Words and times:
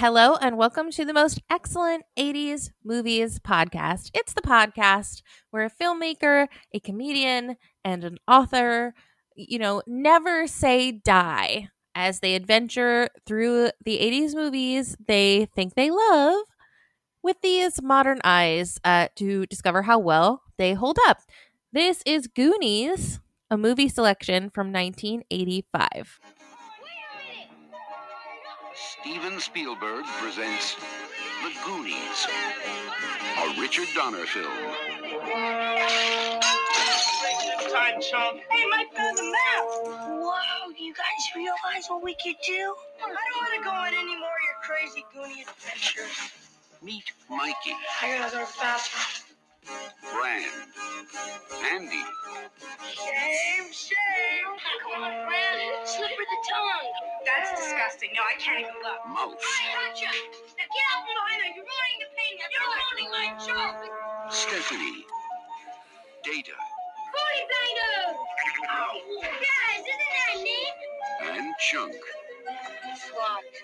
Hello, 0.00 0.36
and 0.36 0.56
welcome 0.56 0.90
to 0.92 1.04
the 1.04 1.12
most 1.12 1.42
excellent 1.50 2.04
80s 2.18 2.70
movies 2.82 3.38
podcast. 3.38 4.10
It's 4.14 4.32
the 4.32 4.40
podcast 4.40 5.20
where 5.50 5.66
a 5.66 5.70
filmmaker, 5.70 6.48
a 6.72 6.80
comedian, 6.80 7.58
and 7.84 8.02
an 8.02 8.16
author, 8.26 8.94
you 9.36 9.58
know, 9.58 9.82
never 9.86 10.46
say 10.46 10.90
die 10.90 11.68
as 11.94 12.20
they 12.20 12.34
adventure 12.34 13.10
through 13.26 13.72
the 13.84 13.98
80s 13.98 14.34
movies 14.34 14.96
they 15.06 15.48
think 15.54 15.74
they 15.74 15.90
love 15.90 16.46
with 17.22 17.42
these 17.42 17.82
modern 17.82 18.22
eyes 18.24 18.80
uh, 18.82 19.08
to 19.16 19.44
discover 19.48 19.82
how 19.82 19.98
well 19.98 20.44
they 20.56 20.72
hold 20.72 20.96
up. 21.08 21.18
This 21.74 22.02
is 22.06 22.26
Goonies, 22.26 23.20
a 23.50 23.58
movie 23.58 23.90
selection 23.90 24.48
from 24.48 24.72
1985. 24.72 26.39
Steven 29.00 29.40
Spielberg 29.40 30.04
presents 30.20 30.76
The 31.42 31.50
Goonies, 31.64 32.26
a 33.38 33.58
Richard 33.58 33.88
Donner 33.94 34.26
film. 34.26 34.46
Time, 37.72 38.00
chump. 38.02 38.40
Hey, 38.50 38.66
Mike 38.70 38.92
found 38.94 39.16
the 39.16 39.22
map. 39.22 39.64
Whoa, 39.84 40.70
you 40.78 40.92
guys 40.92 41.34
realize 41.34 41.86
what 41.88 42.02
we 42.02 42.14
could 42.22 42.36
do? 42.46 42.74
I 43.02 43.08
don't 43.08 43.36
want 43.36 43.54
to 43.56 43.64
go 43.64 43.70
on 43.70 43.88
any 43.88 44.16
more 44.16 44.28
of 44.28 44.44
your 44.44 44.58
crazy 44.62 45.04
Goonie 45.16 45.48
adventures. 45.48 46.32
Meet 46.82 47.12
Mikey, 47.30 47.76
I 48.02 48.18
gotta 48.18 48.36
go 48.36 48.44
fast. 48.44 49.29
Brand, 49.66 50.52
Andy, 51.72 52.04
Shame, 52.94 53.72
shame. 53.72 54.48
Ah, 54.48 54.76
come 54.82 55.04
on, 55.04 55.12
Fran. 55.28 55.86
Slip 55.86 56.10
her 56.10 56.26
the 56.28 56.40
tongue. 56.50 56.90
That's 57.26 57.50
disgusting. 57.60 58.10
No, 58.14 58.22
I 58.22 58.34
can't 58.40 58.60
even 58.60 58.74
look. 58.82 59.00
Mouse, 59.08 59.40
I 59.42 59.88
gotcha. 59.88 60.06
Now 60.06 60.68
get 60.70 60.86
out 60.92 61.02
from 61.06 61.14
behind 61.16 61.40
her. 61.44 61.50
You're 61.56 61.66
ruining 61.68 62.00
the 62.02 62.10
painting. 62.16 62.50
You're 62.52 62.70
ruining 62.76 63.10
my 63.12 63.28
joke. 63.40 63.80
Stephanie, 64.32 65.06
Data, 66.24 66.56
Booty 67.12 67.44
banger. 67.50 68.18
Guys, 69.22 69.84
isn't 69.86 70.12
that 70.16 70.36
neat? 70.44 70.76
and 71.38 71.54
Chunk. 71.70 71.94
Slumped. 72.96 73.56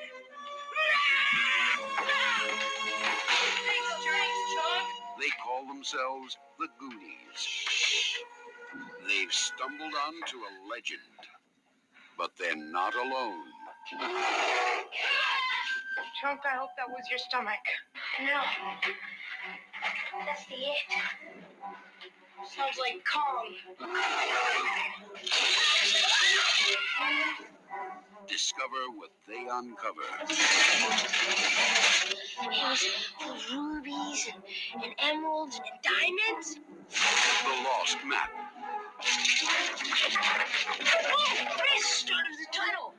Thanks, 5.19 5.35
drinks, 5.37 5.37
Chuck. 5.37 5.37
They 5.37 5.43
call 5.43 5.67
themselves 5.67 6.37
the 6.59 6.69
Goonies. 6.79 8.19
They've 9.07 9.33
stumbled 9.33 9.95
onto 9.95 10.39
a 10.39 10.53
legend, 10.71 11.01
but 12.19 12.33
they're 12.39 12.57
not 12.57 12.95
alone. 12.95 13.45
Chunk, 16.21 16.41
I 16.45 16.57
hope 16.57 16.71
that 16.77 16.89
was 16.89 17.03
your 17.11 17.19
stomach. 17.19 17.61
No. 18.21 18.43
That's 20.27 20.47
the 20.47 20.55
it. 20.55 20.87
Sounds 22.45 22.79
like 22.79 23.05
Kong. 23.05 23.55
Discover 28.29 28.91
what 28.97 29.11
they 29.29 29.47
uncover. 29.51 30.03
Was 32.43 33.53
rubies 33.53 34.29
and, 34.33 34.85
and 34.85 34.95
emeralds 34.99 35.57
and 35.59 35.83
diamonds. 35.83 36.57
The 37.45 37.55
Lost 37.65 37.99
Map. 38.07 38.31
Oh, 41.13 41.37
this 41.75 41.87
started 41.87 42.37
the 42.41 42.47
tunnel. 42.53 42.95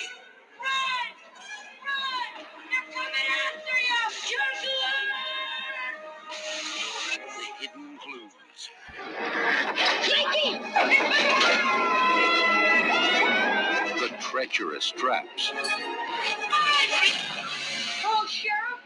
Run! 0.65 1.09
Run! 1.87 2.47
They're 2.71 2.89
coming 2.95 3.29
after 3.45 3.79
you! 3.89 4.03
Joshua! 4.31 4.95
The 7.39 7.47
Hidden 7.61 7.99
Clues. 7.99 8.71
Mikey! 10.87 11.03
The 14.01 14.09
treacherous 14.21 14.91
traps. 14.91 15.53
Hello, 18.01 18.27
Sheriff. 18.27 18.81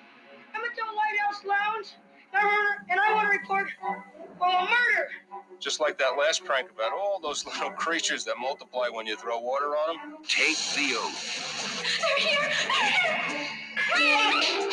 I'm 0.55 0.65
at 0.65 0.75
the 0.75 0.83
Lighthouse 0.97 1.45
Lounge, 1.45 1.89
and 2.33 2.43
I 2.43 2.47
want 2.47 2.87
to, 2.87 2.93
and 2.93 3.01
I 3.01 3.15
want 3.15 3.27
to 3.27 3.39
report 3.39 3.69
well, 4.41 4.51
a 4.51 4.63
murder. 4.63 5.09
Just 5.61 5.81
like 5.81 5.99
that 5.99 6.17
last 6.19 6.45
prank 6.45 6.71
about 6.71 6.93
all 6.93 7.21
those 7.21 7.45
little 7.53 7.71
creatures 7.71 8.25
that 8.25 8.37
multiply 8.39 8.89
when 8.89 9.07
you 9.07 9.17
throw 9.17 9.39
water 9.39 9.77
on 9.77 9.97
them. 9.97 10.17
Take 10.27 10.57
the 10.75 10.95
oath. 10.97 12.01
They're 12.01 12.19
here! 12.27 12.51
They're 13.95 14.41
here! 14.41 14.73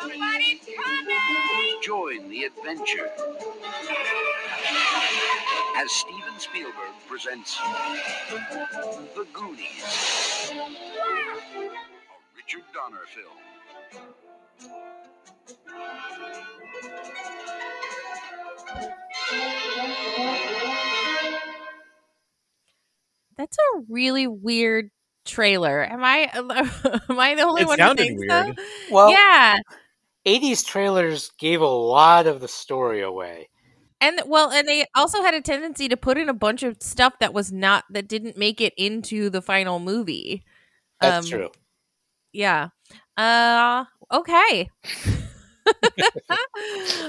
Somebody's 0.00 0.60
coming! 0.76 1.82
Join 1.82 2.28
the 2.28 2.44
adventure. 2.44 3.10
As 5.78 5.92
Steven 5.92 6.38
Spielberg 6.38 6.92
presents 7.06 7.56
The 9.14 9.26
Goonies, 9.32 10.50
a 10.50 10.70
Richard 12.36 12.64
Donner 12.74 13.06
film. 13.14 13.36
That's 23.36 23.56
a 23.56 23.80
really 23.88 24.26
weird 24.26 24.90
trailer. 25.24 25.84
Am 25.84 26.02
I 26.02 26.28
am 27.08 27.18
I 27.20 27.34
the 27.34 27.42
only 27.42 27.62
It 27.62 27.68
one 27.68 27.78
who 27.78 27.94
thinks 27.94 28.24
weird. 28.26 28.56
so? 28.58 28.64
Well, 28.90 29.10
yeah. 29.10 29.58
80s 30.24 30.64
trailers 30.64 31.30
gave 31.38 31.60
a 31.60 31.66
lot 31.66 32.26
of 32.26 32.40
the 32.40 32.48
story 32.48 33.02
away. 33.02 33.48
And 34.00 34.20
well, 34.26 34.50
and 34.50 34.66
they 34.68 34.86
also 34.94 35.22
had 35.22 35.34
a 35.34 35.40
tendency 35.40 35.88
to 35.88 35.96
put 35.96 36.18
in 36.18 36.28
a 36.28 36.34
bunch 36.34 36.62
of 36.62 36.76
stuff 36.82 37.14
that 37.20 37.34
was 37.34 37.52
not 37.52 37.84
that 37.90 38.08
didn't 38.08 38.36
make 38.36 38.60
it 38.60 38.74
into 38.76 39.30
the 39.30 39.42
final 39.42 39.78
movie. 39.80 40.44
That's 41.00 41.18
Um, 41.18 41.24
true. 41.28 41.50
Yeah. 42.32 42.68
Uh 43.16 43.84
okay. 44.12 44.70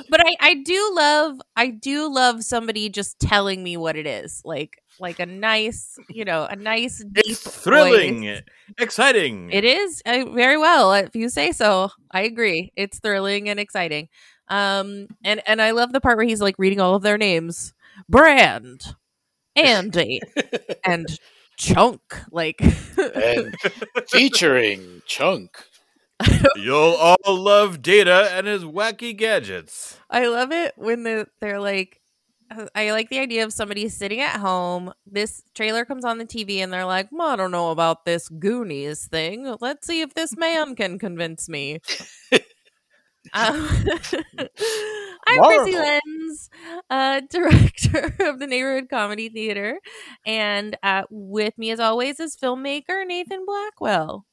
but 0.10 0.22
I 0.26 0.36
I 0.40 0.54
do 0.56 0.92
love 0.96 1.40
I 1.56 1.68
do 1.70 2.14
love 2.14 2.44
somebody 2.44 2.90
just 2.90 3.20
telling 3.20 3.64
me 3.64 3.78
what 3.78 3.96
it 3.96 4.08
is. 4.08 4.42
Like 4.46 4.82
like 5.00 5.20
a 5.20 5.26
nice, 5.26 5.96
you 6.10 6.26
know, 6.26 6.46
a 6.50 6.56
nice 6.56 7.04
deep 7.12 7.24
It's 7.26 7.64
thrilling, 7.64 7.76
voice. 7.76 8.42
exciting. 8.78 9.50
It 9.52 9.64
is 9.66 10.02
uh, 10.06 10.26
very 10.34 10.58
well 10.58 10.94
if 10.94 11.16
you 11.16 11.30
say 11.30 11.52
so. 11.52 11.90
I 12.12 12.22
agree. 12.22 12.72
It's 12.76 13.00
thrilling 13.00 13.50
and 13.50 13.60
exciting. 13.60 14.10
Um 14.50 15.08
and 15.24 15.42
and 15.46 15.62
I 15.62 15.72
love 15.72 15.94
the 15.94 16.02
part 16.02 16.18
where 16.18 16.28
he's 16.28 16.42
like 16.42 16.56
reading 16.58 16.80
all 16.80 16.96
of 16.96 17.04
their 17.04 17.18
names. 17.18 17.74
Brand, 18.08 18.96
Andy, 19.56 20.22
and 20.86 21.08
Chunk. 21.58 22.02
Like 22.32 22.62
And 22.62 23.56
featuring 24.10 25.02
Chunk. 25.06 25.58
You'll 26.56 26.96
all 26.96 27.18
love 27.28 27.82
Data 27.82 28.30
and 28.34 28.48
his 28.48 28.64
wacky 28.64 29.16
gadgets. 29.16 29.98
I 30.10 30.28
love 30.28 30.52
it 30.52 30.74
when 30.76 31.04
the, 31.04 31.28
they're 31.40 31.62
like, 31.62 32.02
I 32.74 32.92
like 32.92 33.10
the 33.10 33.20
idea 33.20 33.44
of 33.44 33.54
somebody 33.54 33.88
sitting 33.90 34.22
at 34.22 34.40
home. 34.40 34.92
This 35.06 35.44
trailer 35.54 35.86
comes 35.86 36.04
on 36.04 36.18
the 36.18 36.26
TV 36.26 36.58
and 36.58 36.74
they're 36.74 36.86
like, 36.86 37.08
well, 37.12 37.30
I 37.30 37.36
don't 37.36 37.52
know 37.52 37.70
about 37.70 38.06
this 38.06 38.28
Goonies 38.28 39.08
thing. 39.08 39.56
Let's 39.62 39.86
see 39.86 40.02
if 40.02 40.14
this 40.16 40.36
man 40.36 40.76
can 40.76 40.98
convince 40.98 41.48
me. 41.48 41.80
Um, 43.34 43.68
I'm 45.28 45.44
Chrissy 45.44 45.72
Marvel. 45.72 46.00
Lenz, 46.08 46.50
uh, 46.90 47.22
director 47.30 48.16
of 48.20 48.40
the 48.40 48.48
Neighborhood 48.48 48.90
Comedy 48.90 49.30
Theater. 49.30 49.80
And 50.26 50.78
uh, 50.84 51.04
with 51.10 51.58
me, 51.58 51.72
as 51.72 51.80
always, 51.80 52.20
is 52.20 52.36
filmmaker 52.36 53.06
Nathan 53.06 53.46
Blackwell. 53.46 54.26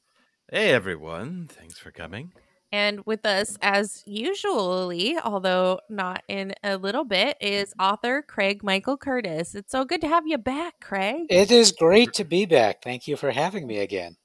Hey 0.50 0.70
everyone, 0.70 1.48
thanks 1.50 1.78
for 1.78 1.90
coming. 1.90 2.32
And 2.72 3.04
with 3.06 3.24
us, 3.26 3.56
as 3.62 4.02
usually, 4.06 5.18
although 5.18 5.80
not 5.88 6.22
in 6.28 6.52
a 6.62 6.76
little 6.76 7.04
bit, 7.04 7.36
is 7.40 7.72
author 7.78 8.22
Craig 8.22 8.62
Michael 8.62 8.96
Curtis. 8.96 9.54
It's 9.54 9.72
so 9.72 9.84
good 9.84 10.00
to 10.02 10.08
have 10.08 10.26
you 10.26 10.38
back, 10.38 10.74
Craig. 10.80 11.26
It 11.30 11.50
is 11.50 11.72
great 11.72 12.12
to 12.14 12.24
be 12.24 12.44
back. 12.44 12.82
Thank 12.82 13.08
you 13.08 13.16
for 13.16 13.30
having 13.30 13.66
me 13.66 13.78
again. 13.78 14.16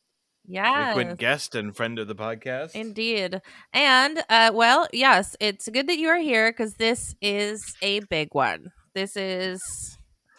Yeah. 0.51 0.93
Frequent 0.93 1.17
guest 1.17 1.55
and 1.55 1.75
friend 1.75 1.97
of 1.97 2.09
the 2.09 2.15
podcast. 2.15 2.71
Indeed. 2.75 3.41
And, 3.73 4.21
uh, 4.29 4.51
well, 4.53 4.87
yes, 4.91 5.37
it's 5.39 5.69
good 5.69 5.87
that 5.87 5.97
you 5.97 6.09
are 6.09 6.19
here 6.19 6.51
because 6.51 6.73
this 6.73 7.15
is 7.21 7.75
a 7.81 8.01
big 8.01 8.33
one. 8.33 8.73
This 8.93 9.15
is 9.15 9.61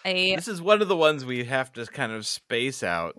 a. 0.04 0.36
This 0.36 0.48
is 0.48 0.60
one 0.60 0.82
of 0.82 0.88
the 0.88 0.96
ones 0.96 1.24
we 1.24 1.44
have 1.44 1.72
to 1.72 1.86
kind 1.86 2.12
of 2.12 2.26
space 2.26 2.82
out. 2.82 3.16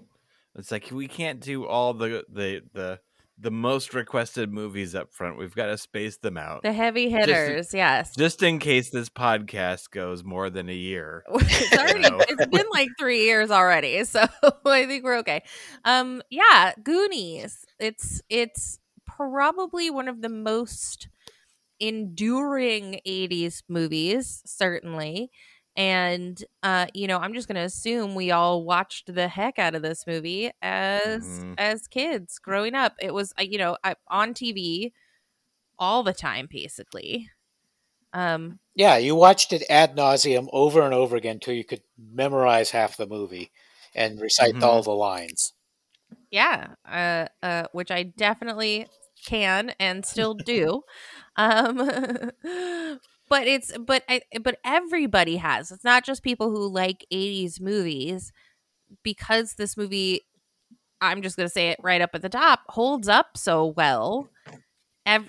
It's 0.56 0.72
like 0.72 0.90
we 0.92 1.08
can't 1.08 1.40
do 1.40 1.66
all 1.66 1.96
the 1.96 2.24
the 2.32 2.62
the 2.74 3.00
the 3.44 3.52
most 3.52 3.94
requested 3.94 4.52
movies 4.52 4.96
up 4.96 5.14
front. 5.14 5.38
We've 5.38 5.54
got 5.54 5.68
to 5.68 5.78
space 5.78 6.18
them 6.18 6.38
out. 6.38 6.64
The 6.64 6.72
heavy 6.72 7.10
hitters, 7.10 7.74
yes. 7.74 8.16
Just 8.16 8.42
in 8.42 8.58
case 8.58 8.90
this 8.90 9.10
podcast 9.10 9.92
goes 9.92 10.24
more 10.24 10.50
than 10.50 10.70
a 10.70 10.74
year. 10.74 11.26
it's 11.30 11.78
already 11.78 12.08
it's 12.30 12.46
been 12.48 12.66
like 12.72 12.90
three 12.98 13.26
years 13.26 13.52
already, 13.52 14.04
so 14.06 14.26
I 14.66 14.86
think 14.86 15.04
we're 15.04 15.18
okay. 15.20 15.44
Um, 15.84 16.22
yeah, 16.30 16.72
Goonies. 16.82 17.66
It's 17.80 18.22
it's 18.30 18.80
probably 19.06 19.90
one 19.90 20.08
of 20.08 20.22
the 20.22 20.30
most 20.30 21.10
enduring 21.82 23.02
'80s 23.06 23.64
movies, 23.68 24.42
certainly. 24.46 25.32
And 25.76 26.44
uh, 26.64 26.88
you 26.94 27.08
know, 27.08 27.18
I'm 27.20 27.34
just 27.34 27.48
gonna 27.48 27.62
assume 27.62 28.16
we 28.16 28.32
all 28.32 28.64
watched 28.64 29.14
the 29.14 29.28
heck 29.28 29.60
out 29.60 29.76
of 29.76 29.82
this 29.82 30.06
movie 30.08 30.52
as 30.62 31.46
Mhm. 31.46 31.58
as 31.58 31.88
kids 31.88 32.40
growing 32.40 32.76
up. 32.76 32.94
It 33.00 33.14
was, 33.14 33.34
uh, 33.40 33.44
you 33.44 33.58
know, 33.58 33.78
I, 33.84 33.96
on 34.10 34.34
TV 34.34 34.94
all 35.80 36.04
the 36.04 36.14
time, 36.14 36.48
basically. 36.52 37.30
Um, 38.14 38.60
Yeah, 38.76 38.98
you 38.98 39.16
watched 39.16 39.52
it 39.52 39.64
ad 39.68 39.96
nauseum 39.96 40.48
over 40.54 40.84
and 40.84 40.94
over 40.94 41.16
again 41.16 41.40
till 41.40 41.56
you 41.56 41.64
could 41.64 41.82
memorize 41.98 42.70
half 42.70 42.98
the 42.98 43.08
movie 43.08 43.52
and 43.96 44.22
recite 44.22 44.54
Mhm. 44.54 44.62
all 44.62 44.84
the 44.84 44.92
lines. 44.94 45.54
yeah 46.32 46.74
uh 46.88 47.28
uh 47.46 47.68
which 47.72 47.92
i 47.92 48.04
definitely 48.04 48.88
can 49.26 49.70
and 49.80 50.06
still 50.06 50.34
do 50.34 50.82
um 51.38 51.78
but 53.34 53.48
it's 53.48 53.76
but 53.80 54.04
i 54.08 54.22
but 54.44 54.60
everybody 54.64 55.38
has 55.38 55.72
it's 55.72 55.84
not 55.84 56.06
just 56.06 56.22
people 56.22 56.52
who 56.52 56.68
like 56.68 57.04
80s 57.12 57.60
movies 57.60 58.32
because 59.02 59.56
this 59.56 59.76
movie 59.76 60.22
i'm 61.02 61.24
just 61.24 61.36
gonna 61.36 61.50
say 61.50 61.70
it 61.70 61.80
right 61.82 62.02
up 62.02 62.12
at 62.14 62.22
the 62.22 62.30
top 62.30 62.60
holds 62.70 63.08
up 63.08 63.36
so 63.36 63.66
well 63.66 64.30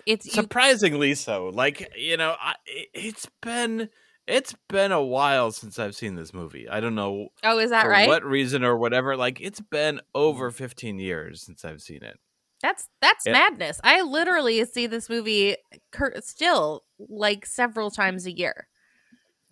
it's 0.06 0.26
you, 0.26 0.32
Surprisingly 0.32 1.14
so. 1.14 1.50
Like, 1.52 1.92
you 1.96 2.16
know, 2.16 2.36
I, 2.40 2.54
it- 2.66 2.88
it's 2.94 3.28
been 3.42 3.88
it's 4.26 4.54
been 4.68 4.92
a 4.92 5.02
while 5.02 5.50
since 5.50 5.78
I've 5.78 5.94
seen 5.94 6.14
this 6.14 6.32
movie. 6.32 6.68
I 6.68 6.80
don't 6.80 6.94
know 6.94 7.28
oh 7.42 7.58
is 7.58 7.70
that 7.70 7.82
for 7.84 7.90
right 7.90 8.08
what 8.08 8.24
reason 8.24 8.64
or 8.64 8.76
whatever. 8.76 9.16
Like, 9.16 9.40
it's 9.40 9.60
been 9.60 10.00
over 10.14 10.50
mm. 10.50 10.54
15 10.54 10.98
years 10.98 11.42
since 11.42 11.64
I've 11.64 11.82
seen 11.82 12.02
it. 12.02 12.18
That's 12.64 12.88
that's 13.02 13.26
Yeah. 13.26 13.32
madness. 13.32 13.78
I 13.84 14.00
literally 14.02 14.64
see 14.64 14.86
this 14.86 15.10
movie 15.10 15.56
cur- 15.92 16.14
still 16.20 16.84
like 16.98 17.44
several 17.46 17.90
times 17.90 18.24
a 18.26 18.32
year. 18.32 18.68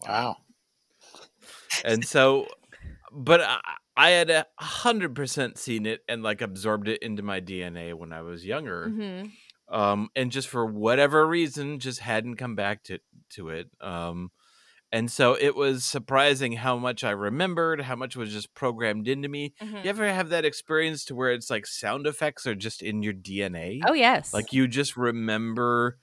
Wow. 0.09 0.37
and 1.85 2.05
so 2.05 2.47
but 3.13 3.41
I, 3.43 3.61
I 3.97 4.11
had 4.11 4.31
a 4.31 4.47
hundred 4.59 5.15
percent 5.15 5.59
seen 5.59 5.85
it 5.87 6.01
and 6.09 6.23
like 6.23 6.41
absorbed 6.41 6.89
it 6.89 7.03
into 7.03 7.23
my 7.23 7.41
dna 7.41 7.95
when 7.95 8.13
i 8.13 8.23
was 8.23 8.45
younger. 8.47 8.89
Hmm 8.89 9.23
um 9.69 10.09
and 10.17 10.31
just 10.33 10.49
for 10.49 10.67
whatever 10.67 11.27
reason 11.27 11.79
just 11.79 12.01
hadn't 12.01 12.37
come 12.37 12.55
back 12.55 12.83
to 12.85 12.99
to 13.31 13.49
it. 13.51 13.71
Um 13.81 14.31
and 14.93 15.11
so 15.11 15.35
it 15.41 15.57
was 15.57 15.85
surprising 15.85 16.53
how 16.53 16.77
much 16.77 17.03
i 17.03 17.11
remembered 17.11 17.81
how 17.81 17.97
much 17.97 18.15
was 18.15 18.31
just 18.33 18.55
programmed 18.55 19.09
into 19.09 19.29
me. 19.29 19.55
Mhm. 19.61 19.85
you 19.85 19.91
ever 19.91 20.13
have 20.13 20.29
that 20.29 20.45
experience 20.45 21.05
to 21.07 21.15
where 21.15 21.33
it's 21.33 21.51
like 21.51 21.67
sound 21.67 22.07
effects 22.07 22.47
are 22.47 22.55
just 22.55 22.83
in 22.83 23.03
your 23.03 23.15
dna 23.15 23.81
oh 23.87 23.95
yes. 23.95 24.33
Like 24.33 24.53
you 24.53 24.69
just 24.69 24.97
remember 24.97 25.99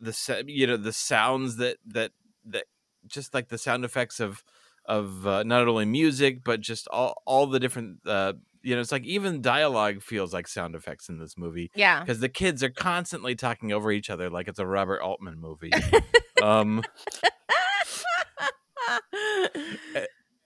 the 0.00 0.44
you 0.46 0.66
know 0.66 0.76
the 0.76 0.92
sounds 0.92 1.56
that 1.56 1.78
that 1.86 2.12
that 2.44 2.64
just 3.06 3.32
like 3.32 3.48
the 3.48 3.58
sound 3.58 3.84
effects 3.84 4.20
of 4.20 4.42
of 4.84 5.26
uh, 5.26 5.42
not 5.42 5.66
only 5.66 5.84
music 5.84 6.44
but 6.44 6.60
just 6.60 6.86
all 6.88 7.22
all 7.24 7.46
the 7.46 7.60
different 7.60 7.98
uh 8.06 8.32
you 8.62 8.74
know 8.74 8.80
it's 8.80 8.92
like 8.92 9.04
even 9.04 9.40
dialogue 9.40 10.02
feels 10.02 10.32
like 10.32 10.48
sound 10.48 10.74
effects 10.74 11.08
in 11.08 11.18
this 11.18 11.38
movie 11.38 11.70
yeah. 11.74 12.00
because 12.00 12.18
the 12.18 12.28
kids 12.28 12.62
are 12.64 12.70
constantly 12.70 13.36
talking 13.36 13.72
over 13.72 13.92
each 13.92 14.10
other 14.10 14.28
like 14.28 14.48
it's 14.48 14.58
a 14.58 14.66
Robert 14.66 15.00
Altman 15.00 15.38
movie. 15.40 15.70
Um 16.42 16.82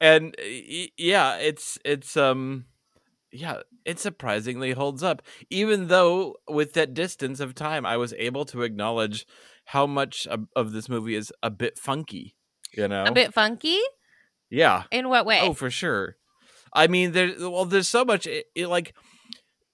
and 0.00 0.34
yeah 0.96 1.36
it's 1.36 1.78
it's 1.84 2.16
um 2.16 2.64
yeah 3.32 3.60
it 3.84 3.98
surprisingly 3.98 4.72
holds 4.72 5.02
up. 5.02 5.22
Even 5.48 5.88
though 5.88 6.36
with 6.48 6.72
that 6.74 6.94
distance 6.94 7.40
of 7.40 7.54
time 7.54 7.86
i 7.86 7.96
was 7.96 8.12
able 8.14 8.44
to 8.44 8.62
acknowledge 8.62 9.26
how 9.66 9.86
much 9.86 10.26
of, 10.26 10.46
of 10.56 10.72
this 10.72 10.88
movie 10.88 11.14
is 11.14 11.32
a 11.42 11.50
bit 11.50 11.78
funky 11.78 12.34
you 12.72 12.88
know? 12.88 13.04
a 13.04 13.12
bit 13.12 13.34
funky? 13.34 13.78
Yeah. 14.48 14.84
In 14.90 15.08
what 15.08 15.26
way? 15.26 15.40
oh 15.42 15.52
for 15.52 15.70
sure. 15.70 16.16
I 16.72 16.86
mean 16.86 17.12
there 17.12 17.32
well 17.38 17.64
there's 17.64 17.88
so 17.88 18.04
much 18.04 18.26
it, 18.26 18.46
it, 18.54 18.68
like 18.68 18.94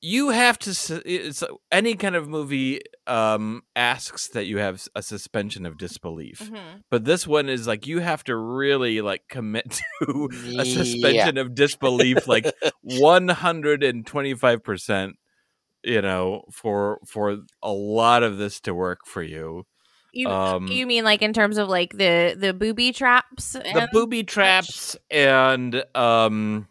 you 0.06 0.28
have 0.30 0.56
to 0.58 0.70
it's 1.04 1.42
any 1.72 1.94
kind 1.96 2.14
of 2.14 2.28
movie 2.28 2.80
um 3.08 3.62
asks 3.74 4.28
that 4.28 4.46
you 4.46 4.58
have 4.58 4.86
a 4.94 5.02
suspension 5.02 5.66
of 5.66 5.76
disbelief 5.78 6.48
Mhm. 6.50 6.82
but 6.90 7.04
this 7.04 7.26
one 7.26 7.48
is 7.48 7.66
like 7.66 7.88
you 7.88 7.98
have 7.98 8.22
to 8.24 8.36
really 8.36 9.00
like 9.00 9.22
commit 9.28 9.80
to 10.02 10.28
a 10.58 10.64
suspension 10.64 11.36
of 11.38 11.54
disbelief 11.56 12.28
like 12.28 12.46
125% 12.82 15.16
you 15.82 16.02
know 16.02 16.42
for 16.52 16.98
for 17.06 17.38
a 17.62 17.72
lot 17.72 18.22
of 18.22 18.36
this 18.38 18.60
to 18.60 18.72
work 18.74 19.00
for 19.06 19.22
you 19.22 19.64
You 20.12 20.28
um 20.28 20.68
you 20.70 20.86
mean 20.86 21.04
like 21.04 21.22
in 21.22 21.32
terms 21.32 21.58
of 21.58 21.68
like 21.68 21.96
the 21.96 22.36
the 22.38 22.52
booby 22.54 22.92
traps? 22.92 23.52
the 23.52 23.88
booby 23.92 24.24
traps 24.24 24.96
and 25.10 25.84
um 25.94 26.68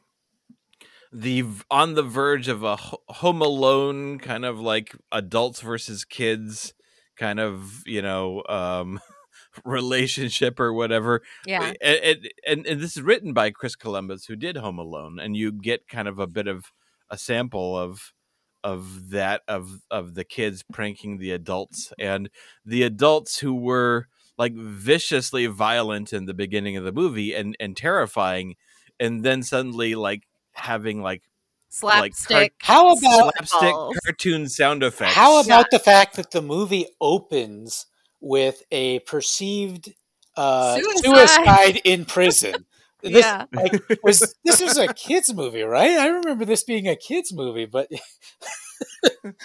the 1.15 1.45
on 1.71 1.93
the 1.93 2.03
verge 2.03 2.49
of 2.49 2.63
a 2.63 2.75
home 2.75 3.41
alone 3.41 4.19
kind 4.19 4.43
of 4.43 4.59
like 4.59 4.93
adults 5.13 5.61
versus 5.61 6.03
kids 6.03 6.73
kind 7.15 7.39
of 7.39 7.83
you 7.85 8.01
know 8.01 8.43
um 8.49 8.99
relationship 9.63 10.59
or 10.59 10.73
whatever. 10.73 11.21
Yeah, 11.45 11.73
and, 11.81 11.99
and, 12.03 12.29
and 12.45 12.67
and 12.67 12.81
this 12.81 12.97
is 12.97 13.01
written 13.01 13.31
by 13.31 13.51
Chris 13.51 13.77
Columbus, 13.77 14.25
who 14.25 14.35
did 14.35 14.57
Home 14.57 14.77
Alone, 14.77 15.17
and 15.19 15.37
you 15.37 15.53
get 15.53 15.87
kind 15.87 16.09
of 16.09 16.19
a 16.19 16.27
bit 16.27 16.47
of 16.47 16.65
a 17.09 17.17
sample 17.17 17.77
of 17.77 18.13
of 18.61 19.11
that 19.11 19.41
of 19.47 19.83
of 19.89 20.15
the 20.15 20.25
kids 20.25 20.65
pranking 20.73 21.17
the 21.17 21.31
adults. 21.31 21.93
And 21.97 22.29
the 22.65 22.83
adults 22.83 23.39
who 23.39 23.55
were 23.55 24.07
like 24.37 24.53
viciously 24.53 25.45
violent 25.45 26.11
in 26.11 26.25
the 26.25 26.33
beginning 26.33 26.75
of 26.75 26.83
the 26.83 26.91
movie 26.91 27.33
and 27.33 27.55
and 27.57 27.77
terrifying, 27.77 28.55
and 28.99 29.23
then 29.23 29.43
suddenly 29.43 29.95
like 29.95 30.23
having 30.55 31.01
like 31.01 31.21
slapstick. 31.69 32.53
How 32.59 32.91
about 32.93 33.33
slapstick 33.45 33.75
cartoon 34.03 34.49
sound 34.49 34.83
effects. 34.83 35.13
how 35.13 35.41
about 35.41 35.67
the 35.71 35.79
fact 35.79 36.15
that 36.15 36.31
the 36.31 36.41
movie 36.41 36.87
opens 36.99 37.85
with 38.21 38.63
a 38.71 38.99
perceived 38.99 39.93
uh, 40.35 40.77
Suicide. 40.77 41.03
suicide. 41.05 41.81
in 41.83 42.05
prison? 42.05 42.65
This, 43.03 43.23
yeah, 43.23 43.45
like, 43.53 43.83
was 44.01 44.33
this 44.43 44.59
was 44.59 44.79
a 44.79 44.91
kids 44.91 45.31
movie, 45.31 45.61
right? 45.61 45.91
I 45.91 46.07
remember 46.07 46.43
this 46.43 46.63
being 46.63 46.87
a 46.87 46.95
kids 46.95 47.31
movie, 47.31 47.67
but 47.67 47.87
It- 49.23 49.35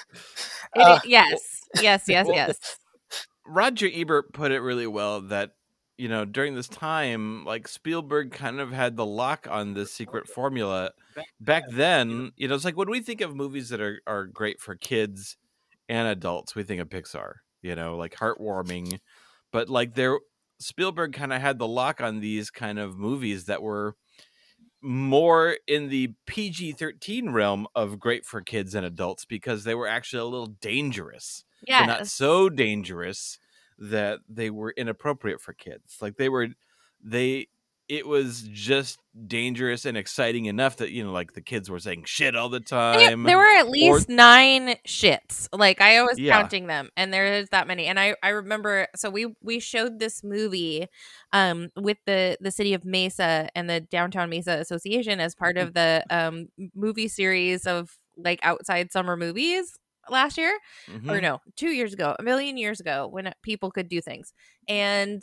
uh, 0.75 1.01
yes, 1.05 1.61
yes, 1.79 2.05
yes, 2.09 2.27
well, 2.27 2.35
yes. 2.35 2.79
Roger 3.47 3.89
Ebert 3.93 4.33
put 4.33 4.51
it 4.51 4.61
really 4.61 4.87
well 4.87 5.21
that 5.23 5.51
you 6.01 6.09
know 6.09 6.25
during 6.25 6.55
this 6.55 6.67
time 6.67 7.45
like 7.45 7.69
Spielberg 7.69 8.33
kind 8.33 8.59
of 8.59 8.73
had 8.73 8.97
the 8.97 9.05
lock 9.05 9.47
on 9.51 9.75
this 9.75 9.93
secret 9.93 10.27
formula 10.27 10.93
back 11.39 11.65
then 11.71 12.33
you 12.37 12.49
know 12.49 12.55
it's 12.55 12.65
like 12.65 12.77
when 12.77 12.89
we 12.89 13.01
think 13.01 13.21
of 13.21 13.37
movies 13.37 13.69
that 13.69 13.83
are 13.83 14.01
are 14.07 14.25
great 14.25 14.61
for 14.61 14.75
kids 14.75 15.37
and 15.91 16.09
adults 16.09 16.55
we 16.55 16.63
think 16.63 16.81
of 16.81 16.89
Pixar 16.89 17.35
you 17.61 17.75
know 17.75 17.97
like 17.97 18.15
heartwarming 18.15 18.99
but 19.53 19.69
like 19.69 19.95
there 19.95 20.19
Spielberg 20.59 21.13
kind 21.13 21.35
of 21.35 21.41
had 21.41 21.59
the 21.59 21.69
lock 21.69 22.01
on 22.01 22.21
these 22.21 22.51
kind 22.51 22.79
of 22.79 22.99
movies 22.99 23.45
that 23.45 23.63
were 23.63 23.95
more 24.83 25.59
in 25.67 25.91
the 25.91 26.15
PG-13 26.27 27.33
realm 27.33 27.67
of 27.75 27.99
great 27.99 28.25
for 28.25 28.41
kids 28.41 28.75
and 28.75 28.87
adults 28.87 29.27
because 29.27 29.65
they 29.65 29.75
were 29.75 29.87
actually 29.87 30.21
a 30.21 30.25
little 30.25 30.55
dangerous 30.63 31.45
but 31.81 31.87
not 31.87 32.07
so 32.07 32.49
dangerous 32.49 33.39
that 33.81 34.21
they 34.29 34.51
were 34.51 34.73
inappropriate 34.77 35.41
for 35.41 35.53
kids. 35.53 35.99
Like 36.01 36.17
they 36.17 36.29
were, 36.29 36.49
they, 37.03 37.49
it 37.89 38.07
was 38.07 38.43
just 38.53 39.01
dangerous 39.27 39.85
and 39.85 39.97
exciting 39.97 40.45
enough 40.47 40.77
that 40.77 40.93
you 40.93 41.03
know, 41.05 41.11
like 41.11 41.33
the 41.33 41.41
kids 41.41 41.69
were 41.69 41.81
saying 41.81 42.05
shit 42.07 42.37
all 42.37 42.49
the 42.49 42.61
yeah, 42.61 43.11
time. 43.11 43.25
there 43.25 43.37
were 43.37 43.59
at 43.59 43.69
least 43.69 44.09
nine 44.09 44.77
shits. 44.87 45.49
Like 45.53 45.81
I 45.81 46.03
was 46.03 46.17
Yeah. 46.19 46.39
counting 46.39 46.67
them, 46.69 46.91
and 46.97 47.13
there 47.13 47.27
is 47.35 47.49
that 47.51 47.67
many. 47.67 47.87
And 47.87 47.99
I 47.99 48.15
I 48.23 48.29
remember. 48.29 48.87
So 48.95 49.11
we 49.11 49.35
we 49.43 49.59
showed 49.59 49.99
this 49.99 50.23
movie, 50.23 50.87
um, 51.33 51.71
with 51.77 51.99
the 52.07 52.37
the 52.41 52.51
city 52.51 52.75
of 52.75 52.85
Mesa 52.85 53.49
and 53.57 53.69
the 53.69 53.81
Downtown 53.81 54.31
Mesa 54.31 54.53
Association 54.53 55.21
as 55.21 55.35
part 55.35 55.57
of 55.57 55.75
the 55.75 56.05
um 56.11 56.49
movie 56.75 57.09
series 57.09 57.67
of 57.67 57.97
like 58.17 58.41
outside 58.43 58.93
summer 58.93 59.17
movies 59.17 59.77
last 60.09 60.39
year 60.39 60.57
Mhm. 60.89 61.11
or 61.11 61.21
no, 61.21 61.41
two 61.57 61.71
years 61.71 61.93
ago, 61.93 62.15
a 62.19 62.23
million 62.23 62.57
years 62.57 62.81
ago, 62.81 63.07
when 63.09 63.33
people 63.43 63.71
could 63.71 63.89
do 63.89 64.01
things, 64.01 64.33
and 64.69 65.23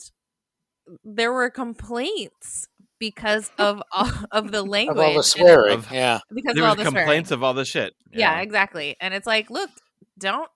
there 1.04 1.32
were 1.32 1.50
complaints 1.50 2.68
because 2.98 3.50
of 3.58 3.82
all, 3.92 4.10
of 4.32 4.50
the 4.52 4.62
language, 4.62 4.96
of 4.98 5.02
all 5.04 5.14
the 5.14 5.22
swearing, 5.22 5.74
Of- 5.74 5.92
yeah. 5.92 6.20
because 6.34 6.54
There 6.54 6.64
of 6.64 6.70
all 6.70 6.76
was 6.76 6.84
the 6.84 6.90
complaints 6.92 7.28
swearing. 7.28 7.38
of 7.40 7.44
all 7.44 7.54
the 7.54 7.64
shit. 7.64 7.94
yeah, 8.12 8.40
exactly, 8.40 8.96
and 9.00 9.14
it's 9.14 9.26
like, 9.26 9.50
look, 9.50 9.70
don't 10.18 10.50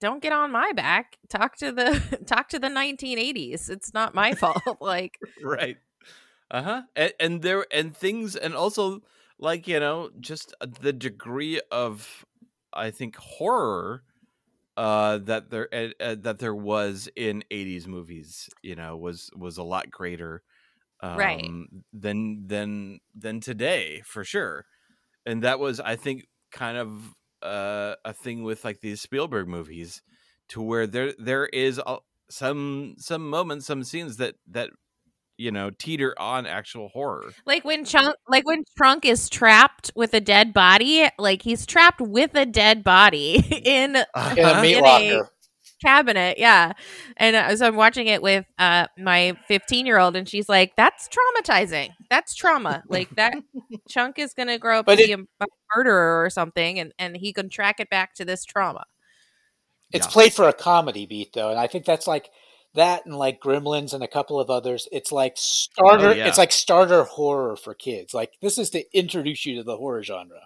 don't 0.00 0.20
get 0.20 0.32
on 0.32 0.50
my 0.50 0.72
back. 0.72 1.16
Talk 1.28 1.56
to 1.58 1.70
the 1.70 1.90
talk 2.26 2.48
to 2.48 2.58
the 2.58 2.66
1980s. 2.68 3.70
It's 3.70 3.94
not 3.94 4.14
my 4.14 4.34
fault. 4.34 4.60
like 4.80 5.18
right 5.42 5.76
uh-huh 6.50 6.82
and, 6.96 7.12
and 7.20 7.42
there 7.42 7.64
and 7.72 7.96
things 7.96 8.34
and 8.36 8.52
also 8.54 9.00
like 9.38 9.66
you 9.68 9.78
know 9.80 10.10
just 10.20 10.54
uh, 10.60 10.66
the 10.80 10.92
degree 10.92 11.60
of 11.70 12.26
i 12.74 12.90
think 12.90 13.16
horror 13.16 14.04
uh 14.76 15.18
that 15.18 15.50
there 15.50 15.68
uh, 16.00 16.14
that 16.16 16.38
there 16.38 16.54
was 16.54 17.08
in 17.16 17.44
80s 17.50 17.86
movies 17.88 18.48
you 18.62 18.74
know 18.76 18.96
was 18.96 19.30
was 19.36 19.58
a 19.58 19.62
lot 19.62 19.90
greater 19.90 20.42
um 21.02 21.14
Right. 21.14 21.54
than 21.92 22.46
than 22.46 23.00
than 23.14 23.40
today 23.40 24.02
for 24.06 24.24
sure 24.24 24.66
and 25.26 25.42
that 25.42 25.58
was 25.58 25.80
i 25.80 25.96
think 25.96 26.26
kind 26.52 26.76
of 26.78 27.14
uh 27.42 27.96
a 28.04 28.12
thing 28.12 28.42
with 28.42 28.64
like 28.64 28.80
these 28.80 29.00
spielberg 29.00 29.48
movies 29.48 30.02
to 30.48 30.62
where 30.62 30.86
there 30.86 31.12
there 31.18 31.46
is 31.46 31.80
a, 31.86 31.98
some 32.30 32.94
some 32.98 33.28
moments 33.28 33.66
some 33.66 33.84
scenes 33.84 34.16
that 34.18 34.36
that 34.46 34.70
you 35.42 35.50
know 35.50 35.70
teeter 35.70 36.14
on 36.18 36.46
actual 36.46 36.88
horror. 36.88 37.32
Like 37.46 37.64
when 37.64 37.84
Chunk 37.84 38.14
like 38.28 38.46
when 38.46 38.64
Trunk 38.78 39.04
is 39.04 39.28
trapped 39.28 39.90
with 39.94 40.14
a 40.14 40.20
dead 40.20 40.52
body, 40.54 41.08
like 41.18 41.42
he's 41.42 41.66
trapped 41.66 42.00
with 42.00 42.34
a 42.34 42.46
dead 42.46 42.82
body 42.84 43.36
in 43.64 43.96
in 43.96 43.96
a 43.96 44.06
Uh-huh. 44.14 44.62
meat 44.62 44.76
In 44.78 44.84
a- 45.20 45.28
cabinet 45.84 46.38
yeah. 46.38 46.72
And 47.16 47.34
uh, 47.34 47.56
so 47.56 47.66
i'm 47.66 47.74
watching 47.74 48.06
it 48.06 48.22
with 48.22 48.44
uh 48.56 48.86
my 48.96 49.36
15 49.48 49.84
year 49.84 49.98
old 49.98 50.14
and 50.14 50.28
she's 50.28 50.48
like 50.48 50.76
that's 50.76 51.08
traumatizing. 51.08 51.90
That's 52.08 52.34
trauma. 52.34 52.84
Like 52.88 53.10
that 53.16 53.34
chunk 53.88 54.18
is 54.20 54.32
gonna 54.32 54.58
grow 54.58 54.78
up 54.78 54.86
But 54.86 54.98
to 54.98 55.02
it- 55.02 55.06
be 55.08 55.12
a, 55.14 55.44
a 55.44 55.46
murderer 55.74 56.24
or 56.24 56.30
something 56.30 56.78
and 56.78 56.92
and 57.00 57.16
he 57.16 57.32
can 57.32 57.48
track 57.48 57.80
it 57.80 57.90
back 57.90 58.14
to 58.14 58.24
this 58.24 58.44
trauma. 58.44 58.84
It's 59.92 60.06
Yeah. 60.06 60.12
played 60.12 60.32
for 60.32 60.48
a 60.48 60.52
comedy 60.52 61.04
beat 61.06 61.32
though, 61.34 61.50
and 61.50 61.58
I 61.58 61.66
think 61.66 61.84
that's 61.84 62.06
like 62.06 62.30
that 62.74 63.04
and 63.06 63.14
like 63.16 63.40
Gremlins 63.40 63.92
and 63.94 64.02
a 64.02 64.08
couple 64.08 64.40
of 64.40 64.50
others. 64.50 64.88
It's 64.92 65.12
like 65.12 65.34
oh, 65.34 65.40
starter. 65.40 66.08
Oh, 66.08 66.12
yeah. 66.12 66.28
It's 66.28 66.38
like 66.38 66.52
starter 66.52 67.04
horror 67.04 67.56
for 67.56 67.74
kids. 67.74 68.14
Like 68.14 68.32
this 68.40 68.58
is 68.58 68.70
to 68.70 68.84
introduce 68.96 69.44
you 69.46 69.56
to 69.56 69.62
the 69.62 69.76
horror 69.76 70.02
genre. 70.02 70.40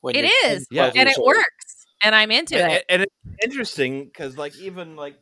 When 0.00 0.16
It 0.16 0.24
you're 0.24 0.30
10, 0.42 0.56
is, 0.56 0.66
12 0.68 0.92
and 0.96 1.08
it 1.08 1.18
old. 1.18 1.26
works 1.28 1.86
and 2.04 2.14
i'm 2.16 2.32
into 2.32 2.60
and, 2.60 2.72
it 2.72 2.84
and 2.88 3.02
it's 3.02 3.14
interesting 3.44 4.04
because 4.06 4.36
like 4.36 4.56
even 4.58 4.96
like 4.96 5.14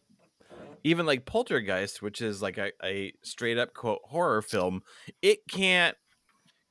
even 0.82 1.04
like 1.04 1.26
poltergeist 1.26 2.00
which 2.00 2.22
is 2.22 2.40
like 2.40 2.56
a, 2.56 2.70
a 2.82 3.12
straight 3.22 3.58
up 3.58 3.74
quote 3.74 4.00
horror 4.04 4.40
film 4.40 4.80
it 5.20 5.40
can't 5.50 5.94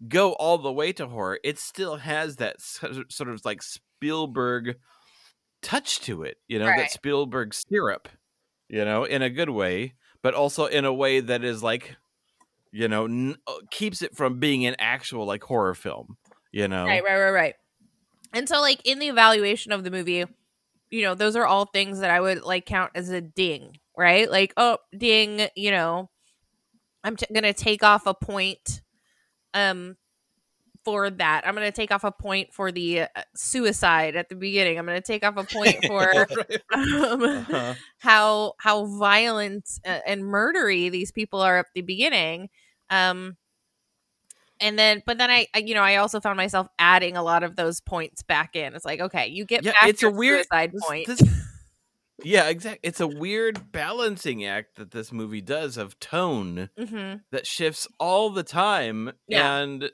go 0.08 0.34
all 0.34 0.58
the 0.58 0.72
way 0.72 0.92
to 0.92 1.06
horror 1.08 1.38
it 1.44 1.60
still 1.60 1.98
has 1.98 2.38
that 2.38 2.60
sort 2.60 2.94
of- 2.94 3.12
sort 3.12 3.30
of 3.30 3.40
like 3.46 3.62
spielberg 3.62 4.78
touch 5.62 6.00
to 6.00 6.24
it 6.24 6.38
you 6.48 6.58
know 6.58 6.66
Right. 6.66 6.80
that 6.80 6.92
spielberg 6.92 7.54
syrup 7.54 8.10
you 8.70 8.86
know 8.86 9.04
in 9.04 9.22
a 9.22 9.30
good 9.30 9.50
way 9.50 9.94
but 10.22 10.34
also 10.34 10.66
in 10.66 10.86
a 10.86 10.94
way 10.94 11.20
that 11.20 11.44
is 11.44 11.62
like 11.64 11.96
you 12.72 12.88
know 12.88 13.06
n- 13.06 13.36
uh, 13.48 13.54
keeps 13.72 14.02
it 14.02 14.16
from 14.16 14.40
being 14.40 14.66
an 14.66 14.76
actual 14.80 15.26
like 15.26 15.44
horror 15.44 15.74
film 15.74 16.18
you 16.52 16.68
know 16.68 16.86
Right, 16.88 17.04
right, 17.04 17.20
right, 17.20 17.32
right. 17.32 17.56
And 18.34 18.48
so, 18.48 18.62
like 18.62 18.80
in 18.86 19.00
the 19.00 19.08
evaluation 19.08 19.72
of 19.72 19.84
the 19.84 19.92
movie, 19.92 20.24
you 20.92 21.02
know, 21.02 21.16
those 21.16 21.36
are 21.36 21.46
all 21.46 21.66
things 21.66 22.00
that 22.00 22.12
I 22.12 22.20
would 22.22 22.44
like 22.44 22.66
count 22.66 22.92
as 22.96 23.10
a 23.10 23.22
ding, 23.22 23.78
right? 23.98 24.30
Like, 24.30 24.54
oh, 24.56 24.78
ding, 24.96 25.48
you 25.56 25.72
know, 25.72 26.10
I'm 27.04 27.16
t- 27.16 27.26
gonna 27.34 27.54
take 27.54 27.84
off 27.84 28.06
a 28.06 28.14
point, 28.14 28.82
um, 29.54 29.98
for 30.86 31.10
that. 31.10 31.46
I'm 31.46 31.54
gonna 31.56 31.72
take 31.72 31.92
off 31.92 32.04
a 32.04 32.12
point 32.12 32.54
for 32.54 32.72
the 32.72 33.02
uh, 33.02 33.08
suicide 33.36 34.16
at 34.16 34.30
the 34.30 34.36
beginning. 34.36 34.80
I'm 34.80 34.86
gonna 34.86 35.02
take 35.02 35.26
off 35.26 35.36
a 35.38 35.44
point 35.44 35.84
for 35.86 36.10
um, 36.74 37.22
Uh-huh. 37.24 37.74
how 38.00 38.54
how 38.60 38.86
violent 38.86 39.68
uh, 39.86 40.00
and 40.08 40.24
murdery 40.24 40.90
these 40.90 41.12
people 41.12 41.42
are 41.42 41.58
at 41.60 41.68
the 41.76 41.82
beginning 41.82 42.50
um 42.90 43.36
and 44.60 44.80
then 44.80 45.04
but 45.06 45.18
then 45.18 45.30
I, 45.30 45.46
I 45.54 45.60
you 45.60 45.76
know 45.76 45.84
i 45.84 45.98
also 45.98 46.20
found 46.20 46.38
myself 46.38 46.68
adding 46.80 47.16
a 47.16 47.22
lot 47.24 47.44
of 47.44 47.56
those 47.56 47.82
points 47.82 48.24
back 48.24 48.56
in 48.56 48.74
it's 48.74 48.84
like 48.86 49.00
okay 49.00 49.28
you 49.28 49.46
get 49.46 49.64
Yeah, 49.64 49.74
back 49.74 49.90
it's 49.90 50.02
a 50.02 50.10
weird- 50.10 50.46
suicide 50.52 50.72
this- 50.74 50.86
point 50.86 51.08
this- 51.08 51.22
yeah, 52.22 52.50
exactly. 52.50 52.82
It's 52.84 53.00
a 53.00 53.08
weird 53.08 53.72
balancing 53.72 54.44
act 54.44 54.76
that 54.76 54.92
this 54.92 55.14
movie 55.14 55.40
does 55.40 55.78
of 55.78 55.98
tone 56.02 56.70
hmm 56.78 57.14
that 57.32 57.48
shifts 57.48 57.88
all 57.98 58.30
the 58.30 58.44
time 58.44 59.14
Yeah. 59.30 59.56
and 59.60 59.90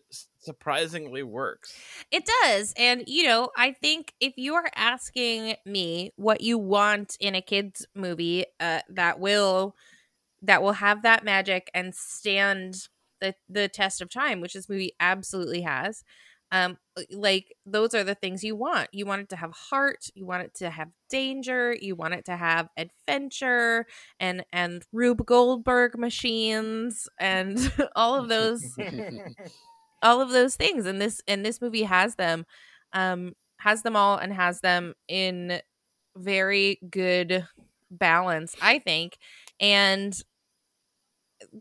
surprisingly 0.45 1.23
works. 1.23 1.73
It 2.11 2.29
does. 2.43 2.73
And, 2.77 3.03
you 3.07 3.23
know, 3.25 3.49
I 3.57 3.71
think 3.73 4.13
if 4.19 4.33
you 4.37 4.55
are 4.55 4.69
asking 4.75 5.55
me 5.65 6.13
what 6.15 6.41
you 6.41 6.57
want 6.57 7.17
in 7.19 7.35
a 7.35 7.41
kids 7.41 7.85
movie 7.95 8.45
uh, 8.59 8.79
that 8.89 9.19
will 9.19 9.75
that 10.41 10.61
will 10.61 10.73
have 10.73 11.01
that 11.01 11.23
magic 11.23 11.71
and 11.73 11.93
stand 11.95 12.87
the 13.21 13.35
the 13.49 13.67
test 13.67 14.01
of 14.01 14.09
time, 14.09 14.41
which 14.41 14.53
this 14.53 14.69
movie 14.69 14.93
absolutely 14.99 15.61
has. 15.61 16.03
Um 16.51 16.77
like 17.11 17.55
those 17.65 17.93
are 17.95 18.03
the 18.03 18.15
things 18.15 18.43
you 18.43 18.55
want. 18.55 18.89
You 18.91 19.05
want 19.05 19.21
it 19.23 19.29
to 19.29 19.35
have 19.35 19.51
heart, 19.51 20.09
you 20.13 20.25
want 20.25 20.43
it 20.43 20.53
to 20.55 20.69
have 20.69 20.89
danger, 21.09 21.75
you 21.79 21.95
want 21.95 22.13
it 22.13 22.25
to 22.25 22.35
have 22.35 22.69
adventure 22.77 23.87
and 24.19 24.45
and 24.53 24.83
Rube 24.93 25.25
Goldberg 25.25 25.97
machines 25.97 27.07
and 27.19 27.57
all 27.95 28.15
of 28.15 28.29
those 28.29 28.63
all 30.05 30.21
of 30.21 30.29
those 30.29 30.55
things 30.55 30.85
and 30.85 31.01
this 31.01 31.21
and 31.27 31.45
this 31.45 31.62
movie 31.62 31.83
has 31.83 32.15
them 32.15 32.45
um 32.93 33.33
has 33.59 33.81
them 33.81 33.95
all 33.95 34.17
and 34.17 34.31
has 34.33 34.62
them 34.62 34.93
in 35.07 35.59
very 36.17 36.79
good 36.89 37.45
balance 37.91 38.55
i 38.62 38.79
think 38.79 39.17
and 39.59 40.21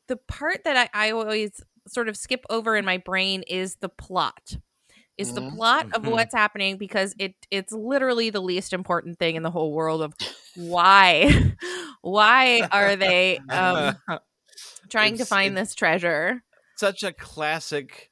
the 0.08 0.16
part 0.16 0.60
that 0.64 0.90
i, 0.94 1.08
I 1.08 1.10
always 1.12 1.60
sort 1.88 2.08
of 2.08 2.16
skip 2.16 2.44
over 2.50 2.76
in 2.76 2.84
my 2.84 2.98
brain 2.98 3.42
is 3.42 3.76
the 3.80 3.88
plot 3.88 4.56
is 5.18 5.32
the 5.32 5.42
Mhm. 5.42 5.56
plot 5.56 5.86
of 5.94 6.02
Mhm. 6.02 6.10
what's 6.12 6.34
happening 6.34 6.76
because 6.76 7.14
it 7.18 7.34
it's 7.50 7.72
literally 7.72 8.30
the 8.30 8.42
least 8.42 8.72
important 8.72 9.18
thing 9.18 9.36
in 9.36 9.42
the 9.42 9.50
whole 9.50 9.72
world 9.72 10.02
of 10.02 10.14
why 10.56 11.30
why 12.02 12.66
are 12.72 12.96
they 12.96 13.40
um 13.50 13.98
trying 14.90 15.16
to 15.18 15.24
find 15.24 15.56
this 15.56 15.74
treasure 15.74 16.42
Such 16.76 17.02
a 17.04 17.12
classic 17.12 18.10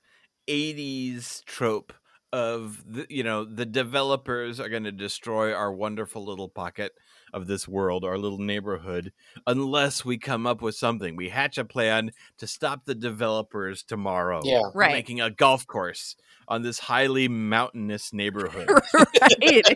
80s 0.48 1.44
trope 1.44 1.92
of 2.32 2.82
the, 2.90 3.06
you 3.10 3.22
know 3.22 3.44
the 3.44 3.66
developers 3.66 4.58
are 4.58 4.70
going 4.70 4.84
to 4.84 4.92
destroy 4.92 5.52
our 5.52 5.70
wonderful 5.70 6.24
little 6.24 6.48
pocket 6.48 6.92
of 7.34 7.46
this 7.46 7.68
world 7.68 8.04
our 8.04 8.16
little 8.16 8.38
neighborhood 8.38 9.12
unless 9.46 10.02
we 10.02 10.16
come 10.16 10.46
up 10.46 10.62
with 10.62 10.74
something 10.74 11.14
we 11.14 11.28
hatch 11.28 11.58
a 11.58 11.64
plan 11.64 12.10
to 12.38 12.46
stop 12.46 12.86
the 12.86 12.94
developers 12.94 13.82
tomorrow 13.82 14.40
Yeah. 14.44 14.62
Right. 14.74 14.92
making 14.92 15.20
a 15.20 15.30
golf 15.30 15.66
course 15.66 16.16
on 16.48 16.62
this 16.62 16.78
highly 16.78 17.28
mountainous 17.28 18.14
neighborhood 18.14 18.70
right 19.20 19.66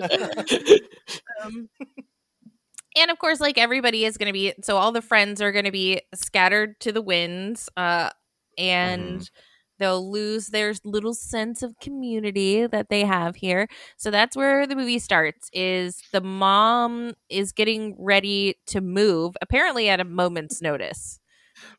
um, 1.42 1.68
and 2.96 3.10
of 3.10 3.18
course 3.18 3.40
like 3.40 3.58
everybody 3.58 4.04
is 4.04 4.16
going 4.16 4.28
to 4.28 4.32
be 4.32 4.54
so 4.62 4.76
all 4.76 4.92
the 4.92 5.02
friends 5.02 5.42
are 5.42 5.50
going 5.50 5.64
to 5.64 5.72
be 5.72 6.00
scattered 6.14 6.78
to 6.80 6.92
the 6.92 7.02
winds 7.02 7.68
uh 7.76 8.10
and 8.56 9.28
they'll 9.78 10.10
lose 10.10 10.48
their 10.48 10.74
little 10.84 11.14
sense 11.14 11.62
of 11.62 11.78
community 11.80 12.66
that 12.66 12.88
they 12.88 13.04
have 13.04 13.36
here. 13.36 13.68
So 13.96 14.10
that's 14.10 14.36
where 14.36 14.66
the 14.66 14.76
movie 14.76 14.98
starts 14.98 15.48
is 15.52 16.02
the 16.12 16.20
mom 16.20 17.14
is 17.28 17.52
getting 17.52 17.96
ready 17.98 18.56
to 18.66 18.80
move 18.80 19.36
apparently 19.40 19.88
at 19.88 20.00
a 20.00 20.04
moment's 20.04 20.62
notice. 20.62 21.20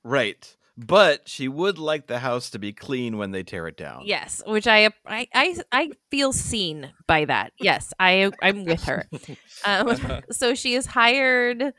Right. 0.04 0.56
But 0.78 1.28
she 1.28 1.48
would 1.48 1.80
like 1.80 2.06
the 2.06 2.20
house 2.20 2.52
to 2.52 2.60
be 2.60 2.72
clean 2.72 3.18
when 3.18 3.32
they 3.32 3.42
tear 3.42 3.68
it 3.68 3.78
down. 3.78 4.04
Yes, 4.06 4.44
which 4.46 4.68
I 4.68 4.92
I 5.08 5.28
I, 5.34 5.58
I 5.72 5.92
feel 6.12 6.32
seen 6.32 6.94
by 7.08 7.26
that. 7.26 7.52
Yes, 7.60 7.94
I 8.00 8.32
I'm 8.44 8.64
with 8.64 8.84
her. 8.84 9.08
Um, 9.66 9.98
so 10.32 10.54
she 10.54 10.76
is 10.76 10.86
hired 10.86 11.74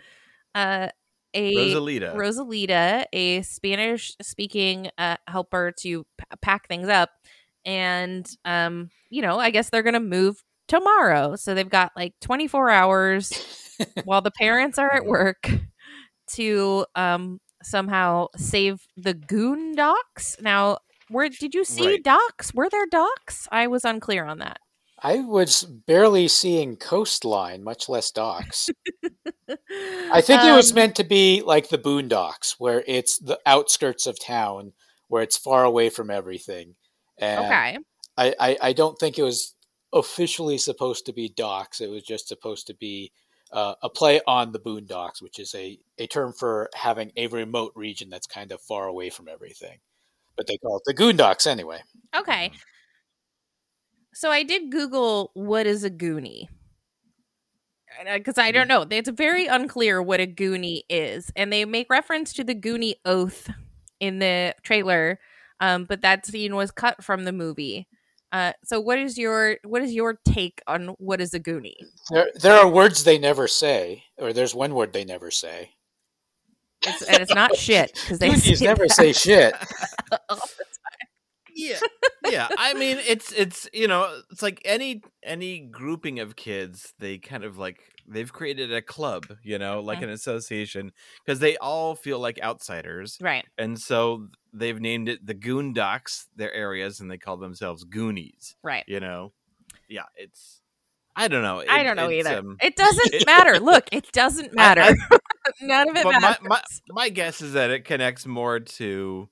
uh, 0.53 0.89
a 1.35 1.55
rosalita 1.55 2.15
Rosalita, 2.15 3.05
a 3.13 3.43
Spanish 3.43 4.15
speaking 4.23 4.91
uh, 4.99 5.17
helper 5.29 5.73
to 5.81 6.05
p- 6.05 6.25
pack 6.43 6.69
things 6.69 6.89
up, 6.89 7.11
and 7.65 8.29
um, 8.45 8.91
you 9.11 9.23
know, 9.23 9.39
I 9.39 9.51
guess 9.51 9.71
they're 9.71 9.83
gonna 9.83 10.01
move 10.01 10.43
tomorrow. 10.69 11.37
So 11.37 11.55
they've 11.55 11.69
got 11.69 11.93
like 11.97 12.15
24 12.21 12.71
hours 12.71 13.33
while 14.05 14.21
the 14.23 14.31
parents 14.31 14.79
are 14.79 14.93
at 14.95 15.05
work 15.07 15.51
to 16.35 16.87
um 16.95 17.41
somehow 17.63 18.27
save 18.37 18.81
the 18.97 19.15
goon 19.15 19.75
docks. 19.75 20.37
Now, 20.41 20.79
where 21.09 21.29
did 21.29 21.55
you 21.55 21.65
see 21.65 21.87
Right. 21.87 22.03
docks? 22.03 22.55
Were 22.55 22.69
there 22.71 22.87
docks? 22.91 23.49
I 23.51 23.67
was 23.67 23.85
unclear 23.85 24.25
on 24.25 24.39
that. 24.39 24.59
I 25.01 25.19
was 25.21 25.63
barely 25.65 26.29
seeing 26.29 26.77
coastline, 26.77 27.63
much 27.63 27.89
less 27.89 28.11
docks. 28.11 28.69
I 30.11 30.21
think 30.21 30.43
it 30.43 30.57
was 30.57 30.73
Um, 30.73 30.75
meant 30.75 30.97
to 30.97 31.05
be 31.05 31.43
like 31.43 31.69
the 31.69 31.79
boondocks, 31.79 32.57
where 32.59 32.83
it's 32.87 33.19
the 33.19 33.39
outskirts 33.47 34.07
of 34.07 34.19
town, 34.21 34.73
where 35.07 35.23
it's 35.23 35.37
far 35.37 35.65
away 35.65 35.89
from 35.89 36.11
everything. 36.11 36.75
And 37.19 37.41
okay. 37.41 37.79
I, 38.17 38.35
I, 38.41 38.59
I 38.61 38.73
don't 38.73 38.99
think 38.99 39.19
it 39.19 39.23
was 39.23 39.55
officially 39.93 40.59
supposed 40.59 41.07
to 41.07 41.13
be 41.13 41.29
docks. 41.29 41.81
It 41.81 41.91
was 41.91 42.03
just 42.03 42.29
supposed 42.29 42.67
to 42.67 42.75
be 42.75 43.13
uh, 43.53 43.75
a 43.83 43.89
play 43.89 44.21
on 44.27 44.53
the 44.53 44.59
boondocks, 44.59 45.23
which 45.23 45.39
is 45.39 45.55
a, 45.55 45.79
a 45.99 46.07
term 46.07 46.33
for 46.33 46.69
having 46.75 47.13
a 47.17 47.29
remote 47.29 47.73
region 47.75 48.11
that's 48.11 48.27
kind 48.27 48.53
of 48.53 48.61
far 48.61 48.87
away 48.87 49.11
from 49.11 49.29
everything. 49.29 49.79
But 50.37 50.47
they 50.47 50.59
call 50.59 50.77
it 50.77 50.83
the 50.85 50.95
Goondocks 50.95 51.47
anyway. 51.47 51.81
Okay. 52.15 52.53
So 54.19 54.33
I 54.33 54.43
did 54.43 54.73
Google 54.73 55.31
what 55.35 55.65
is 55.65 55.85
a 55.85 55.91
Goonie. 55.91 56.49
Because 58.13 58.37
I 58.37 58.51
don't 58.51 58.67
know. 58.67 58.85
It's 58.91 59.09
very 59.11 59.47
unclear 59.47 60.03
what 60.03 60.19
a 60.19 60.27
Goonie 60.27 60.83
is. 60.91 61.31
And 61.37 61.53
they 61.53 61.65
make 61.65 61.89
reference 61.89 62.33
to 62.33 62.43
the 62.43 62.57
Goonie 62.57 62.95
oath 63.05 63.49
in 64.01 64.19
the 64.19 64.57
trailer. 64.65 65.21
Um, 65.61 65.85
but 65.85 66.03
that 66.03 66.27
scene 66.27 66.57
was 66.57 66.73
cut 66.73 67.05
from 67.05 67.27
the 67.27 67.33
movie. 67.33 67.87
Uh, 68.33 68.55
so 68.65 68.81
what 68.81 68.99
is 68.99 69.19
your 69.19 69.59
what 69.63 69.83
is 69.83 69.95
your 69.95 70.19
take 70.25 70.63
on 70.67 70.97
what 70.99 71.21
is 71.21 71.33
a 71.33 71.39
Goonie? 71.39 71.77
There, 72.11 72.29
there 72.43 72.59
are 72.59 72.69
words 72.69 73.05
they 73.05 73.19
never 73.19 73.47
say, 73.47 74.03
or 74.17 74.33
there's 74.33 74.53
one 74.53 74.75
word 74.75 74.93
they 74.93 75.05
never 75.05 75.31
say. 75.31 75.75
It's, 76.85 77.03
and 77.03 77.23
it's 77.23 77.35
not 77.35 77.55
shit 77.55 77.93
because 77.95 78.19
they 78.19 78.31
Goonies 78.31 78.59
say 78.59 78.65
never 78.65 78.89
that 78.89 78.95
say 78.95 79.13
shit. 79.13 79.55
yeah 81.59 81.79
yeah 82.31 82.49
i 82.57 82.73
mean 82.75 82.97
it's 83.07 83.33
it's 83.33 83.69
you 83.73 83.89
know 83.89 84.09
it's 84.31 84.43
like 84.43 84.61
any 84.65 85.03
any 85.23 85.59
grouping 85.61 86.21
of 86.21 86.37
kids 86.37 86.95
they 86.99 87.19
kind 87.19 87.43
of 87.45 87.59
like 87.59 87.81
they've 88.07 88.33
created 88.33 88.73
a 88.73 88.81
club 88.81 89.27
you 89.43 89.59
know 89.59 89.81
like 89.81 89.99
Mhm. 89.99 90.05
an 90.05 90.11
association 90.11 90.93
because 91.25 91.41
they 91.41 91.57
all 91.59 91.95
feel 91.95 92.19
like 92.21 92.41
outsiders 92.43 93.19
Right. 93.21 93.45
and 93.59 93.79
so 93.79 94.29
they've 94.53 94.81
named 94.81 95.09
it 95.09 95.27
the 95.27 95.35
Goon 95.35 95.75
goondocks 95.75 96.27
their 96.37 96.53
areas 96.53 97.01
and 97.01 97.11
they 97.11 97.19
call 97.19 97.37
themselves 97.37 97.85
goonies 97.85 98.55
Right. 98.63 98.85
you 98.87 99.01
know 99.01 99.33
yeah 99.89 100.05
it's 100.17 100.61
i 101.17 101.27
don't 101.29 101.43
know 101.43 101.63
I 101.69 101.83
don't 101.83 101.97
know 101.97 102.11
either. 102.11 102.39
um, 102.39 102.57
it 102.63 102.77
doesn't 102.77 103.13
it- 103.15 103.27
matter. 103.27 103.59
Look, 103.59 103.89
it 103.91 104.13
doesn't 104.13 104.55
matter. 104.55 104.83
I- 104.83 105.19
None 105.63 105.89
of 105.91 105.97
it 105.97 106.05
but 106.05 106.13
my, 106.13 106.21
matters. 106.21 106.47
my 106.49 106.63
my 106.91 107.09
guess 107.09 107.41
is 107.41 107.55
that 107.55 107.71
it 107.71 107.85
connects 107.85 108.25
more 108.27 108.61
to 108.61 109.29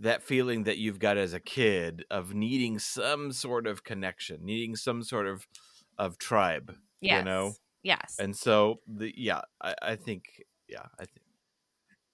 that 0.00 0.22
feeling 0.22 0.64
that 0.64 0.78
you've 0.78 0.98
got 0.98 1.16
as 1.18 1.32
a 1.34 1.40
kid 1.40 2.04
of 2.10 2.34
needing 2.34 2.78
some 2.78 3.32
sort 3.32 3.66
of 3.66 3.84
connection, 3.84 4.44
needing 4.44 4.76
some 4.76 5.02
sort 5.02 5.26
of 5.26 5.46
of 5.98 6.18
tribe, 6.18 6.76
yes. 7.00 7.18
you 7.18 7.22
know. 7.22 7.54
Yes. 7.82 8.20
And 8.20 8.36
so 8.36 8.82
the 8.86 9.12
yeah, 9.16 9.42
I, 9.62 9.74
I 9.82 9.96
think 9.96 10.44
yeah, 10.68 10.86
I 10.98 11.06
think 11.06 11.26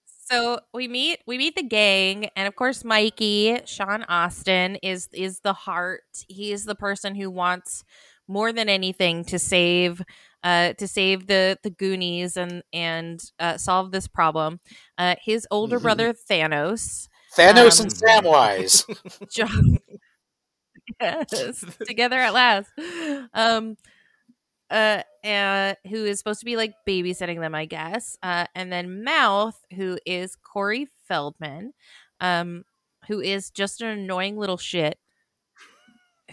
So 0.05 0.59
we 0.73 0.87
meet 0.87 1.21
we 1.25 1.37
meet 1.37 1.55
the 1.55 1.63
gang, 1.63 2.25
and 2.35 2.47
of 2.47 2.55
course 2.55 2.83
Mikey, 2.83 3.59
Sean 3.65 4.03
Astin 4.09 4.75
is 4.83 5.07
is 5.13 5.39
the 5.41 5.53
heart. 5.53 6.03
He 6.27 6.51
is 6.51 6.65
the 6.65 6.75
person 6.75 7.15
who 7.15 7.29
wants 7.31 7.83
more 8.27 8.51
than 8.51 8.67
anything 8.67 9.23
to 9.25 9.39
save 9.39 10.01
uh 10.43 10.73
to 10.73 10.87
save 10.87 11.27
the 11.27 11.57
the 11.63 11.69
Goonies 11.69 12.35
and 12.35 12.61
and 12.73 13.21
uh, 13.39 13.57
solve 13.57 13.91
this 13.91 14.07
problem. 14.07 14.59
Uh, 14.97 15.15
his 15.21 15.47
older 15.49 15.79
Mhm. 15.79 15.79
brother 15.79 16.13
Thanos, 16.13 17.07
Thanos 17.37 17.79
Um, 17.79 17.85
and 17.85 17.91
Samwise. 17.93 19.29
John, 19.29 19.79
yes, 21.01 21.65
together 21.85 22.17
at 22.17 22.33
last. 22.33 22.71
Um, 23.33 23.77
uh, 24.69 25.01
uh, 25.23 25.75
who 25.89 26.05
is 26.05 26.19
supposed 26.19 26.39
to 26.39 26.45
be 26.45 26.57
like 26.57 26.73
babysitting 26.87 27.39
them, 27.39 27.55
I 27.55 27.65
guess. 27.65 28.17
Uh, 28.23 28.45
and 28.55 28.71
then 28.71 29.03
Mouth, 29.03 29.59
who 29.75 29.97
is 30.05 30.35
Corey 30.35 30.87
Feldman, 31.07 31.73
um, 32.19 32.65
who 33.07 33.21
is 33.21 33.49
just 33.49 33.81
an 33.81 33.89
annoying 33.89 34.37
little 34.37 34.57
shit. 34.57 34.97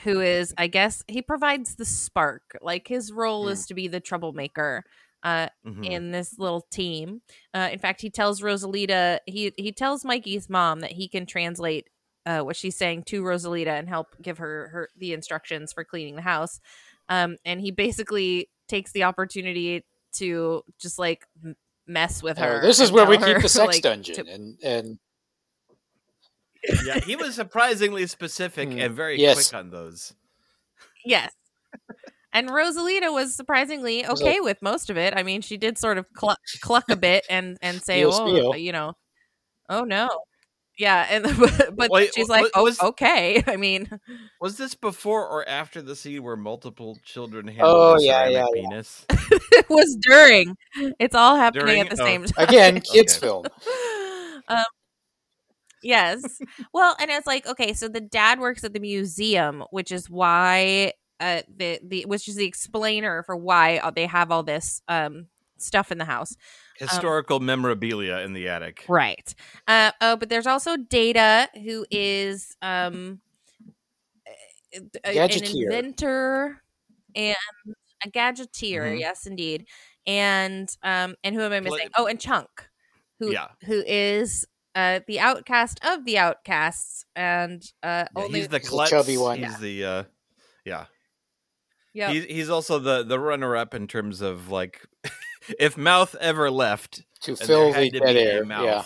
Who 0.03 0.21
is, 0.21 0.53
I 0.59 0.67
guess, 0.67 1.05
he 1.07 1.23
provides 1.23 1.77
the 1.77 1.85
spark. 1.85 2.59
Like 2.61 2.89
his 2.89 3.13
role 3.13 3.49
is 3.49 3.67
to 3.67 3.75
be 3.75 3.87
the 3.87 4.01
troublemaker. 4.01 4.85
Uh, 5.25 5.49
mhm. 5.67 5.85
in 5.89 6.11
this 6.11 6.39
little 6.39 6.61
team. 6.71 7.23
Uh, 7.55 7.71
in 7.73 7.79
fact, 7.79 8.03
he 8.03 8.11
tells 8.11 8.43
Rosalita 8.43 9.21
he 9.27 9.53
he 9.57 9.73
tells 9.73 10.05
Mikey's 10.05 10.51
mom 10.51 10.81
that 10.81 10.93
he 10.93 11.09
can 11.09 11.25
translate 11.25 11.89
uh, 12.27 12.41
what 12.43 12.57
she's 12.57 12.77
saying 12.77 13.05
to 13.05 13.23
Rosalita 13.23 13.69
and 13.79 13.89
help 13.89 14.09
give 14.21 14.37
her 14.37 14.69
her 14.69 14.89
the 14.99 15.15
instructions 15.15 15.73
for 15.73 15.83
cleaning 15.83 16.15
the 16.17 16.23
house. 16.23 16.61
Um, 17.09 17.39
and 17.47 17.59
he 17.61 17.71
basically 17.71 18.51
takes 18.69 18.93
the 18.93 19.05
opportunity 19.05 19.85
to 20.17 20.63
just 20.79 20.99
like 20.99 21.25
m- 21.43 21.57
mess 21.87 22.23
with 22.23 22.37
her. 22.37 22.61
Oh, 22.63 22.67
this 22.67 22.79
is 22.81 22.93
where 22.93 23.07
we 23.07 23.17
tell 23.17 23.33
keep 23.33 23.43
the 23.43 23.49
sex 23.49 23.67
like, 23.67 23.83
dungeon, 23.83 24.27
to- 24.27 24.31
and 24.31 24.59
and 24.63 24.99
yeah, 26.85 27.01
he 27.01 27.17
was 27.17 27.35
surprisingly 27.35 28.07
specific 28.07 28.71
Hmm, 28.73 28.79
and 28.79 28.95
very 28.95 29.19
yes. 29.21 29.49
quick 29.51 29.59
on 29.59 29.71
those. 29.71 30.15
yes. 31.05 31.33
And 32.35 32.49
Rosalita 32.51 33.13
was 33.13 33.35
surprisingly 33.35 34.05
was 34.09 34.21
okay 34.21 34.41
with 34.41 34.61
most 34.61 34.91
of 34.91 34.99
it. 34.99 35.15
I 35.17 35.23
mean, 35.23 35.41
she 35.41 35.57
did 35.57 35.79
sort 35.79 35.97
of 35.99 36.13
cluck, 36.15 36.39
cluck 36.61 36.85
a 36.91 36.97
bit 36.97 37.25
and 37.31 37.57
and 37.63 37.81
say, 37.81 38.01
Spiel, 38.01 38.11
"Oh, 38.13 38.29
spiel. 38.29 38.57
you 38.57 38.73
know, 38.73 38.95
oh 39.71 39.85
no, 39.85 40.09
yeah." 40.77 41.07
And 41.09 41.23
but, 41.39 41.77
but 41.77 41.91
Wait, 41.93 42.11
she's 42.15 42.29
wa- 42.29 42.35
like, 42.37 42.51
"Oh, 42.57 42.65
was- 42.65 42.81
okay." 42.83 43.43
I 43.47 43.57
mean, 43.57 43.89
Was 44.41 44.57
this 44.59 44.75
before 44.75 45.27
or 45.27 45.49
after 45.49 45.81
the 45.81 45.95
scene 45.97 46.23
where 46.25 46.37
multiple 46.37 46.99
children 47.05 47.47
handled 47.47 47.73
Oh, 47.77 47.95
a 47.95 48.03
yeah, 48.03 48.25
ceramic 48.29 48.33
yeah, 48.35 48.47
yeah. 48.63 48.69
penis? 48.69 49.07
it 49.11 49.67
was 49.71 49.97
during. 50.03 50.57
It's 50.99 51.15
all 51.15 51.37
happening 51.37 51.67
During? 51.67 51.81
at 51.83 51.91
the 51.97 52.03
Oh. 52.03 52.05
same 52.05 52.25
time. 52.25 52.49
again, 52.49 52.81
kids 52.81 53.17
Okay. 53.17 53.27
film. 53.27 53.45
um, 54.49 54.65
yes. 55.83 56.23
Well, 56.73 56.97
and 57.01 57.11
it's 57.11 57.27
like 57.27 57.47
okay, 57.47 57.73
so 57.75 57.89
the 57.89 58.01
dad 58.01 58.41
works 58.41 58.65
at 58.65 58.73
the 58.73 58.81
museum, 58.81 59.65
which 59.71 59.93
is 59.93 60.11
why 60.11 60.93
uh 61.25 61.43
the 61.57 61.81
the 61.83 62.05
which 62.07 62.29
is 62.29 62.37
the 62.37 62.47
explainer 62.47 63.23
for 63.25 63.37
why 63.37 63.79
uh, 63.79 63.91
they 63.91 64.07
have 64.07 64.31
all 64.31 64.43
this 64.43 64.83
um 64.89 65.27
stuff 65.59 65.91
in 65.93 65.99
the 65.99 66.05
house. 66.05 66.37
Historical 66.79 67.41
memorabilia 67.41 68.19
in 68.19 68.33
the 68.35 68.49
attic. 68.49 68.85
Right. 68.89 69.35
Uh 69.67 69.93
oh, 70.01 70.17
but 70.17 70.29
there's 70.29 70.47
also 70.47 70.77
Data 70.77 71.49
who 71.65 71.87
is 71.91 72.57
um 72.63 73.21
a- 74.27 74.81
a- 75.05 75.09
an 75.09 75.15
Gadgeteer. 75.15 75.65
inventor 75.73 76.63
and 77.15 77.37
a 78.05 78.11
gadgeteer, 78.11 78.97
Mhm. 78.97 79.01
yes 79.01 79.27
indeed. 79.27 79.67
And 80.07 80.69
um 80.83 81.17
and 81.25 81.35
who 81.35 81.41
am 81.43 81.53
I 81.53 81.61
Pla- 81.61 81.77
missing? 81.77 81.91
Oh, 81.97 82.07
and 82.07 82.21
Chunk. 82.21 82.69
Who 83.21 83.33
Yeah. 83.33 83.49
who 83.65 83.83
is 83.87 84.47
uh 84.75 85.01
the 85.07 85.21
outcast 85.21 85.79
of 85.85 86.05
the 86.05 86.19
outcasts 86.19 87.05
and 87.17 87.63
uh 87.83 88.07
Yeah, 88.17 88.25
only 88.25 88.41
he's 88.41 88.49
the 88.49 88.61
klutz. 88.61 88.91
chubby 88.91 89.17
one. 89.17 89.39
He's 89.39 89.59
the 89.61 89.85
uh 89.85 90.03
yeah. 90.65 90.87
Yep. 91.95 92.11
He's 92.13 92.25
he's 92.25 92.51
also 92.51 92.79
the 92.79 93.03
the 93.05 93.19
runner 93.21 93.57
up 93.57 93.73
in 93.75 93.87
terms 93.87 94.21
of 94.21 94.51
like 94.51 94.83
if 95.59 95.77
mouth 95.77 96.15
ever 96.21 96.51
left 96.51 97.03
To 97.23 97.37
fill 97.37 97.73
there 97.73 97.73
the 97.73 97.85
had 97.85 97.93
to 97.93 98.01
dead 98.01 98.17
air. 98.17 98.45
mouth, 98.45 98.65
Yeah. 98.65 98.85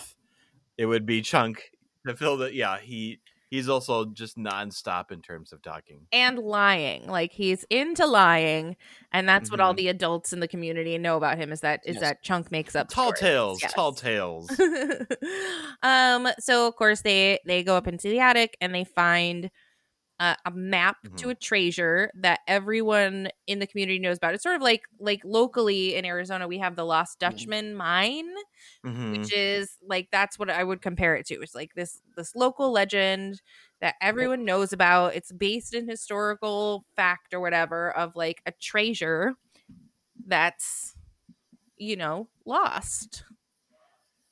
it 0.77 0.85
would 0.85 1.05
be 1.05 1.21
chunk 1.21 1.71
to 2.07 2.15
fill 2.15 2.37
the 2.37 2.53
yeah, 2.53 2.79
he 2.79 3.19
he's 3.49 3.67
also 3.67 4.05
just 4.05 4.37
nonstop 4.37 5.11
in 5.11 5.23
terms 5.23 5.51
of 5.51 5.59
talking. 5.63 6.05
and 6.13 6.37
lying. 6.37 7.07
Like 7.07 7.31
he's 7.31 7.63
into 7.71 8.05
lying, 8.05 8.75
and 9.11 9.27
that's 9.27 9.49
what 9.49 9.59
all 9.59 9.73
Mhm. 9.73 9.77
the 9.77 9.87
adults 9.87 10.31
in 10.33 10.39
the 10.39 10.47
community 10.47 10.95
know 10.99 11.17
about 11.17 11.39
him 11.39 11.51
is 11.51 11.61
that 11.61 11.81
is 11.85 11.95
Yes. 11.95 12.01
that 12.03 12.21
Chunk 12.21 12.51
makes 12.51 12.75
up 12.75 12.89
Tall 12.89 13.05
stories. 13.15 13.19
tales, 13.19 13.61
Yes. 13.63 13.73
tall 13.73 13.93
tales. 13.93 14.49
um 15.83 16.27
so 16.39 16.67
of 16.67 16.75
course 16.75 17.01
they 17.01 17.39
they 17.45 17.63
go 17.63 17.75
up 17.75 17.87
into 17.87 18.07
the 18.09 18.19
attic 18.19 18.55
and 18.61 18.73
they 18.73 18.83
find 18.83 19.49
uh, 20.19 20.35
a 20.45 20.51
map 20.51 20.97
to 21.17 21.29
Mhm. 21.29 21.31
a 21.31 21.35
treasure 21.35 22.11
that 22.15 22.41
everyone 22.47 23.29
in 23.47 23.59
the 23.59 23.67
community 23.67 23.99
knows 23.99 24.17
about. 24.17 24.33
It's 24.33 24.43
sort 24.43 24.55
of 24.55 24.61
like 24.61 24.83
like 24.99 25.21
locally 25.25 25.95
in 25.95 26.05
arizona 26.05 26.47
we 26.47 26.59
have 26.59 26.75
the 26.75 26.85
lost 26.85 27.19
dutchman 27.19 27.75
mine 27.75 28.29
Mhm. 28.83 29.31
which 29.31 29.33
is 29.35 29.77
like 29.81 30.09
that's 30.11 30.37
what 30.39 30.49
i 30.49 30.63
would 30.63 30.81
compare 30.81 31.15
it 31.15 31.25
to. 31.27 31.41
It's 31.41 31.55
like 31.55 31.73
this 31.75 32.01
this 32.17 32.35
local 32.35 32.71
legend 32.71 33.41
that 33.81 33.95
everyone 34.01 34.45
knows 34.45 34.73
about. 34.73 35.15
It's 35.15 35.31
based 35.31 35.73
in 35.73 35.87
historical 35.89 36.85
fact 36.95 37.33
or 37.33 37.39
whatever 37.39 37.91
of 37.95 38.15
like 38.15 38.41
a 38.45 38.51
treasure 38.51 39.35
that's 40.25 40.95
you 41.77 41.95
know 41.97 42.29
lost. 42.45 43.25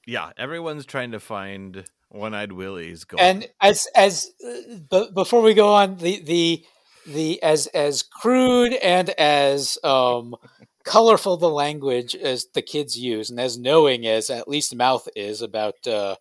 Yeah, 0.06 0.32
everyone's 0.38 0.86
trying 0.86 1.12
to 1.12 1.20
find 1.20 1.86
one-eyed 2.18 2.52
Willie's 2.52 3.04
gold. 3.04 3.22
And 3.22 3.48
as 3.62 3.88
as 3.96 4.32
uh, 4.46 4.78
b- 4.90 5.10
before 5.14 5.42
we 5.42 5.54
go 5.54 5.74
on, 5.74 5.98
the 5.98 6.22
the 6.22 6.66
the 7.06 7.42
as 7.42 7.68
as 7.68 8.04
crude 8.04 8.74
and 8.74 9.10
as 9.12 9.78
um, 9.84 10.36
colorful 10.84 11.38
the 11.38 11.50
language 11.50 12.16
as 12.16 12.48
the 12.54 12.62
kids 12.62 12.98
use, 12.98 13.30
and 13.30 13.40
as 13.40 13.58
knowing 13.58 14.06
as 14.06 14.30
at 14.30 14.48
least 14.48 14.76
Mouth 14.76 15.08
is 15.16 15.42
about 15.42 15.88
uh, 15.88 16.16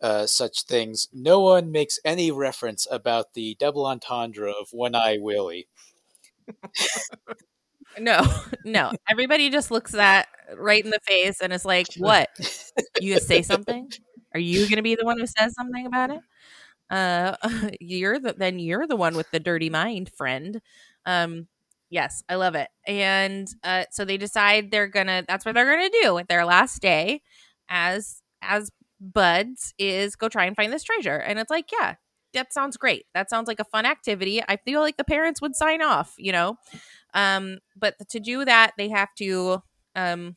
uh, 0.00 0.26
such 0.26 0.64
things, 0.64 1.08
no 1.12 1.40
one 1.40 1.70
makes 1.70 1.98
any 2.04 2.30
reference 2.30 2.86
about 2.90 3.34
the 3.34 3.56
double 3.58 3.86
entendre 3.86 4.50
of 4.50 4.68
One 4.72 4.94
Eye 4.94 5.18
Willie. 5.20 5.68
no 7.98 8.22
no 8.64 8.90
everybody 9.08 9.50
just 9.50 9.70
looks 9.70 9.92
that 9.92 10.26
right 10.56 10.84
in 10.84 10.90
the 10.90 10.98
face 11.06 11.40
and 11.40 11.52
is 11.52 11.64
like 11.64 11.86
what 11.98 12.30
you 13.00 13.12
gonna 13.12 13.20
say 13.20 13.42
something 13.42 13.90
are 14.34 14.40
you 14.40 14.68
gonna 14.68 14.82
be 14.82 14.94
the 14.94 15.04
one 15.04 15.18
who 15.18 15.26
says 15.26 15.54
something 15.54 15.86
about 15.86 16.10
it 16.10 16.20
uh 16.90 17.36
you're 17.80 18.18
the 18.18 18.34
then 18.36 18.58
you're 18.58 18.86
the 18.86 18.96
one 18.96 19.16
with 19.16 19.30
the 19.30 19.40
dirty 19.40 19.70
mind 19.70 20.10
friend 20.16 20.60
um 21.06 21.46
Yes, 21.90 22.24
I 22.26 22.36
love 22.36 22.54
it. 22.54 22.68
And 22.86 23.46
uh, 23.62 23.84
so 23.90 24.06
they 24.06 24.16
decide 24.16 24.70
they're 24.70 24.86
gonna. 24.88 25.24
That's 25.28 25.44
what 25.44 25.54
they're 25.54 25.70
gonna 25.70 25.90
do 26.02 26.14
with 26.14 26.26
their 26.26 26.46
last 26.46 26.80
day, 26.80 27.20
as 27.68 28.22
as 28.40 28.70
buds, 28.98 29.74
is 29.78 30.16
go 30.16 30.30
try 30.30 30.46
and 30.46 30.56
find 30.56 30.72
this 30.72 30.84
treasure. 30.84 31.16
And 31.18 31.38
it's 31.38 31.50
like, 31.50 31.70
yeah, 31.70 31.96
that 32.32 32.54
sounds 32.54 32.78
great. 32.78 33.04
That 33.12 33.28
sounds 33.28 33.46
like 33.46 33.60
a 33.60 33.64
fun 33.64 33.84
activity. 33.84 34.42
I 34.48 34.56
feel 34.56 34.80
like 34.80 34.96
the 34.96 35.04
parents 35.04 35.42
would 35.42 35.54
sign 35.54 35.82
off. 35.82 36.14
You 36.16 36.32
know, 36.32 36.56
um, 37.14 37.58
but 37.76 37.96
to 38.10 38.20
do 38.20 38.44
that, 38.44 38.72
they 38.78 38.90
have 38.90 39.14
to 39.16 39.62
um, 39.96 40.36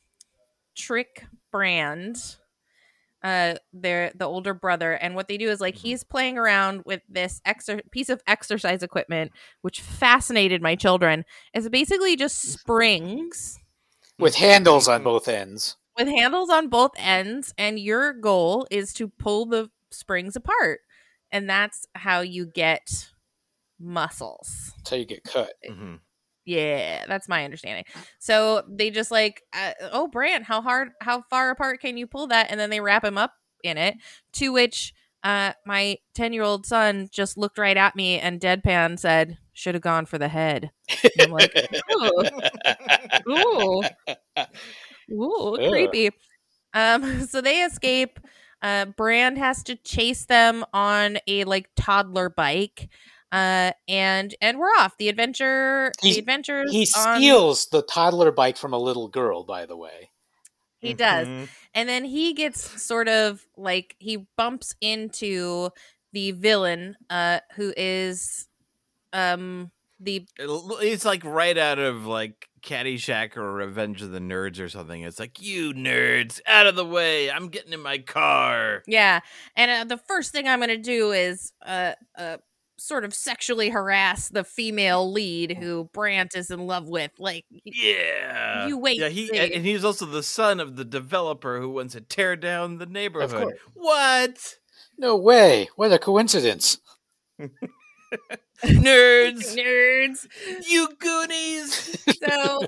trick 0.76 1.26
Brand 1.52 2.38
uh 3.26 3.56
their 3.74 4.12
the 4.16 4.26
older 4.26 4.54
brother 4.54 4.92
and 4.94 5.16
what 5.16 5.28
they 5.28 5.38
do 5.38 5.50
is 5.50 5.60
like 5.60 5.76
he's 5.76 6.04
playing 6.04 6.38
around 6.38 6.84
with 6.86 7.02
this 7.10 7.42
exer- 7.48 7.82
piece 7.92 8.10
of 8.10 8.22
exercise 8.28 8.84
equipment 8.84 9.32
which 9.64 9.82
fascinated 9.82 10.62
my 10.62 10.76
children 10.76 11.26
is 11.54 11.68
basically 11.70 12.16
just 12.16 12.38
springs 12.42 13.58
with 14.20 14.36
handles 14.36 14.88
on 14.88 15.04
both 15.04 15.28
ends. 15.28 15.76
with 15.98 16.08
handles 16.08 16.50
on 16.50 16.68
both 16.70 16.92
ends 16.98 17.54
and 17.58 17.80
your 17.80 18.14
goal 18.14 18.68
is 18.70 18.94
to 18.94 19.08
pull 19.08 19.46
the 19.48 19.70
springs 19.92 20.36
apart 20.36 20.82
and 21.32 21.50
that's 21.50 21.88
how 21.96 22.20
you 22.22 22.46
get 22.46 23.10
muscles 23.80 24.72
That's 24.78 24.90
how 24.92 24.96
you 24.98 25.06
get 25.06 25.24
cut. 25.24 25.54
Mhm. 25.70 26.00
Yeah, 26.46 27.06
that's 27.08 27.28
my 27.28 27.44
understanding. 27.44 27.86
So 28.20 28.64
they 28.70 28.92
just 28.92 29.12
like, 29.12 29.42
uh, 29.54 29.72
oh, 29.92 30.08
Brand, 30.08 30.46
how 30.46 30.62
hard, 30.62 30.90
how 31.02 31.24
far 31.30 31.50
apart 31.50 31.82
can 31.82 31.98
you 31.98 32.06
pull 32.06 32.28
that? 32.28 32.48
And 32.52 32.60
then 32.60 32.70
they 32.70 32.82
wrap 32.82 33.04
him 33.04 33.18
up 33.18 33.34
in 33.64 33.78
it. 33.78 33.96
To 34.34 34.54
which 34.54 34.94
uh, 35.24 35.54
my 35.66 35.98
ten-year-old 36.14 36.68
son 36.68 37.10
just 37.12 37.36
looked 37.36 37.58
right 37.58 37.76
at 37.76 37.96
me 37.96 38.20
and 38.20 38.40
deadpan 38.40 39.00
said, 39.00 39.40
"Should 39.54 39.74
have 39.74 39.82
gone 39.82 40.06
for 40.06 40.20
the 40.20 40.28
head." 40.28 40.70
And 41.04 41.12
I'm 41.20 41.32
like, 41.32 41.52
ooh, 41.92 42.22
ooh, 43.32 43.84
ooh, 45.12 45.58
creepy. 45.68 46.12
Um, 46.76 47.26
so 47.28 47.42
they 47.42 47.64
escape. 47.64 48.20
Uh, 48.62 48.86
Brand 48.86 49.40
has 49.40 49.64
to 49.64 49.76
chase 49.76 50.26
them 50.26 50.64
on 50.74 51.18
a 51.28 51.44
like 51.46 51.70
toddler 51.76 52.30
bike. 52.30 52.90
Uh, 53.32 53.72
and 53.88 54.34
and 54.42 54.60
we're 54.60 54.70
off. 54.78 54.98
The 54.98 55.10
adventure, 55.10 55.92
He's- 56.02 56.16
the 56.16 56.20
adventures. 56.20 56.72
He 56.72 56.88
on- 56.98 57.18
steals 57.20 57.66
the 57.68 57.82
toddler 57.82 58.32
bike 58.32 58.58
from 58.58 58.74
a 58.74 58.78
little 58.80 59.08
girl, 59.08 59.44
by 59.44 59.66
the 59.66 59.76
way. 59.76 60.12
He 60.80 60.94
does. 60.94 61.28
Mhm. 61.28 61.50
And 61.74 61.90
then 61.90 62.06
he 62.06 62.34
gets 62.34 62.82
sort 62.82 63.08
of 63.10 63.46
like 63.58 63.96
he 63.98 64.18
bumps 64.38 64.76
into 64.82 65.72
the 66.14 66.32
villain, 66.32 66.96
uh, 67.10 67.40
who 67.56 67.74
is 67.76 68.48
um 69.12 69.72
the 70.00 70.28
It- 70.38 70.50
It's 70.82 71.06
like 71.06 71.24
right 71.24 71.58
out 71.58 71.80
of 71.80 72.06
like 72.06 72.48
Caddyshack 72.62 73.36
or 73.38 73.52
Revenge 73.54 74.02
of 74.02 74.12
the 74.12 74.20
Nerds 74.20 74.60
or 74.60 74.70
something. 74.70 75.02
It's 75.02 75.20
like 75.20 75.42
you 75.42 75.74
nerds 75.74 76.40
out 76.48 76.68
of 76.68 76.76
the 76.76 76.86
way. 76.86 77.32
I'm 77.32 77.50
getting 77.50 77.74
in 77.74 77.82
my 77.82 77.98
car. 78.00 78.84
yeah. 78.88 79.22
And 79.56 79.72
uh, 79.72 79.96
the 79.96 80.02
first 80.02 80.32
thing 80.32 80.48
I'm 80.48 80.60
gonna 80.60 80.78
do 80.78 81.12
is 81.12 81.52
uh 81.66 81.94
uh 82.18 82.38
sort 82.78 83.06
of 83.06 83.14
sexually 83.14 83.70
harass 83.70 84.30
the 84.30 84.44
female 84.44 85.06
mm-hmm. 85.06 85.14
lead 85.14 85.50
mm-hmm. 85.52 85.62
who 85.62 85.90
Brand 85.94 86.32
is 86.36 86.52
in 86.52 86.68
love 86.68 86.88
with. 86.88 87.12
Like 87.20 87.46
Yeah, 87.64 88.68
You 88.68 88.78
wait 88.78 89.00
Yeah, 89.00 89.06
and 89.06 89.16
he 89.16 89.30
and 89.38 89.52
and 89.54 89.66
he's 89.66 89.86
also 89.86 90.06
the 90.06 90.24
son 90.24 90.60
of 90.60 90.76
the 90.76 90.86
developer 90.86 91.60
who 91.60 91.70
wants 91.70 91.94
to 91.94 92.02
tear 92.02 92.36
down 92.36 92.78
the 92.78 92.86
neighborhood. 92.86 93.54
What 93.74 94.58
No 94.98 95.16
way! 95.16 95.70
What 95.76 95.92
a 95.92 96.00
coincidence! 96.00 96.80
nerds? 97.40 97.50
nerds. 98.64 100.28
you 100.68 100.90
Goonies! 101.00 101.98
So 102.20 102.62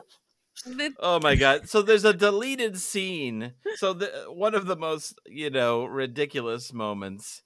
the 0.65 0.93
Oh 1.00 1.20
my 1.22 1.36
god! 1.36 1.70
So 1.70 1.82
there's 1.82 2.06
a 2.06 2.13
deleted 2.13 2.78
scene. 2.78 3.54
So 3.76 3.93
the 3.93 4.26
one 4.30 4.56
of 4.56 4.65
the 4.65 4.76
most 4.76 5.20
you 5.26 5.50
know 5.50 5.86
ridiculous 5.86 6.74
moments 6.74 7.43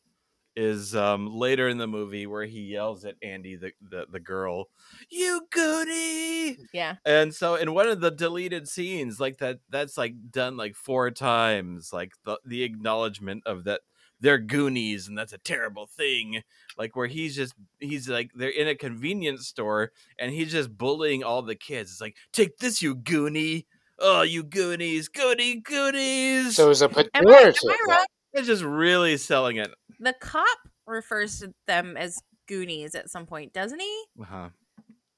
is 0.56 0.96
um 0.96 1.28
later 1.28 1.68
in 1.68 1.78
the 1.78 1.88
movie 1.88 2.28
where 2.28 2.46
he 2.46 2.62
yells 2.62 3.06
at 3.06 3.16
Andy 3.22 3.56
the 3.56 3.72
the, 3.82 4.06
the 4.10 4.20
girl, 4.20 4.70
"You 5.10 5.48
Goonie!" 5.52 6.58
yeah. 6.74 6.96
And 7.06 7.34
so 7.34 7.56
in 7.56 7.74
one 7.74 7.88
of 7.88 8.02
the 8.02 8.12
deleted 8.12 8.68
scenes, 8.68 9.20
like 9.20 9.38
that, 9.38 9.60
that's 9.70 9.98
like 9.98 10.16
done 10.32 10.58
like 10.58 10.76
four 10.76 11.12
times, 11.12 11.92
like 11.94 12.14
the 12.26 12.40
the 12.46 12.64
acknowledgement 12.64 13.44
of 13.46 13.64
that 13.66 13.82
they're 14.22 14.38
Goonies 14.38 15.08
and 15.08 15.18
that's 15.18 15.34
a 15.34 15.38
terrible 15.40 15.88
thing. 15.88 16.44
Like 16.78 16.96
where 16.96 17.08
he's 17.08 17.36
just 17.36 17.54
he's 17.80 18.08
like 18.08 18.32
they're 18.34 18.50
in 18.50 18.68
a 18.68 18.76
convenience 18.76 19.48
store 19.48 19.92
and 20.18 20.32
he's 20.32 20.52
just 20.52 20.78
bullying 20.78 21.24
all 21.24 21.42
the 21.42 21.56
kids. 21.56 21.92
It's 21.92 22.02
like, 22.02 22.16
take 22.32 22.58
this, 22.60 22.82
you 22.82 22.96
Goonie. 22.96 23.66
Oh, 24.00 24.22
you 24.22 24.44
Goonies, 24.44 25.10
Goonie, 25.10 25.64
Goonies. 25.64 26.56
So 26.56 26.66
it 26.66 26.70
was 26.70 26.82
a 26.82 26.86
Am 26.86 26.94
I, 26.98 27.10
am 27.16 27.26
pejorative. 27.26 27.70
I 27.70 27.78
wrong? 27.88 28.06
it's 28.34 28.48
just 28.48 28.64
really 28.64 29.18
selling 29.18 29.58
it. 29.58 29.70
The 30.02 30.14
cop 30.20 30.58
refers 30.86 31.40
to 31.40 31.54
them 31.68 31.96
as 31.96 32.22
Goonies 32.48 32.96
at 32.96 33.10
some 33.10 33.26
point, 33.26 33.54
doesn't 33.54 33.80
he? 33.80 34.04
Uh-huh. 34.22 34.50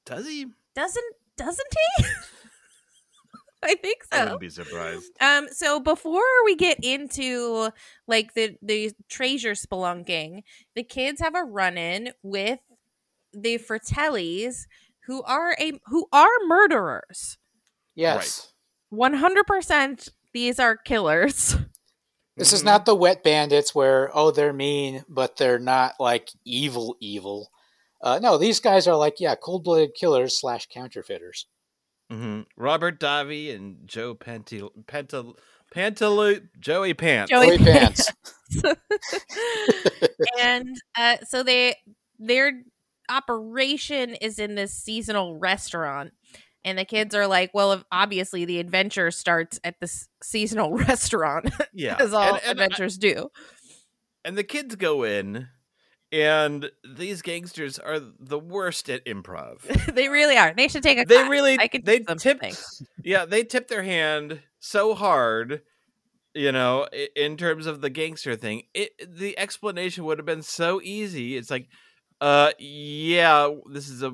Does 0.06 0.26
he? 0.26 0.46
Doesn't 0.76 1.14
doesn't 1.36 1.74
he? 1.98 2.04
I 3.64 3.74
think 3.76 4.04
so. 4.04 4.08
I 4.12 4.16
so. 4.18 4.24
wouldn't 4.24 4.40
be 4.40 4.50
surprised. 4.50 5.10
Um, 5.20 5.48
so 5.50 5.80
before 5.80 6.22
we 6.44 6.54
get 6.54 6.78
into 6.82 7.70
like 8.06 8.34
the 8.34 8.56
the 8.62 8.92
treasure 9.08 9.52
spelunking, 9.52 10.42
the 10.74 10.84
kids 10.84 11.20
have 11.20 11.34
a 11.34 11.44
run 11.44 11.78
in 11.78 12.12
with 12.22 12.60
the 13.32 13.58
Fratellis, 13.58 14.66
who 15.06 15.22
are 15.22 15.56
a 15.58 15.72
who 15.86 16.06
are 16.12 16.28
murderers. 16.46 17.38
Yes. 17.94 18.52
One 18.90 19.14
hundred 19.14 19.46
percent, 19.46 20.10
these 20.32 20.58
are 20.60 20.76
killers. 20.76 21.56
This 22.36 22.52
is 22.52 22.62
Mhm. 22.62 22.66
not 22.66 22.84
the 22.86 22.94
wet 22.94 23.22
bandits 23.22 23.74
where 23.74 24.10
oh 24.16 24.30
they're 24.30 24.52
mean, 24.52 25.04
but 25.08 25.36
they're 25.36 25.58
not 25.58 25.94
like 26.00 26.30
evil 26.44 26.96
evil. 27.00 27.50
Uh, 28.02 28.18
no, 28.18 28.36
these 28.36 28.60
guys 28.60 28.86
are 28.86 28.96
like 28.96 29.20
yeah, 29.20 29.34
cold 29.34 29.64
blooded 29.64 29.94
killers 29.94 30.38
slash 30.38 30.66
counterfeiters. 30.66 31.46
Mhm. 32.12 32.46
Robert 32.56 33.00
Davi 33.00 33.54
and 33.54 33.86
Joe 33.86 34.14
Pentil 34.14 34.70
Pental 34.86 35.36
Pantalu 35.74 36.48
Joey 36.60 36.94
Pants. 36.94 37.30
Joey 37.30 37.56
Joey 37.56 37.58
Pants. 37.58 38.10
and 40.40 40.76
uh, 40.98 41.16
so 41.26 41.42
they 41.42 41.76
their 42.18 42.62
operation 43.08 44.14
is 44.14 44.38
in 44.38 44.54
this 44.54 44.72
seasonal 44.72 45.36
restaurant 45.38 46.12
and 46.64 46.78
the 46.78 46.84
kids 46.84 47.14
are 47.14 47.26
like 47.26 47.50
well 47.54 47.82
obviously 47.92 48.44
the 48.44 48.58
adventure 48.58 49.10
starts 49.10 49.60
at 49.64 49.78
this 49.80 50.08
seasonal 50.22 50.72
restaurant 50.76 51.50
yeah, 51.72 51.96
as 51.98 52.12
all 52.12 52.34
and, 52.34 52.42
and, 52.42 52.50
adventures 52.52 52.98
do. 52.98 53.28
and 54.24 54.36
the 54.38 54.44
kids 54.44 54.74
go 54.76 55.02
in, 55.04 55.48
and 56.12 56.70
these 56.96 57.22
gangsters 57.22 57.78
are 57.78 58.00
the 58.18 58.38
worst 58.38 58.88
at 58.88 59.04
improv. 59.04 59.60
they 59.94 60.08
really 60.08 60.36
are. 60.36 60.54
They 60.56 60.68
should 60.68 60.82
take 60.82 60.98
a 60.98 61.04
They 61.04 61.16
class. 61.16 61.30
really 61.30 61.58
I 61.58 61.68
could 61.68 61.84
they 61.84 62.00
tip 62.00 62.40
yeah 63.04 63.24
they 63.24 63.44
tip 63.44 63.68
their 63.68 63.82
hand 63.82 64.40
so 64.60 64.94
hard 64.94 65.62
you 66.34 66.50
know 66.52 66.86
in 67.14 67.36
terms 67.36 67.66
of 67.66 67.80
the 67.80 67.90
gangster 67.90 68.36
thing. 68.36 68.62
It 68.74 68.92
the 69.06 69.38
explanation 69.38 70.04
would 70.04 70.18
have 70.18 70.26
been 70.26 70.42
so 70.42 70.80
easy. 70.82 71.36
It's 71.36 71.50
like 71.50 71.68
uh 72.20 72.52
yeah 72.58 73.50
this 73.70 73.88
is 73.88 74.02
a 74.02 74.12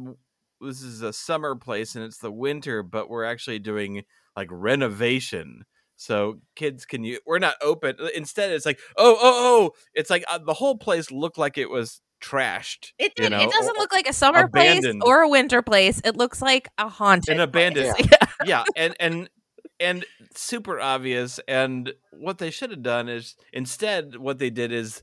this 0.61 0.83
is 0.83 1.03
a 1.03 1.13
summer 1.13 1.55
place 1.55 1.95
and 1.95 2.05
it's 2.05 2.19
the 2.19 2.31
winter 2.31 2.83
but 2.83 3.09
we're 3.09 3.25
actually 3.25 3.59
doing 3.59 4.03
like 4.37 4.49
renovation 4.51 5.65
so 5.97 6.41
kids 6.57 6.85
can 6.87 7.05
you 7.05 7.19
we're 7.27 7.39
not 7.39 7.55
open 7.63 7.95
instead 8.15 8.51
it's 8.51 8.67
like 8.67 8.79
oh 8.97 9.17
oh 9.21 9.21
oh 9.21 9.71
it's 9.95 10.11
like 10.11 10.25
uh, 10.29 10.39
the 10.39 10.55
whole 10.55 10.77
place 10.79 11.11
looked 11.11 11.39
like 11.39 11.59
it 11.59 11.69
was 11.71 12.01
trashed 12.23 12.93
it 12.99 13.13
you 13.19 13.31
know, 13.31 13.41
it 13.41 13.51
doesn't 13.51 13.79
look 13.79 13.93
like 13.93 14.09
a 14.09 14.13
summer 14.13 14.47
place 14.49 14.79
abandoned. 14.79 15.03
or 15.05 15.21
a 15.21 15.29
winter 15.29 15.63
place 15.63 16.01
it 16.05 16.17
looks 16.17 16.43
like 16.43 16.69
a 16.79 16.89
haunted 16.89 17.35
An 17.37 17.41
abandoned- 17.41 17.95
place. 17.97 18.09
yeah 18.45 18.65
and 18.77 18.95
and 19.01 19.31
and 19.79 20.05
super 20.35 20.79
obvious 20.79 21.41
and 21.49 21.93
what 22.13 22.37
they 22.39 22.51
should 22.51 22.71
have 22.71 22.83
done 22.83 23.09
is 23.09 23.35
instead 23.53 24.17
what 24.17 24.39
they 24.39 24.51
did 24.51 24.71
is 24.73 25.03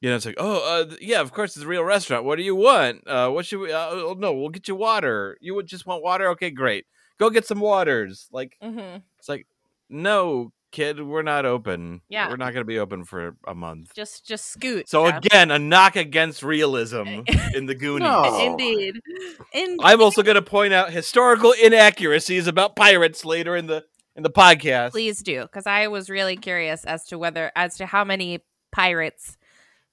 you 0.00 0.08
know 0.10 0.16
it's 0.16 0.26
like 0.26 0.36
oh 0.38 0.82
uh, 0.90 0.94
yeah 1.00 1.20
of 1.20 1.32
course 1.32 1.56
it's 1.56 1.64
a 1.64 1.68
real 1.68 1.84
restaurant. 1.84 2.24
What 2.24 2.36
do 2.36 2.42
you 2.42 2.54
want? 2.54 3.06
Uh 3.06 3.28
what 3.30 3.46
should 3.46 3.60
we 3.60 3.72
uh, 3.72 3.88
oh, 3.90 4.14
no 4.18 4.32
we'll 4.32 4.48
get 4.50 4.68
you 4.68 4.74
water. 4.74 5.36
You 5.40 5.54
would 5.54 5.66
just 5.66 5.86
want 5.86 6.02
water? 6.02 6.28
Okay 6.30 6.50
great. 6.50 6.86
Go 7.18 7.30
get 7.30 7.46
some 7.46 7.60
waters. 7.60 8.28
Like 8.32 8.56
Mhm. 8.62 9.02
it's 9.18 9.28
like 9.28 9.46
no 9.88 10.52
kid 10.70 11.02
we're 11.02 11.22
not 11.22 11.46
open. 11.46 12.02
Yeah. 12.10 12.28
we're 12.28 12.36
not 12.36 12.52
going 12.52 12.60
to 12.60 12.64
be 12.66 12.78
open 12.78 13.04
for 13.04 13.36
a 13.46 13.54
month. 13.54 13.94
Just 13.94 14.26
just 14.26 14.50
scoot 14.52 14.88
so 14.88 15.06
yeah. 15.06 15.16
again 15.16 15.50
a 15.50 15.58
knock 15.58 15.96
against 15.96 16.42
realism 16.42 17.22
in 17.54 17.66
the 17.66 17.74
goonies. 17.74 18.02
No. 18.06 18.38
indeed. 18.46 19.00
In- 19.54 19.78
i'm 19.82 20.02
also 20.02 20.22
going 20.22 20.34
to 20.34 20.42
point 20.42 20.72
out 20.74 20.90
historical 20.92 21.52
inaccuracies 21.52 22.46
about 22.46 22.76
pirates 22.76 23.24
later 23.24 23.56
in 23.56 23.66
the 23.66 23.84
in 24.14 24.22
the 24.22 24.30
podcast. 24.30 24.90
Please 24.90 25.22
do 25.22 25.42
because 25.42 25.66
i 25.66 25.86
was 25.88 26.10
really 26.10 26.36
curious 26.36 26.84
as 26.84 27.04
to 27.06 27.18
whether 27.18 27.50
as 27.56 27.76
to 27.78 27.86
how 27.86 28.04
many 28.04 28.44
pirates 28.70 29.37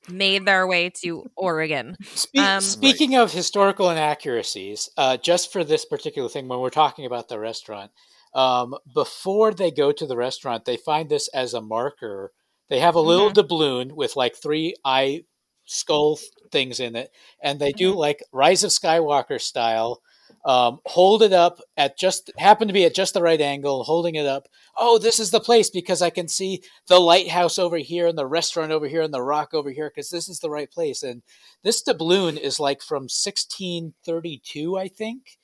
made 0.10 0.46
their 0.46 0.65
way 0.68 0.89
to 1.02 1.30
Oregon. 1.36 1.98
Spe- 2.13 2.38
Um, 2.38 2.62
speaking 2.62 3.15
of 3.15 3.32
historical 3.32 3.89
inaccuracies, 3.89 4.89
uh, 4.98 5.18
just 5.18 5.52
for 5.52 5.63
this 5.63 5.86
particular 5.86 6.30
thing, 6.30 6.48
when 6.48 6.60
we're 6.60 6.70
talking 6.70 7.06
about 7.06 7.28
the 7.30 7.39
restaurant, 7.39 7.91
um, 8.34 8.76
before 8.94 9.54
they 9.54 9.72
go 9.72 9.91
to 9.91 10.06
the 10.06 10.18
restaurant, 10.18 10.65
they 10.65 10.78
find 10.78 11.10
this 11.10 11.28
as 11.30 11.54
a 11.54 11.62
marker. 11.62 12.34
They 12.70 12.80
have 12.80 12.96
a 12.96 13.02
little 13.02 13.30
doubloon 13.32 13.96
with 13.96 14.15
like 14.15 14.36
three 14.36 14.76
eye 14.84 15.24
skull 15.65 16.20
things 16.52 16.80
in 16.80 16.96
it, 16.96 17.12
and 17.41 17.60
they 17.60 17.72
do 17.72 17.94
like 17.96 18.24
Rise 18.32 18.63
of 18.63 18.72
Skywalker 18.72 19.39
style. 19.41 20.02
Um, 20.46 20.80
hold 20.86 21.24
it 21.24 21.34
up 21.34 21.60
at 21.76 21.98
just 21.98 22.32
happen 22.38 22.68
to 22.68 22.74
be 22.74 22.86
at 22.86 22.94
just 22.94 23.16
the 23.16 23.22
right 23.22 23.42
angle, 23.42 23.84
holding 23.84 24.14
it 24.14 24.28
up. 24.28 24.48
Oh, 24.78 25.00
this 25.00 25.20
is 25.20 25.32
the 25.32 25.40
place 25.40 25.72
because 25.72 26.04
I 26.04 26.12
can 26.12 26.28
see 26.28 26.62
the 26.88 27.00
lighthouse 27.00 27.58
over 27.58 27.78
here 27.78 28.06
and 28.06 28.16
the 28.16 28.28
restaurant 28.28 28.72
over 28.72 28.88
here 28.88 29.02
and 29.02 29.14
the 29.14 29.24
rock 29.24 29.56
over 29.56 29.72
here 29.72 29.90
because 29.90 30.12
this 30.12 30.30
is 30.30 30.40
the 30.40 30.52
right 30.52 30.70
place. 30.70 31.02
And 31.02 31.24
this 31.64 31.82
doubloon 31.82 32.38
is 32.38 32.60
like 32.60 32.84
from 32.84 33.04
1632, 33.04 34.78
I 34.78 34.88
think. 34.88 35.40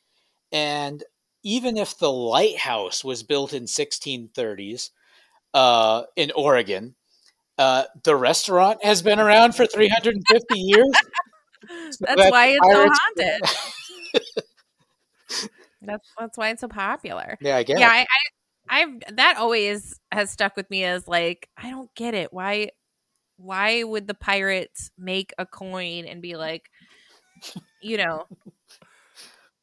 And 0.52 1.04
even 1.42 1.78
if 1.78 1.98
the 1.98 2.12
lighthouse 2.12 3.04
was 3.04 3.24
built 3.24 3.54
in 3.54 3.64
1630s 3.64 4.92
uh, 5.56 6.04
in 6.16 6.32
Oregon, 6.36 6.94
uh, 7.58 7.86
the 8.04 8.16
restaurant 8.16 8.84
has 8.84 9.02
been 9.02 9.20
around 9.20 9.56
for 9.56 9.66
350 9.66 10.60
years. 10.60 10.92
So 11.92 11.98
That's 12.02 12.22
that 12.22 12.32
why 12.32 12.48
it's 12.48 12.72
so 12.72 12.88
haunted. 12.88 13.81
That's 15.82 16.08
that's 16.18 16.38
why 16.38 16.50
it's 16.50 16.62
so 16.62 16.68
popular. 16.68 17.38
Yeah, 17.42 17.58
I 17.58 17.64
guess. 17.64 17.80
Yeah, 17.80 17.90
I, 17.90 18.06
I 18.70 18.82
I've 18.82 19.16
that 19.18 19.38
always 19.38 20.00
has 20.12 20.30
stuck 20.30 20.56
with 20.56 20.70
me 20.70 20.84
as 20.84 21.08
like 21.08 21.50
I 21.58 21.70
don't 21.70 21.94
get 21.96 22.14
it. 22.14 22.32
Why 22.32 22.70
why 23.38 23.84
would 23.84 24.08
the 24.08 24.14
pirates 24.14 24.92
make 24.98 25.34
a 25.38 25.46
coin 25.46 26.06
and 26.06 26.22
be 26.22 26.36
like, 26.36 26.70
you 27.82 27.98
know, 27.98 28.28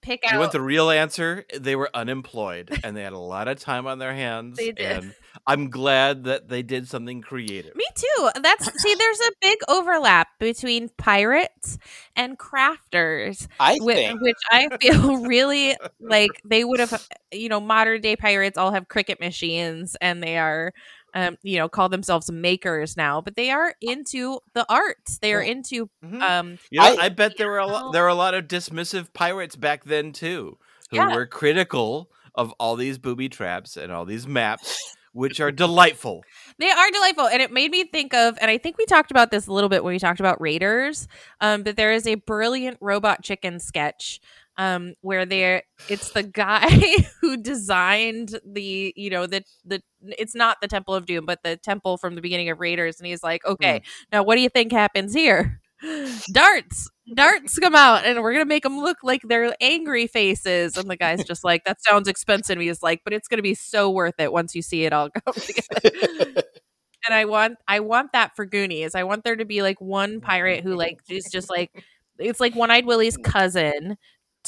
pick 0.08 0.24
out 0.24 0.32
You 0.32 0.38
want 0.38 0.52
the 0.52 0.60
real 0.60 0.90
answer? 0.90 1.44
They 1.54 1.76
were 1.76 1.90
unemployed 1.94 2.80
and 2.82 2.96
they 2.96 3.02
had 3.02 3.12
a 3.12 3.18
lot 3.18 3.48
of 3.48 3.58
time 3.60 3.86
on 3.86 3.98
their 3.98 4.14
hands. 4.14 4.56
They 4.56 4.72
did. 4.72 5.04
And 5.04 5.14
I'm 5.46 5.70
glad 5.70 6.24
that 6.24 6.48
they 6.48 6.62
did 6.62 6.88
something 6.88 7.20
creative. 7.20 7.74
Me 7.76 7.84
too. 7.94 8.30
That's 8.42 8.82
see, 8.82 8.94
there's 8.94 9.20
a 9.20 9.32
big 9.40 9.58
overlap 9.68 10.28
between 10.38 10.88
pirates 10.96 11.78
and 12.16 12.38
crafters, 12.38 13.46
I 13.60 13.78
think. 13.78 14.20
which 14.20 14.36
I 14.50 14.68
feel 14.80 15.16
really 15.26 15.76
like 16.00 16.30
they 16.44 16.64
would 16.64 16.80
have. 16.80 17.06
You 17.30 17.50
know, 17.50 17.60
modern 17.60 18.00
day 18.00 18.16
pirates 18.16 18.56
all 18.56 18.72
have 18.72 18.88
Cricut 18.88 19.20
machines, 19.20 19.96
and 20.00 20.22
they 20.22 20.38
are, 20.38 20.72
um, 21.18 21.36
you 21.42 21.56
know, 21.58 21.68
call 21.68 21.88
themselves 21.88 22.30
makers 22.30 22.96
now. 22.96 23.20
But 23.20 23.36
they 23.36 23.50
are 23.50 23.74
into 23.80 24.40
the 24.54 24.64
arts. 24.68 25.18
They 25.18 25.32
are 25.34 25.42
Yeah. 25.42 25.50
into, 25.52 25.90
Mhm. 26.04 26.22
um, 26.22 26.58
You 26.70 26.80
know, 26.80 26.86
I- 26.86 27.06
I, 27.06 27.08
bet 27.08 27.36
there 27.36 27.48
were 27.48 27.58
a 27.58 27.66
lot, 27.66 27.92
there 27.92 28.02
were 28.02 28.08
a 28.08 28.14
lot 28.14 28.34
of 28.34 28.44
dismissive 28.46 29.12
pirates 29.12 29.56
back 29.56 29.84
then 29.84 30.12
too, 30.12 30.58
who 30.90 30.96
Yeah. 30.96 31.14
were 31.14 31.26
critical 31.26 32.10
of 32.34 32.52
all 32.60 32.76
these 32.76 32.98
booby 32.98 33.28
traps 33.28 33.76
and 33.76 33.90
all 33.90 34.04
these 34.04 34.26
maps, 34.26 34.78
which 35.12 35.40
are 35.40 35.50
delightful. 35.50 36.22
They 36.58 36.70
are 36.70 36.90
delightful, 36.90 37.26
and 37.26 37.42
it 37.42 37.50
made 37.52 37.70
me 37.72 37.84
think 37.84 38.14
of, 38.14 38.38
and 38.40 38.50
I 38.50 38.58
think 38.58 38.78
we 38.78 38.86
talked 38.86 39.10
about 39.10 39.30
this 39.32 39.46
a 39.48 39.52
little 39.52 39.68
bit 39.68 39.82
when 39.82 39.92
we 39.94 39.98
talked 39.98 40.20
about 40.20 40.40
Raiders. 40.40 41.08
Um, 41.40 41.62
but 41.64 41.76
there 41.76 41.92
is 41.92 42.06
a 42.06 42.14
brilliant 42.16 42.76
robot 42.80 43.22
chicken 43.24 43.58
sketch, 43.58 44.20
um, 44.58 44.94
where 45.02 45.24
there 45.24 45.62
it's 45.88 46.10
the 46.10 46.22
guy 46.24 46.68
who 47.20 47.36
designed 47.36 48.38
the, 48.44 48.92
you 48.96 49.10
know, 49.10 49.26
the 49.26 49.42
the 49.64 49.82
it's 50.02 50.34
not 50.34 50.58
the 50.60 50.68
Temple 50.68 50.94
of 50.94 51.06
Doom, 51.06 51.26
but 51.26 51.40
the 51.44 51.56
temple 51.56 51.96
from 51.96 52.14
the 52.16 52.20
beginning 52.20 52.50
of 52.50 52.60
Raiders, 52.60 52.98
and 52.98 53.06
he's 53.06 53.22
like, 53.22 53.44
okay, 53.46 53.82
now 54.12 54.22
what 54.22 54.34
do 54.36 54.42
you 54.42 54.48
think 54.48 54.72
happens 54.72 55.14
here? 55.14 55.60
Darts, 56.32 56.90
darts 57.14 57.58
come 57.58 57.74
out, 57.76 58.04
and 58.04 58.20
we're 58.20 58.32
gonna 58.32 58.44
make 58.44 58.64
them 58.64 58.78
look 58.80 58.98
like 59.04 59.22
they're 59.24 59.54
angry 59.60 60.06
faces. 60.08 60.76
And 60.76 60.90
the 60.90 60.96
guy's 60.96 61.24
just 61.24 61.44
like, 61.44 61.64
that 61.64 61.82
sounds 61.82 62.08
expensive. 62.08 62.58
He's 62.58 62.82
like, 62.82 63.02
but 63.04 63.12
it's 63.12 63.28
gonna 63.28 63.42
be 63.42 63.54
so 63.54 63.88
worth 63.90 64.18
it 64.18 64.32
once 64.32 64.54
you 64.56 64.62
see 64.62 64.84
it 64.84 64.92
all 64.92 65.08
come 65.24 65.34
together 65.34 66.42
and 67.06 67.14
I 67.14 67.24
want 67.24 67.58
I 67.68 67.80
want 67.80 68.12
that 68.12 68.34
for 68.36 68.44
Goonies. 68.46 68.94
I 68.94 69.04
want 69.04 69.24
there 69.24 69.36
to 69.36 69.44
be 69.44 69.62
like 69.62 69.80
one 69.80 70.20
pirate 70.20 70.62
who 70.64 70.74
like 70.74 70.98
is 71.08 71.28
just 71.30 71.50
like 71.50 71.70
it's 72.18 72.40
like 72.40 72.54
One 72.54 72.70
Eyed 72.70 72.86
Willie's 72.86 73.16
cousin, 73.16 73.96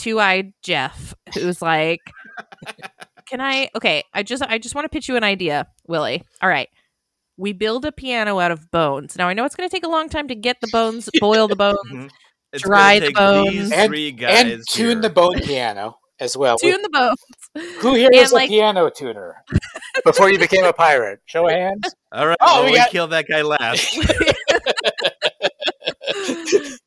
Two 0.01 0.19
Eyed 0.19 0.53
Jeff, 0.63 1.15
who's 1.35 1.61
like, 1.71 2.01
"Can 3.29 3.41
I? 3.41 3.69
Okay, 3.77 4.03
I 4.15 4.23
just 4.23 4.43
I 4.43 4.59
just 4.59 4.75
want 4.75 4.87
to 4.87 4.89
pitch 4.89 5.09
you 5.09 5.17
an 5.17 5.25
idea, 5.25 5.67
Willie. 5.87 6.23
All 6.43 6.49
right." 6.49 6.69
We 7.37 7.55
build 7.55 7.87
a 7.87 7.93
piano 7.93 8.39
out 8.39 8.51
of 8.51 8.71
bones. 8.71 9.17
Now 9.17 9.27
I 9.29 9.33
know 9.33 9.47
it's 9.47 9.55
going 9.57 9.67
to 9.67 9.75
take 9.75 9.85
a 9.87 9.89
long 9.89 10.11
time 10.11 10.29
to 10.29 10.35
get 10.35 10.59
the 10.61 10.69
bones, 10.73 11.09
boil 11.21 11.49
the 11.49 11.57
bones, 11.57 11.79
Mhm. 11.91 12.11
Dry 12.59 12.99
the 13.01 13.13
bones. 13.13 13.73
And- 13.73 13.95
and 13.95 14.63
tune 14.69 14.87
here. 14.89 15.01
the 15.01 15.09
bone 15.09 15.41
piano 15.41 15.97
as 16.19 16.37
well. 16.37 16.59
tune 16.59 16.83
the 16.83 16.91
bones. 16.91 17.17
Who 17.79 17.95
here 17.95 18.11
and, 18.13 18.17
is 18.17 18.31
like- 18.33 18.51
a 18.51 18.53
piano 18.53 18.91
tuner 18.91 19.37
before 20.05 20.31
you 20.31 20.39
became 20.39 20.65
a 20.65 20.73
pirate? 20.75 21.21
Show 21.25 21.47
of 21.49 21.53
hands. 21.55 21.85
All 22.13 22.27
right, 22.27 22.37
Oh, 22.43 22.57
well, 22.57 22.65
we 22.67 22.73
we, 22.73 22.77
got- 22.77 22.91
kill 22.91 23.07
that 23.09 23.27
guy 23.27 23.41
last. 23.41 23.97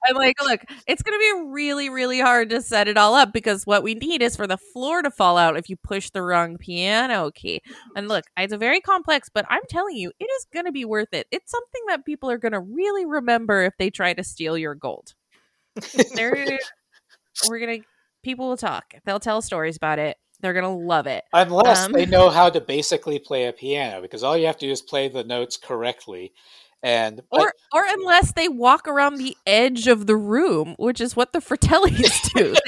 I'm 0.06 0.16
like, 0.16 0.36
look, 0.42 0.62
it's 0.88 1.02
going 1.02 1.18
to 1.18 1.20
be 1.20 1.52
really, 1.52 1.90
really 1.90 2.20
hard 2.20 2.50
to 2.50 2.62
set 2.62 2.88
it 2.88 2.98
all 2.98 3.16
up 3.16 3.32
because 3.34 3.66
what 3.66 3.84
we 3.84 3.96
need 3.96 4.22
is 4.22 4.36
for 4.36 4.48
the 4.48 4.58
floor 4.58 5.02
to 5.02 5.10
fall 5.12 5.38
out 5.38 5.58
if 5.58 5.70
you 5.70 5.78
push 5.78 6.10
the 6.10 6.22
wrong 6.22 6.58
piano 6.58 7.32
key. 7.32 7.62
And 7.96 8.08
look, 8.08 8.26
it's 8.38 8.54
a 8.54 8.58
very 8.58 8.82
complex, 8.82 9.30
but 9.34 9.46
I'm 9.50 9.62
telling 9.70 9.96
you, 9.96 10.12
it 10.20 10.26
is 10.26 10.48
going 10.54 10.66
to 10.66 10.72
be 10.72 10.86
worth 10.86 11.14
it. 11.14 11.28
It's 11.32 11.52
something 11.52 11.82
that 11.88 12.06
people 12.06 12.30
are 12.30 12.38
going 12.38 12.52
to 12.54 12.60
really 12.60 13.06
remember 13.06 13.64
if 13.64 13.74
they 13.78 13.90
try 13.90 14.14
to 14.14 14.24
steal 14.24 14.58
your 14.58 14.76
gold. 14.76 15.14
They're, 16.16 16.60
we're 17.50 17.60
going 17.60 17.82
to, 17.82 17.88
people 18.24 18.48
will 18.50 18.58
talk. 18.58 18.96
They'll 19.06 19.20
tell 19.20 19.42
stories 19.42 19.78
about 19.78 20.00
it. 20.00 20.18
They're 20.42 20.54
going 20.54 20.66
to 20.66 20.70
love 20.70 21.08
it. 21.08 21.24
Unless 21.32 21.86
Um, 21.86 21.92
they 21.94 22.06
know 22.06 22.30
how 22.30 22.50
to 22.50 22.60
basically 22.60 23.18
play 23.18 23.46
a 23.46 23.54
piano, 23.54 24.02
because 24.02 24.24
all 24.24 24.36
you 24.36 24.46
have 24.48 24.58
to 24.58 24.66
do 24.66 24.72
is 24.74 24.82
play 24.82 25.08
the 25.08 25.24
notes 25.24 25.56
correctly. 25.56 26.34
And 26.84 27.22
Or, 27.32 27.54
or 27.74 27.84
unless 27.88 28.34
they 28.34 28.50
walk 28.50 28.90
around 28.90 29.16
the 29.16 29.38
edge 29.48 29.88
of 29.88 30.06
the 30.06 30.18
room, 30.18 30.76
which 30.78 31.00
is 31.00 31.16
what 31.16 31.32
the 31.32 31.40
Fratellis 31.40 32.34
do. 32.36 32.54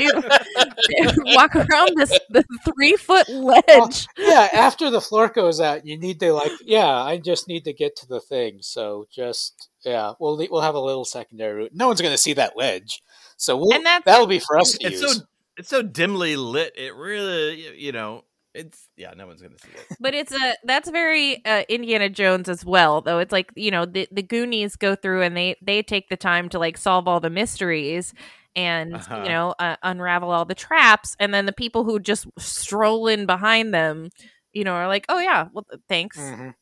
They, 0.88 1.02
they 1.06 1.36
walk 1.36 1.56
around 1.56 1.98
this 1.98 2.18
the 2.30 2.44
three 2.64 2.96
foot 2.96 3.28
ledge. 3.28 4.08
yeah, 4.18 4.48
after 4.54 4.90
the 4.90 5.02
floor 5.02 5.28
goes 5.30 5.60
out, 5.60 5.86
you 5.86 5.98
need 5.98 6.20
to 6.22 6.32
like, 6.34 6.52
yeah, 6.64 6.88
I 6.88 7.18
just 7.18 7.48
need 7.48 7.66
to 7.66 7.74
get 7.74 7.96
to 7.98 8.08
the 8.08 8.20
thing. 8.22 8.60
So 8.62 9.08
just 9.12 9.70
yeah, 9.84 10.14
we'll 10.20 10.38
we'll 10.50 10.62
have 10.62 10.76
a 10.76 10.80
little 10.80 11.06
secondary 11.06 11.54
route. 11.56 11.72
No 11.74 11.88
one's 11.88 12.02
going 12.02 12.14
to 12.14 12.18
see 12.18 12.34
that 12.34 12.56
ledge, 12.56 13.02
so 13.38 13.58
we'll, 13.58 13.74
And 13.74 13.86
that's- 13.86 14.04
that'll 14.06 14.28
be 14.28 14.40
for 14.40 14.58
us 14.58 14.74
to 14.78 14.86
it's 14.88 15.02
use. 15.02 15.18
so 15.18 15.22
it's 15.58 15.70
so 15.70 15.82
dimly 15.82 16.36
lit. 16.38 16.74
It 16.78 16.94
really, 16.96 17.76
you 17.78 17.92
know, 17.92 18.24
it's 18.56 18.88
yeah, 18.98 19.14
no 19.16 19.28
one's 19.28 19.42
gonna 19.42 19.58
see 19.60 19.70
it. 19.74 19.98
But 20.00 20.14
it's 20.16 20.32
a 20.34 20.56
that's 20.64 20.90
very 20.90 21.44
uh, 21.46 21.64
Indiana 21.70 22.10
Jones 22.10 22.50
as 22.50 22.66
well, 22.66 23.02
though. 23.02 23.20
It's 23.20 23.32
like 23.32 23.52
you 23.56 23.70
know 23.72 23.86
the 23.86 24.08
the 24.12 24.24
Goonies 24.24 24.76
go 24.76 24.96
through 24.96 25.22
and 25.22 25.36
they 25.38 25.56
they 25.62 25.84
take 25.84 26.10
the 26.10 26.18
time 26.18 26.50
to 26.50 26.60
like 26.60 26.78
solve 26.78 27.08
all 27.08 27.20
the 27.20 27.30
mysteries 27.30 28.14
and 28.56 28.96
Uh-huh. 28.96 29.22
you 29.24 29.30
know 29.30 29.54
uh, 29.60 29.76
unravel 29.84 30.32
all 30.32 30.46
the 30.46 30.56
traps, 30.56 31.16
and 31.20 31.34
then 31.34 31.46
the 31.46 31.54
people 31.54 31.84
who 31.84 32.00
just 32.00 32.26
stroll 32.40 33.08
in 33.08 33.26
behind 33.26 33.74
them, 33.74 34.10
you 34.54 34.64
know, 34.64 34.74
are 34.74 34.88
like, 34.88 35.06
oh 35.10 35.20
yeah, 35.20 35.48
well 35.54 35.66
thanks. 35.90 36.18
Mhm. 36.18 36.56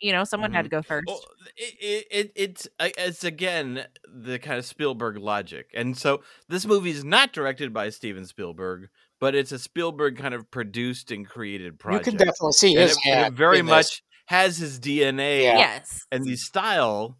You 0.00 0.10
know, 0.10 0.24
someone 0.24 0.52
had 0.52 0.64
to 0.64 0.68
go 0.68 0.82
first. 0.82 1.04
Well, 1.06 1.20
it, 1.56 1.74
it, 1.80 2.06
it 2.10 2.32
it's 2.34 2.68
uh, 2.80 2.88
it's 2.98 3.22
again 3.22 3.84
the 4.12 4.40
kind 4.40 4.58
of 4.58 4.64
Spielberg 4.64 5.16
logic, 5.16 5.70
and 5.74 5.96
so 5.96 6.22
this 6.48 6.66
movie 6.66 6.90
is 6.90 7.04
not 7.04 7.32
directed 7.32 7.72
by 7.72 7.88
Steven 7.90 8.24
Spielberg, 8.26 8.88
but 9.22 9.36
it's 9.36 9.52
a 9.52 9.58
Spielberg 9.60 10.18
kind 10.18 10.34
of 10.34 10.50
produced 10.50 11.12
and 11.12 11.24
created 11.24 11.78
project. 11.78 12.06
You 12.06 12.10
can 12.10 12.18
definitely 12.18 12.52
see 12.54 12.74
his 12.74 12.98
it, 13.04 13.26
it 13.28 13.32
very 13.34 13.60
in 13.60 13.66
this. 13.66 13.70
much 13.70 14.02
has 14.26 14.58
his 14.58 14.80
DNA 14.80 15.44
Yeah. 15.44 15.58
Yes. 15.58 16.04
and 16.10 16.24
the 16.24 16.34
style, 16.34 17.18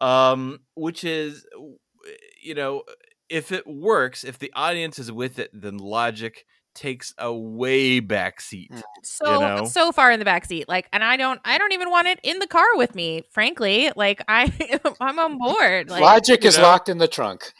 um, 0.00 0.58
which 0.74 1.04
is, 1.04 1.46
you 2.42 2.56
know, 2.56 2.82
if 3.28 3.52
it 3.52 3.68
works, 3.68 4.24
if 4.24 4.40
the 4.40 4.52
audience 4.56 4.98
is 4.98 5.12
with 5.12 5.38
it, 5.38 5.50
then 5.52 5.76
logic 5.76 6.44
takes 6.74 7.14
a 7.18 7.32
way 7.32 8.00
back 8.00 8.40
seat. 8.40 8.72
Mm. 8.72 8.82
so 9.04 9.38
know? 9.38 9.64
so 9.64 9.92
far 9.92 10.10
in 10.10 10.18
the 10.18 10.24
back 10.24 10.44
seat 10.44 10.68
like 10.68 10.88
and 10.92 11.04
i 11.04 11.16
don't 11.16 11.40
i 11.44 11.56
don't 11.56 11.70
even 11.70 11.88
want 11.88 12.08
it 12.08 12.18
in 12.24 12.40
the 12.40 12.48
car 12.48 12.66
with 12.74 12.96
me 12.96 13.22
frankly 13.30 13.92
like 13.94 14.20
i 14.26 14.52
i'm 15.00 15.20
on 15.20 15.38
board 15.38 15.88
like 15.88 16.02
Logic 16.02 16.44
is 16.44 16.56
know- 16.56 16.64
locked 16.64 16.88
in 16.88 16.98
the 16.98 17.06
trunk. 17.06 17.52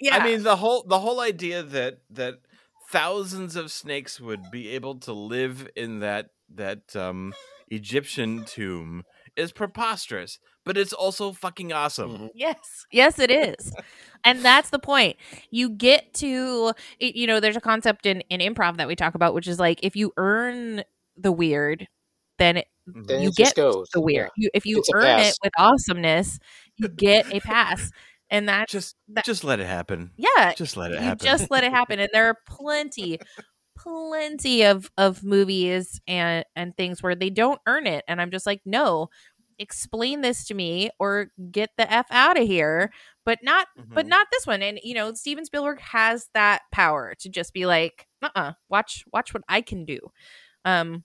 yeah 0.00 0.18
I 0.18 0.24
mean 0.24 0.44
the 0.44 0.54
whole 0.54 0.84
the 0.86 1.00
whole 1.00 1.18
idea 1.18 1.64
that 1.64 1.98
that 2.10 2.34
thousands 2.90 3.56
of 3.56 3.70
snakes 3.72 4.20
would 4.20 4.50
be 4.50 4.68
able 4.70 4.96
to 5.00 5.12
live 5.12 5.68
in 5.76 6.00
that 6.00 6.30
that 6.54 6.94
um 6.96 7.34
Egyptian 7.68 8.44
tomb 8.44 9.04
is 9.36 9.52
preposterous, 9.52 10.38
but 10.64 10.76
it's 10.76 10.92
also 10.92 11.32
fucking 11.32 11.72
awesome. 11.72 12.18
Mhm. 12.18 12.30
Yes, 12.34 12.86
yes, 12.92 13.18
it 13.18 13.30
is, 13.30 13.72
and 14.24 14.44
that's 14.44 14.70
the 14.70 14.78
point. 14.78 15.16
You 15.50 15.70
get 15.70 16.12
to, 16.14 16.72
you 16.98 17.26
know, 17.26 17.40
there's 17.40 17.56
a 17.56 17.60
concept 17.60 18.06
in 18.06 18.20
in 18.30 18.40
improv 18.40 18.76
that 18.78 18.88
we 18.88 18.96
talk 18.96 19.14
about, 19.14 19.34
which 19.34 19.48
is 19.48 19.58
like 19.60 19.80
if 19.82 19.96
you 19.96 20.12
earn 20.16 20.82
the 21.16 21.32
weird, 21.32 21.88
then 22.38 22.58
it, 22.58 22.68
Then 22.86 23.22
you 23.22 23.30
it 23.30 23.34
just 23.34 23.54
get 23.54 23.56
goes. 23.56 23.88
the 23.94 24.00
weird. 24.00 24.28
Yeah. 24.28 24.28
You, 24.36 24.50
if 24.54 24.64
you 24.66 24.80
It's 24.80 24.90
earn 24.94 25.18
it 25.18 25.36
with 25.42 25.52
awesomeness, 25.58 26.38
you 26.76 26.88
get 26.88 27.26
a 27.30 27.40
pass. 27.40 27.90
And 28.30 28.48
that's 28.48 28.70
Just 28.72 28.96
that- 29.08 29.24
just 29.24 29.42
let 29.44 29.60
it 29.60 29.66
happen. 29.66 30.12
yeah, 30.16 30.54
Just 30.54 30.76
let 30.76 30.92
it 30.92 31.00
happen. 31.00 31.26
just 31.26 31.50
let 31.50 31.64
it 31.64 31.72
happen 31.72 31.98
and 31.98 32.10
there 32.12 32.26
are 32.26 32.38
plenty 32.46 33.18
plenty 33.76 34.62
of 34.64 34.90
of 34.98 35.24
movies 35.24 36.00
and 36.06 36.44
and 36.54 36.76
things 36.76 37.02
where 37.02 37.14
they 37.14 37.30
don't 37.30 37.58
earn 37.66 37.86
it 37.86 38.04
and 38.06 38.20
i'm 38.20 38.30
just 38.30 38.44
like 38.44 38.60
no 38.66 39.08
explain 39.58 40.20
this 40.20 40.44
to 40.46 40.52
me 40.54 40.90
or 40.98 41.30
get 41.50 41.70
the 41.78 41.90
f 41.90 42.04
out 42.10 42.38
of 42.38 42.46
here 42.46 42.92
but 43.24 43.38
not 43.42 43.68
but 43.88 44.04
Mhm. 44.04 44.08
not 44.10 44.26
this 44.32 44.46
one 44.46 44.60
and 44.62 44.78
you 44.82 44.92
know 44.92 45.14
steven 45.14 45.46
spielberg 45.46 45.80
has 45.80 46.28
that 46.34 46.60
power 46.72 47.14
to 47.20 47.30
just 47.30 47.54
be 47.54 47.64
like 47.64 48.06
uh-uh 48.22 48.52
watch 48.68 49.04
watch 49.14 49.32
what 49.32 49.42
i 49.48 49.62
can 49.62 49.86
do 49.86 49.98
um 50.66 51.02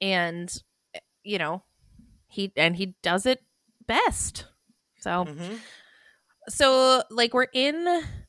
and 0.00 0.52
eh, 0.94 1.00
you 1.22 1.38
know 1.38 1.62
he 2.26 2.52
and 2.56 2.76
he 2.76 2.94
does 3.02 3.24
it 3.26 3.40
best 3.86 4.46
so 4.98 5.26
Mhm. 5.26 5.60
So 6.48 7.02
like 7.10 7.34
we're 7.34 7.46
in 7.52 7.84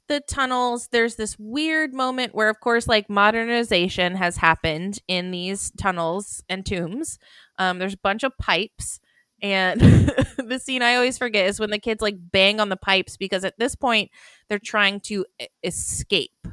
the 0.08 0.20
tunnels. 0.28 0.90
There's 0.92 1.16
this 1.16 1.38
weird 1.40 1.94
moment 1.94 2.36
where 2.36 2.50
of 2.50 2.60
course 2.60 2.88
like 2.88 3.10
modernization 3.10 4.16
has 4.16 4.38
happened 4.38 5.00
in 5.08 5.32
these 5.32 5.72
tunnels 5.78 6.44
and 6.50 6.66
tombs. 6.66 7.18
Um 7.58 7.80
there's 7.80 7.94
a 7.94 7.98
bunch 8.04 8.24
of 8.24 8.34
pipes. 8.40 9.00
And 9.42 9.80
the 10.38 10.60
scene 10.64 10.82
i 10.82 10.96
always 10.96 11.18
forget 11.18 11.48
is 11.48 11.60
when 11.60 11.70
the 11.72 11.80
kids 11.80 12.02
like 12.02 12.16
bang 12.32 12.60
on 12.60 12.70
the 12.70 12.78
pipes 12.78 13.18
because 13.18 13.44
at 13.44 13.58
this 13.60 13.76
point 13.76 14.10
they're 14.48 14.60
trying 14.60 15.00
to 15.02 15.26
escape. 15.64 16.48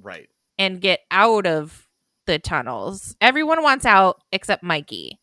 Right. 0.00 0.28
and 0.58 0.80
get 0.80 1.00
out 1.10 1.46
of 1.46 1.88
the 2.26 2.38
tunnels. 2.38 3.16
Everyone 3.20 3.62
wants 3.62 3.84
out 3.86 4.20
except 4.32 4.62
mikey. 4.62 5.18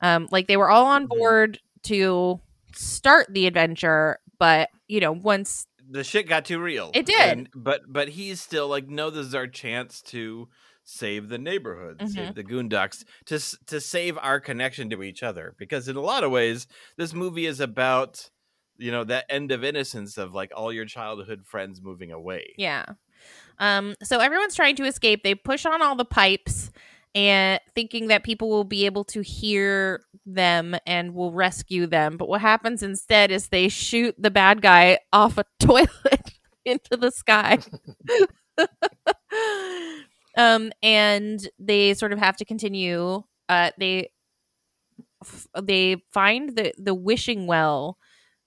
Um 0.00 0.28
like 0.30 0.48
they 0.48 0.56
were 0.56 0.70
all 0.70 0.86
on 0.86 1.04
Mhm. 1.06 1.08
board 1.08 1.60
to 1.84 2.40
start 2.74 3.26
the 3.30 3.46
adventure 3.46 4.18
but 4.38 4.68
you 4.86 5.00
know 5.00 5.12
once 5.12 5.66
The 5.90 6.04
shit 6.04 6.28
got 6.28 6.44
too 6.44 6.58
real. 6.60 6.90
It 6.94 7.06
did. 7.06 7.38
And- 7.38 7.48
but 7.54 7.82
but 7.88 8.08
he's 8.10 8.40
still 8.40 8.68
like, 8.68 8.88
no, 8.88 9.10
this 9.10 9.26
is 9.26 9.34
our 9.34 9.46
chance 9.46 10.02
to 10.02 10.48
save 10.84 11.28
the 11.28 11.38
neighborhood, 11.38 11.98
Mhm. 11.98 12.08
save 12.14 12.34
the 12.34 12.44
Goondocks, 12.44 13.04
to 13.26 13.38
to 13.66 13.80
save 13.80 14.16
our 14.18 14.40
connection 14.40 14.90
to 14.90 15.02
each 15.02 15.22
other. 15.22 15.54
Because 15.58 15.88
in 15.88 15.96
a 15.96 16.00
lot 16.00 16.24
of 16.24 16.30
ways, 16.30 16.66
this 16.96 17.12
movie 17.14 17.46
is 17.46 17.60
about 17.60 18.30
you 18.76 18.90
know 18.92 19.04
that 19.04 19.24
end 19.28 19.50
of 19.50 19.64
innocence 19.64 20.16
of 20.18 20.32
like 20.34 20.52
all 20.54 20.72
your 20.72 20.84
childhood 20.86 21.44
friends 21.46 21.80
moving 21.82 22.12
away. 22.12 22.54
Yeah. 22.56 22.84
Um, 23.58 23.96
so 24.02 24.20
everyone's 24.20 24.54
trying 24.54 24.76
to 24.76 24.84
escape. 24.84 25.24
They 25.24 25.34
push 25.34 25.66
on 25.66 25.82
all 25.82 25.96
the 25.96 26.04
pipes 26.04 26.70
and 27.14 27.60
thinking 27.74 28.08
that 28.08 28.24
people 28.24 28.48
will 28.48 28.64
be 28.64 28.86
able 28.86 29.04
to 29.04 29.20
hear 29.22 30.02
them 30.26 30.76
and 30.86 31.14
will 31.14 31.32
rescue 31.32 31.86
them. 31.86 32.16
But 32.16 32.28
what 32.28 32.40
happens 32.40 32.82
instead 32.82 33.30
is 33.30 33.48
they 33.48 33.68
shoot 33.68 34.14
the 34.18 34.30
bad 34.30 34.62
guy 34.62 34.98
off 35.12 35.38
a 35.38 35.44
toilet 35.60 36.32
into 36.64 36.96
the 36.96 37.10
sky. 37.10 37.58
um, 40.36 40.70
and 40.82 41.40
they 41.58 41.94
sort 41.94 42.12
of 42.12 42.18
have 42.18 42.36
to 42.36 42.44
continue. 42.44 43.22
Uh, 43.48 43.70
they 43.78 44.10
f- 45.24 45.46
they 45.62 45.96
find 46.12 46.56
the 46.56 46.72
the 46.78 46.94
wishing 46.94 47.46
well. 47.46 47.98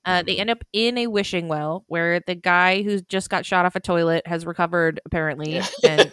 Uh, 0.06 0.24
they 0.24 0.38
end 0.38 0.50
up 0.50 0.64
in 0.74 0.98
a 0.98 1.08
wishing 1.08 1.48
well 1.48 1.84
where 1.88 2.22
the 2.26 2.36
guy 2.36 2.82
who 2.82 3.00
just 3.02 3.30
got 3.30 3.46
shot 3.46 3.66
off 3.66 3.76
a 3.76 3.80
toilet 3.80 4.26
has 4.26 4.46
recovered 4.46 5.00
apparently 5.06 5.62
and 5.84 6.12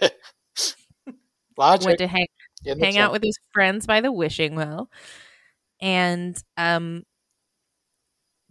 Logic. 1.57 1.87
went 1.87 1.99
to 1.99 2.07
hang 2.07 2.27
hang 2.65 2.99
out 2.99 3.07
chat. 3.07 3.13
with 3.13 3.23
his 3.23 3.39
friends 3.53 3.87
by 3.87 4.01
the 4.01 4.13
wishing 4.13 4.55
well 4.55 4.91
and 5.81 6.43
um 6.57 7.05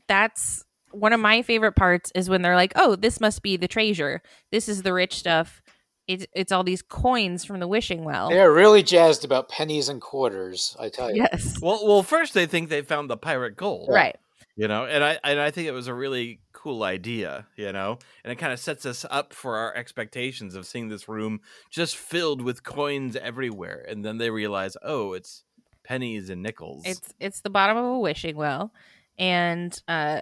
that's 0.07 0.63
one 0.91 1.13
of 1.13 1.19
my 1.19 1.41
favorite 1.41 1.75
parts 1.75 2.11
is 2.15 2.29
when 2.29 2.41
they're 2.41 2.55
like 2.55 2.73
oh 2.75 2.95
this 2.95 3.19
must 3.19 3.41
be 3.41 3.57
the 3.57 3.67
treasure 3.67 4.21
this 4.51 4.69
is 4.69 4.83
the 4.83 4.93
rich 4.93 5.15
stuff 5.15 5.61
it's 6.07 6.25
it's 6.33 6.51
all 6.53 6.63
these 6.63 6.81
coins 6.81 7.43
from 7.43 7.59
the 7.59 7.67
wishing 7.67 8.05
well 8.05 8.29
They 8.29 8.39
are 8.39 8.51
really 8.51 8.81
jazzed 8.81 9.25
about 9.25 9.49
pennies 9.49 9.89
and 9.89 10.01
quarters. 10.01 10.75
I 10.79 10.87
tell 10.89 11.09
you. 11.13 11.27
yes 11.29 11.59
Well, 11.61 11.85
well, 11.85 12.01
first 12.01 12.33
they 12.33 12.45
think 12.45 12.69
they 12.69 12.81
found 12.81 13.09
the 13.09 13.17
pirate 13.17 13.57
gold, 13.57 13.89
right 13.91 14.15
You 14.55 14.69
know, 14.69 14.85
and 14.85 15.03
I 15.03 15.19
and 15.23 15.39
I 15.39 15.51
think 15.51 15.67
it 15.67 15.73
was 15.73 15.87
a 15.87 15.93
really 15.93 16.39
cool 16.57 16.83
idea. 16.83 17.47
You 17.55 17.71
know, 17.71 17.99
and 18.23 18.31
it 18.33 18.37
kind 18.37 18.51
of 18.51 18.59
sets 18.59 18.85
us 18.85 19.05
up 19.09 19.33
for 19.33 19.55
our 19.57 19.75
expectations 19.75 20.55
of 20.55 20.65
seeing 20.65 20.89
this 20.89 21.07
room 21.07 21.41
just 21.69 21.95
filled 21.95 22.41
with 22.41 22.63
coins 22.63 23.15
everywhere, 23.15 23.85
and 23.87 24.03
then 24.03 24.17
they 24.17 24.29
realize, 24.29 24.75
oh, 24.83 25.13
it's 25.13 25.43
pennies 25.83 26.29
and 26.29 26.43
nickels. 26.43 26.83
it's 26.85 27.13
it's 27.19 27.39
the 27.41 27.49
bottom 27.49 27.77
of 27.77 27.85
a 27.85 27.99
wishing 27.99 28.35
well 28.35 28.73
and 29.17 29.81
uh 29.87 30.19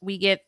we 0.00 0.16
get 0.16 0.40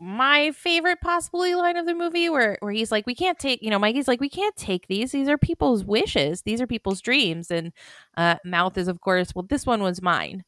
my 0.00 0.52
favorite 0.52 0.98
possibly 1.02 1.54
line 1.54 1.76
of 1.76 1.84
the 1.84 1.94
movie 1.94 2.30
where 2.30 2.56
where 2.60 2.72
he's 2.72 2.90
like 2.90 3.06
we 3.06 3.14
can't 3.14 3.38
take 3.38 3.60
you 3.62 3.68
know 3.68 3.78
mikey's 3.78 4.08
like 4.08 4.22
we 4.22 4.30
can't 4.30 4.56
take 4.56 4.86
these 4.88 5.12
these 5.12 5.28
are 5.28 5.36
people's 5.36 5.84
wishes 5.84 6.40
these 6.42 6.62
are 6.62 6.66
people's 6.66 7.02
dreams 7.02 7.50
and 7.50 7.72
uh 8.16 8.36
mouth 8.42 8.78
is 8.78 8.88
of 8.88 9.02
course 9.02 9.34
well 9.34 9.44
this 9.50 9.66
one 9.66 9.82
was 9.82 10.00
mine 10.00 10.42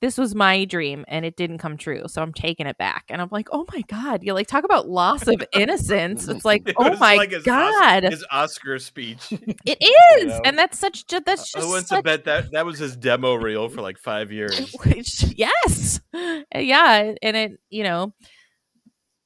this 0.00 0.16
was 0.16 0.34
my 0.34 0.64
dream 0.64 1.04
and 1.08 1.24
it 1.24 1.36
didn't 1.36 1.58
come 1.58 1.76
true 1.76 2.02
so 2.06 2.22
i'm 2.22 2.32
taking 2.32 2.66
it 2.66 2.78
back 2.78 3.04
and 3.08 3.20
i'm 3.20 3.28
like 3.30 3.48
oh 3.52 3.64
my 3.72 3.82
god 3.88 4.22
you 4.22 4.32
like 4.32 4.46
talk 4.46 4.64
about 4.64 4.88
loss 4.88 5.26
of 5.26 5.42
innocence 5.52 6.28
it's 6.28 6.44
like 6.44 6.68
It 6.68 6.76
oh 6.78 6.96
my 6.96 7.16
like 7.16 7.32
his 7.32 7.42
god 7.42 8.04
his 8.04 8.24
Oscar 8.30 8.78
speech. 8.78 9.32
it 9.64 9.78
is 10.20 10.26
know? 10.26 10.40
and 10.44 10.58
that's 10.58 10.78
such 10.78 11.06
that's 11.06 11.54
I 11.54 11.60
just 11.60 11.72
went 11.72 11.88
such 11.88 11.98
to 11.98 12.02
bet 12.02 12.24
that 12.24 12.52
that 12.52 12.66
was 12.66 12.78
his 12.78 12.96
demo 12.96 13.34
reel 13.34 13.68
for 13.68 13.80
like 13.80 13.98
five 13.98 14.32
years. 14.38 14.74
Which, 14.84 15.24
yes. 15.36 16.00
Yeah. 16.12 17.14
And 17.22 17.36
it, 17.36 17.52
you 17.70 17.82
know, 17.82 18.12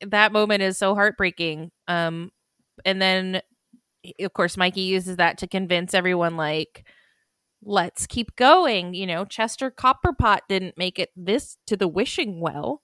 that 0.06 0.32
moment 0.32 0.62
is 0.62 0.78
so 0.78 0.94
heartbreaking. 0.94 1.70
Um, 1.88 2.30
and 2.84 3.00
then, 3.00 3.42
of 4.20 4.32
course, 4.32 4.56
Mikey 4.56 4.82
uses 4.82 5.16
that 5.16 5.38
to 5.38 5.46
convince 5.46 5.94
everyone, 5.94 6.36
like, 6.36 6.84
let's 7.62 8.06
keep 8.06 8.34
going. 8.36 8.94
You 8.94 9.06
know, 9.06 9.24
Chester 9.24 9.70
Copperpot 9.70 10.40
didn't 10.48 10.76
make 10.78 10.98
it 10.98 11.10
this 11.16 11.56
to 11.66 11.76
the 11.76 11.88
wishing 11.88 12.40
well. 12.40 12.80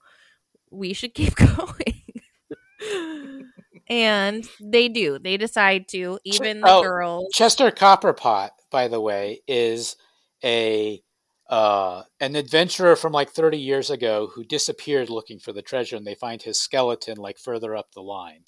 We 0.71 0.93
should 0.93 1.13
keep 1.13 1.35
going. 1.57 2.03
and 3.89 4.47
they 4.61 4.87
do. 4.87 5.19
They 5.19 5.37
decide 5.37 5.87
to. 5.89 6.19
Even 6.23 6.61
the 6.61 6.69
Oh, 6.69 6.81
girl. 6.83 7.27
Chester 7.33 7.71
Copperpot, 7.71 8.49
by 8.71 8.87
the 8.87 9.01
way, 9.01 9.41
is 9.47 9.95
a 10.43 11.01
uh, 11.49 12.03
an 12.19 12.35
adventurer 12.35 12.95
from 12.95 13.11
like 13.11 13.31
30 13.31 13.57
years 13.57 13.89
ago 13.89 14.29
who 14.35 14.43
disappeared 14.43 15.09
looking 15.09 15.39
for 15.39 15.51
the 15.51 15.63
treasure, 15.63 15.95
and 15.95 16.05
they 16.05 16.13
find 16.13 16.41
his 16.43 16.59
skeleton 16.59 17.17
like 17.17 17.39
further 17.39 17.75
up 17.75 17.91
the 17.93 18.01
line. 18.03 18.43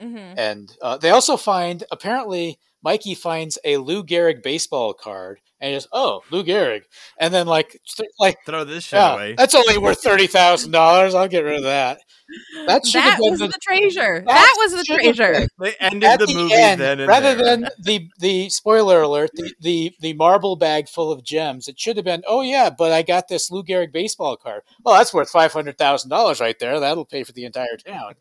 Mhm. 0.00 0.34
And 0.36 0.72
uh, 0.80 0.96
they 0.98 1.10
also 1.10 1.36
find 1.36 1.82
apparently 1.90 2.58
Mikey 2.82 3.14
finds 3.14 3.58
a 3.64 3.76
Lou 3.78 4.04
Gehrig 4.04 4.42
baseball 4.42 4.92
card, 4.94 5.40
and 5.60 5.70
he 5.70 5.74
goes, 5.76 5.88
"Oh, 5.92 6.22
Lou 6.30 6.44
Gehrig," 6.44 6.82
and 7.18 7.32
then 7.34 7.46
like 7.46 7.80
th- 7.96 8.10
like 8.20 8.38
Throw 8.46 8.64
this 8.64 8.84
shit 8.84 8.98
yeah, 8.98 9.14
away. 9.14 9.34
that's 9.36 9.54
only 9.54 9.78
worth 9.78 10.00
thirty 10.02 10.26
thousand 10.26 10.70
dollars. 10.72 11.14
I'll 11.14 11.28
get 11.28 11.44
rid 11.44 11.56
of 11.56 11.62
that. 11.64 11.98
That 12.66 12.82
That 12.92 13.18
been 13.20 13.30
was 13.30 13.38
the, 13.38 13.46
the 13.46 13.58
treasure. 13.62 14.18
that 14.18 14.26
That 14.26 14.54
was 14.58 14.72
the 14.72 14.82
treasure. 14.82 15.32
been- 15.32 15.48
They 15.60 15.74
ended 15.80 16.04
at 16.04 16.18
the, 16.18 16.26
the 16.26 16.34
movie 16.34 16.54
end, 16.54 16.80
then 16.80 16.98
and 16.98 17.08
rather 17.08 17.34
there. 17.36 17.44
than 17.56 17.68
the 17.80 18.08
the 18.18 18.48
spoiler 18.50 19.02
alert, 19.02 19.30
the, 19.34 19.54
the 19.60 19.92
the 20.00 20.12
marble 20.14 20.56
bag 20.56 20.88
full 20.88 21.12
of 21.12 21.22
gems. 21.24 21.68
It 21.68 21.78
should 21.78 21.96
have 21.96 22.04
been, 22.04 22.22
oh 22.26 22.42
yeah, 22.42 22.68
but 22.70 22.90
I 22.92 23.02
got 23.02 23.28
this 23.28 23.48
Lou 23.50 23.62
Gehrig 23.62 23.92
baseball 23.92 24.36
card. 24.36 24.62
Well, 24.84 24.96
that's 24.96 25.14
worth 25.14 25.30
five 25.30 25.52
hundred 25.52 25.78
thousand 25.78 26.10
dollars 26.10 26.40
right 26.40 26.58
there. 26.58 26.80
That'll 26.80 27.04
pay 27.04 27.22
for 27.24 27.32
the 27.32 27.44
entire 27.44 27.76
town. 27.84 28.14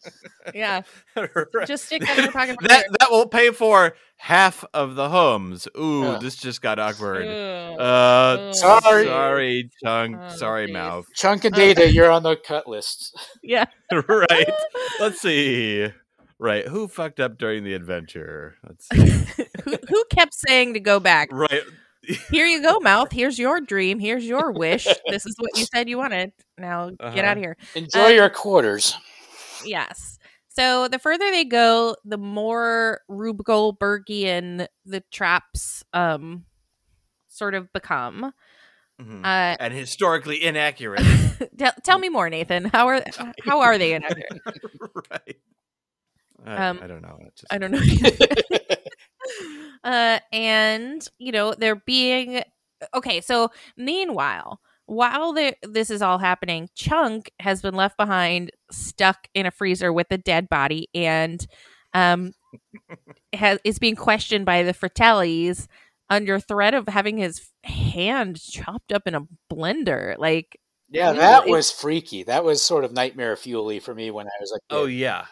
Yeah. 0.54 0.82
Right. 1.15 1.65
Just 1.65 1.86
stick 1.86 2.02
that 2.02 2.18
in 2.18 2.26
your 2.26 2.34
pocket. 2.34 2.58
that 2.63 2.86
that 3.00 3.10
will 3.10 3.28
pay 3.28 3.52
for 3.52 3.96
half 4.17 4.63
of 4.73 4.95
the 4.95 5.10
homes. 5.10 5.67
Ooh, 5.78 6.04
Yeah. 6.04 6.17
this 6.21 6.36
just 6.38 6.62
got 6.62 6.80
awkward. 6.80 7.28
Ugh. 7.28 7.80
Uh, 7.80 8.38
Ugh. 8.49 8.56
Sorry. 8.56 9.06
sorry, 9.06 9.69
chunk. 9.84 10.17
Oh, 10.19 10.30
sorry, 10.36 10.67
geez. 10.67 10.73
mouth. 10.73 11.06
Chunk 11.15 11.45
and 11.45 11.54
data, 11.56 11.91
you're 11.91 12.10
on 12.12 12.23
the 12.23 12.36
cut 12.36 12.67
list. 12.67 13.17
Yeah. 13.43 13.65
right. 14.08 14.49
Let's 14.99 15.21
see. 15.21 15.88
Right. 16.39 16.67
Who 16.67 16.88
fucked 16.88 17.19
up 17.19 17.38
during 17.38 17.63
the 17.63 17.73
adventure? 17.73 18.56
Let's 18.67 18.88
see. 18.89 19.43
who, 19.63 19.75
who 19.88 20.04
kept 20.10 20.34
saying 20.34 20.73
to 20.73 20.80
go 20.80 20.99
back? 20.99 21.30
right. 21.32 21.62
Here 22.30 22.45
you 22.45 22.62
go, 22.62 22.80
mouth. 22.80 23.12
Here's 23.12 23.39
your 23.39 23.60
dream. 23.62 23.99
Here's 23.99 24.25
your 24.25 24.51
wish. 24.51 24.88
This 25.08 25.25
is 25.25 25.35
what 25.40 25.58
you 25.58 25.65
said 25.73 25.90
you 25.90 25.98
wanted. 25.98 26.33
Now 26.58 26.90
get 26.90 27.00
Uh-huh. 27.02 27.19
out 27.21 27.37
of 27.37 27.44
here. 27.44 27.58
Enjoy 27.73 28.06
Uh, 28.06 28.08
your 28.10 28.29
quarters. 28.29 28.96
Yes. 29.65 30.15
So 30.56 30.87
the 30.87 30.99
further 30.99 31.29
they 31.31 31.45
go, 31.45 31.95
the 32.06 32.17
more 32.17 33.01
Rube 33.08 33.43
Goldbergian 33.43 34.67
the 34.85 35.01
traps 35.12 35.83
um 35.93 36.45
sort 37.27 37.53
of 37.53 37.71
become. 37.73 38.33
Mhm. 39.01 39.25
Uh, 39.25 39.58
and 39.60 39.73
historically 39.73 40.41
inaccurate. 40.43 41.01
tell, 41.58 41.73
tell 41.83 41.99
me 41.99 42.08
more, 42.08 42.29
Nathan. 42.29 42.65
How 42.65 42.87
are 42.87 43.03
how 43.43 43.60
are 43.62 43.77
they 43.77 43.93
inaccurate? 43.93 44.41
right. 45.12 45.37
I, 46.45 46.67
Um, 46.69 46.79
I 46.81 46.87
don't 46.87 47.01
know. 47.01 47.17
Just- 47.35 47.51
I 47.53 47.58
don't 47.58 47.71
know. 47.71 47.81
uh, 49.83 50.19
and 50.31 51.08
you 51.17 51.31
know 51.31 51.53
they're 51.53 51.75
being 51.75 52.43
okay. 52.93 53.19
So 53.21 53.49
meanwhile, 53.77 54.62
while 54.86 55.33
the, 55.33 55.56
this 55.63 55.90
is 55.90 56.02
all 56.02 56.17
happening, 56.17 56.69
Chunk 56.75 57.31
has 57.40 57.62
been 57.62 57.73
left 57.75 57.98
behind, 57.98 58.52
stuck 58.71 59.27
in 59.33 59.46
a 59.46 59.52
freezer 59.52 59.92
with 59.92 60.08
a 60.12 60.17
dead 60.17 60.48
body, 60.50 60.88
and 60.94 61.46
um, 61.94 62.33
has, 63.33 63.60
is 63.63 63.79
being 63.79 63.96
questioned 63.96 64.46
by 64.46 64.63
the 64.63 64.73
Fratellis 64.73 65.67
under 66.10 66.40
threat 66.40 66.73
of 66.73 66.88
having 66.88 67.17
his 67.17 67.50
hand 67.63 68.40
chopped 68.40 68.92
up 68.92 69.04
in 69.08 69.15
a 69.15 69.25
blender. 69.52 70.17
Like, 70.17 70.60
Yeah, 70.90 71.08
Really? 71.08 71.19
that 71.19 71.48
was 71.48 71.71
freaky. 71.71 72.23
That 72.23 72.44
was 72.44 72.63
sort 72.63 72.83
of 72.83 72.92
nightmare 72.94 73.36
fuely 73.36 73.79
for 73.79 73.96
me 73.96 74.12
when 74.12 74.27
I 74.27 74.38
was 74.40 74.52
like, 74.52 74.62
Oh 74.69 74.86
yeah, 74.86 75.25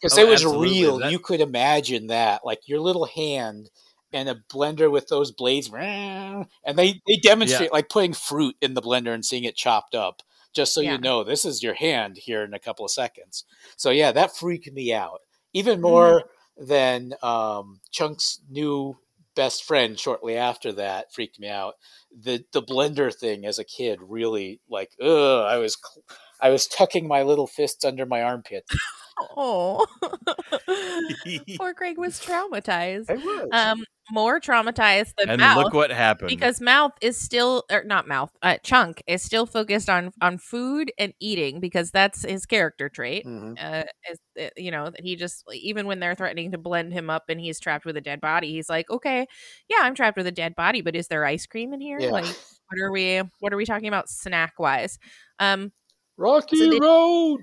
because 0.00 0.18
Oh, 0.18 0.22
it 0.22 0.28
was 0.28 0.42
absolutely. 0.42 0.80
real. 0.80 0.98
That- 0.98 1.12
You 1.12 1.18
could 1.20 1.40
imagine 1.40 2.08
that, 2.08 2.44
like 2.44 2.60
your 2.66 2.80
little 2.80 3.04
hand 3.06 3.70
and 4.16 4.28
a 4.30 4.34
blender 4.52 4.90
with 4.90 5.08
those 5.08 5.30
blades, 5.30 5.70
and 5.72 6.46
they 6.74 7.00
they 7.06 7.16
demonstrate 7.22 7.72
like 7.72 7.88
putting 7.90 8.14
fruit 8.14 8.56
in 8.62 8.74
the 8.74 8.80
blender 8.82 9.12
and 9.12 9.24
seeing 9.24 9.44
it 9.44 9.56
chopped 9.56 9.94
up, 9.94 10.22
just 10.54 10.72
so 10.72 10.80
Yeah. 10.80 10.92
you 10.92 10.98
know 10.98 11.22
this 11.22 11.44
is 11.44 11.62
your 11.62 11.74
hand 11.74 12.16
here 12.16 12.42
in 12.42 12.54
a 12.54 12.58
couple 12.58 12.84
of 12.84 12.90
seconds. 12.90 13.44
So 13.76 13.90
yeah, 13.90 14.12
that 14.12 14.34
freaked 14.36 14.72
me 14.72 14.92
out 14.92 15.20
even 15.52 15.80
more 15.80 16.24
than 16.56 17.12
um, 17.22 17.80
Chunk's 17.92 18.40
new 18.50 18.96
best 19.34 19.64
friend. 19.64 20.00
Shortly 20.00 20.36
after 20.36 20.72
that, 20.72 21.12
freaked 21.12 21.38
me 21.38 21.48
out. 21.48 21.74
The 22.18 22.44
the 22.52 22.62
blender 22.62 23.14
thing 23.14 23.44
as 23.44 23.58
a 23.58 23.64
kid 23.64 24.00
really 24.02 24.60
like, 24.68 24.90
ugh, 25.00 25.44
I 25.46 25.58
was. 25.58 25.76
cl- 25.76 26.04
I 26.38 26.50
was 26.50 26.66
tucking 26.66 27.08
my 27.08 27.22
little 27.22 27.46
fists 27.46 27.82
under 27.82 28.04
my 28.04 28.22
armpits. 28.22 28.68
oh, 29.38 29.86
poor 31.56 31.72
Greg 31.72 31.96
was 31.96 32.20
traumatized. 32.20 33.08
I 33.08 33.14
was. 33.14 33.48
Um, 33.52 33.84
more 34.10 34.38
traumatized 34.40 35.12
than 35.18 35.30
and 35.30 35.40
Mouth. 35.40 35.56
look 35.64 35.74
what 35.74 35.90
happened. 35.90 36.28
because 36.28 36.60
mouth 36.60 36.92
is 37.00 37.18
still 37.18 37.64
or 37.70 37.82
not 37.84 38.06
mouth 38.06 38.30
uh, 38.42 38.56
chunk 38.62 39.02
is 39.06 39.22
still 39.22 39.46
focused 39.46 39.88
on 39.90 40.12
on 40.22 40.38
food 40.38 40.92
and 40.98 41.12
eating 41.20 41.58
because 41.60 41.90
that's 41.90 42.22
his 42.22 42.46
character 42.46 42.88
trait 42.88 43.24
Mhm. 43.26 43.56
uh 43.60 43.84
is, 44.10 44.18
uh, 44.40 44.48
you 44.56 44.70
know 44.70 44.90
that 44.90 45.00
he 45.00 45.16
just 45.16 45.44
even 45.52 45.86
when 45.86 45.98
they're 46.00 46.14
threatening 46.14 46.52
to 46.52 46.58
blend 46.58 46.92
him 46.92 47.10
up 47.10 47.24
and 47.28 47.40
he's 47.40 47.58
trapped 47.58 47.84
with 47.84 47.96
a 47.96 48.00
dead 48.00 48.20
body 48.20 48.52
he's 48.52 48.68
like 48.68 48.88
okay 48.90 49.26
yeah 49.68 49.78
i'm 49.82 49.94
trapped 49.94 50.16
with 50.16 50.26
a 50.26 50.32
dead 50.32 50.54
body 50.54 50.82
but 50.82 50.94
is 50.94 51.08
there 51.08 51.24
ice 51.24 51.46
cream 51.46 51.72
in 51.72 51.80
here 51.80 51.98
Yeah. 52.00 52.10
like 52.10 52.24
what 52.26 52.80
are 52.80 52.92
we 52.92 53.22
what 53.40 53.52
are 53.52 53.56
we 53.56 53.64
talking 53.66 53.88
about 53.88 54.08
snack 54.08 54.54
wise 54.58 54.98
um 55.40 55.72
Rocky 56.16 56.56
So 56.56 56.70
they- 56.70 56.78
Road. 56.80 57.40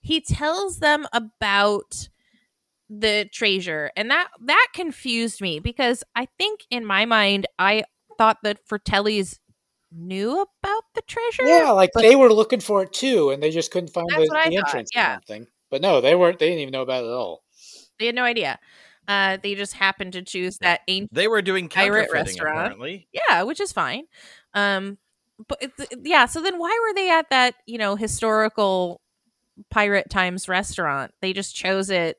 he 0.00 0.20
tells 0.20 0.78
them 0.78 1.06
about 1.12 2.08
the 2.90 3.28
treasure 3.32 3.90
and 3.96 4.10
that 4.10 4.28
that 4.40 4.66
confused 4.74 5.40
me 5.42 5.58
because 5.60 6.02
i 6.16 6.26
think 6.38 6.60
in 6.70 6.84
my 6.86 7.04
mind 7.04 7.46
i 7.58 7.82
thought 8.16 8.38
that 8.42 8.58
fratellis 8.66 9.38
knew 9.92 10.32
about 10.40 10.82
the 10.94 11.02
treasure 11.06 11.44
Yeah, 11.46 11.70
like 11.70 11.90
they 11.92 12.14
were 12.16 12.32
looking 12.32 12.60
for 12.60 12.82
it 12.82 12.92
too, 12.92 13.30
and 13.30 13.42
they 13.42 13.50
just 13.50 13.70
couldn't 13.70 13.88
find 13.92 14.06
That's 14.10 14.28
the, 14.28 14.34
what 14.34 14.50
the 14.50 14.56
thought, 14.56 14.66
entrance 14.66 14.90
yeah. 14.94 15.12
or 15.12 15.14
something. 15.14 15.46
But 15.70 15.80
no, 15.82 16.00
they 16.02 16.14
weren't. 16.14 16.38
They 16.38 16.48
didn't 16.48 16.60
even 16.60 16.72
know 16.72 16.82
about 16.82 17.04
it 17.04 17.08
at 17.08 17.12
all. 17.14 17.42
they 17.98 18.06
had 18.06 18.14
no 18.14 18.24
idea 18.24 18.58
uh 19.08 19.38
they 19.42 19.54
just 19.54 19.72
happened 19.74 20.12
to 20.12 20.22
choose 20.22 20.58
that 20.58 20.80
ancient 20.88 21.12
they 21.14 21.26
were 21.28 21.40
doing 21.42 21.68
pirate 21.68 22.10
restaurant. 22.12 22.58
apparently. 22.58 23.08
yeah 23.12 23.42
which 23.44 23.60
is 23.60 23.72
fine 23.72 24.04
um 24.54 24.98
but 25.48 25.56
it's, 25.62 25.86
yeah 26.04 26.26
so 26.26 26.40
then 26.42 26.58
why 26.58 26.76
were 26.86 26.94
they 26.94 27.10
at 27.10 27.30
that 27.30 27.54
you 27.66 27.78
know 27.78 27.96
historical 27.96 29.00
pirate 29.70 30.10
times 30.10 30.48
restaurant 30.48 31.12
they 31.22 31.32
just 31.32 31.54
chose 31.56 31.88
it 31.90 32.10
It, 32.10 32.16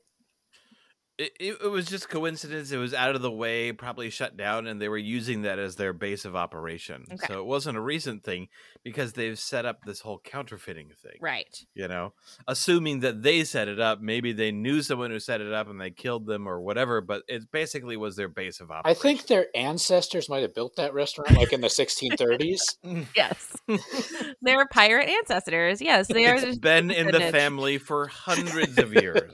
it, 1.20 1.58
it 1.62 1.70
was 1.70 1.86
just 1.86 2.08
coincidence. 2.08 2.72
It 2.72 2.78
was 2.78 2.94
out 2.94 3.14
of 3.14 3.22
the 3.22 3.30
way, 3.30 3.72
probably 3.72 4.08
shut 4.08 4.36
down, 4.36 4.66
and 4.66 4.80
they 4.80 4.88
were 4.88 4.96
using 4.96 5.42
that 5.42 5.58
as 5.58 5.76
their 5.76 5.92
base 5.92 6.24
of 6.24 6.34
operation. 6.34 7.04
Okay. 7.12 7.26
So 7.28 7.40
it 7.40 7.46
wasn't 7.46 7.76
a 7.76 7.80
recent 7.80 8.24
thing 8.24 8.48
because 8.84 9.12
they've 9.12 9.38
set 9.38 9.66
up 9.66 9.84
this 9.84 10.00
whole 10.00 10.18
counterfeiting 10.18 10.90
thing. 11.02 11.18
right 11.20 11.64
You 11.74 11.88
know, 11.88 12.14
assuming 12.46 13.00
that 13.00 13.22
they 13.22 13.44
set 13.44 13.68
it 13.68 13.78
up, 13.78 14.00
maybe 14.00 14.32
they 14.32 14.50
knew 14.52 14.82
someone 14.82 15.10
who 15.10 15.18
set 15.18 15.40
it 15.40 15.52
up 15.52 15.68
and 15.68 15.80
they 15.80 15.90
killed 15.90 16.26
them 16.26 16.48
or 16.48 16.60
whatever. 16.60 17.00
But 17.00 17.22
it 17.28 17.50
basically 17.50 17.96
was 17.96 18.16
their 18.16 18.28
base 18.28 18.60
of 18.60 18.70
operations. 18.70 18.98
I 18.98 19.02
think 19.02 19.26
their 19.26 19.46
ancestors 19.54 20.28
might 20.28 20.42
have 20.42 20.54
built 20.54 20.76
that 20.76 20.94
restaurant 20.94 21.36
like 21.36 21.52
in 21.52 21.60
the 21.60 21.68
1630s. 21.68 22.76
yes 23.16 23.56
they're 24.42 24.66
pirate 24.68 25.08
ancestors 25.08 25.80
yes 25.80 26.06
they 26.08 26.26
are 26.26 26.36
it's 26.36 26.58
been 26.58 26.90
in 26.90 27.10
the 27.10 27.20
family 27.20 27.78
for 27.78 28.06
hundreds 28.06 28.78
of 28.78 28.92
years. 28.94 29.30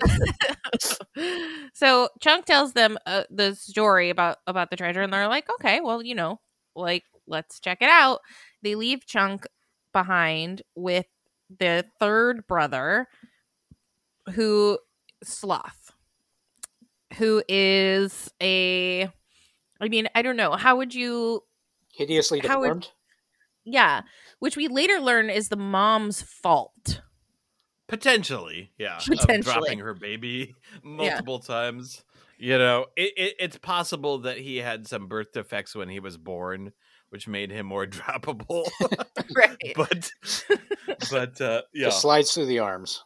so 1.75 2.09
chunk 2.21 2.45
tells 2.45 2.73
them 2.73 2.99
uh, 3.07 3.25
the 3.31 3.55
story 3.55 4.11
about 4.11 4.39
about 4.47 4.71
the 4.71 4.77
treasure 4.77 5.03
and 5.03 5.13
they're 5.13 5.29
like 5.29 5.47
okay 5.61 5.81
well 5.81 6.03
you 6.03 6.15
know 6.15 6.41
like 6.75 7.05
let's 7.27 7.61
check 7.61 7.79
it 7.81 7.89
out 7.89 8.21
they 8.63 8.75
leave 8.75 9.07
chunk 9.07 9.47
behind 9.93 10.63
with 10.75 11.07
the 11.59 11.85
third 12.01 12.47
brother 12.47 13.07
who 14.35 14.79
sloth 15.23 15.93
who 17.17 17.43
is 17.49 18.31
a 18.43 19.05
i 19.81 19.89
mean 19.89 20.09
i 20.15 20.23
don't 20.23 20.37
know 20.37 20.53
how 20.53 20.77
would 20.77 20.95
you 20.95 21.43
Hideously 21.95 22.41
How 22.41 22.61
would- 22.61 22.67
deformed. 22.81 22.91
yeah 23.65 24.03
which 24.39 24.57
we 24.57 24.69
later 24.69 25.01
learn 25.01 25.31
is 25.31 25.49
the 25.49 25.57
mom's 25.57 26.23
fault 26.23 27.01
Potentially, 27.89 28.73
yeah. 28.79 28.97
of 28.97 29.05
Potentially. 29.05 29.43
dropping 29.55 29.79
her 29.79 29.95
baby 29.95 30.57
multiple 30.83 31.39
times. 31.39 32.03
You 32.37 32.59
know, 32.59 32.87
it, 32.97 33.13
it, 33.17 33.35
it's 33.39 33.59
possible 33.59 34.19
that 34.23 34.39
he 34.39 34.57
had 34.57 34.89
some 34.89 35.07
birth 35.07 35.29
defects 35.33 35.73
when 35.73 35.89
he 35.89 36.01
was 36.01 36.17
born, 36.19 36.73
which 37.17 37.27
made 37.27 37.51
him 37.51 37.65
more 37.65 37.87
droppable. 37.99 38.69
right 39.35 39.73
but, 39.75 40.11
but 41.11 41.41
uh, 41.41 41.63
yeah, 41.73 41.87
Just 41.87 42.03
slides 42.03 42.33
through 42.35 42.45
the 42.45 42.59
arms. 42.59 43.03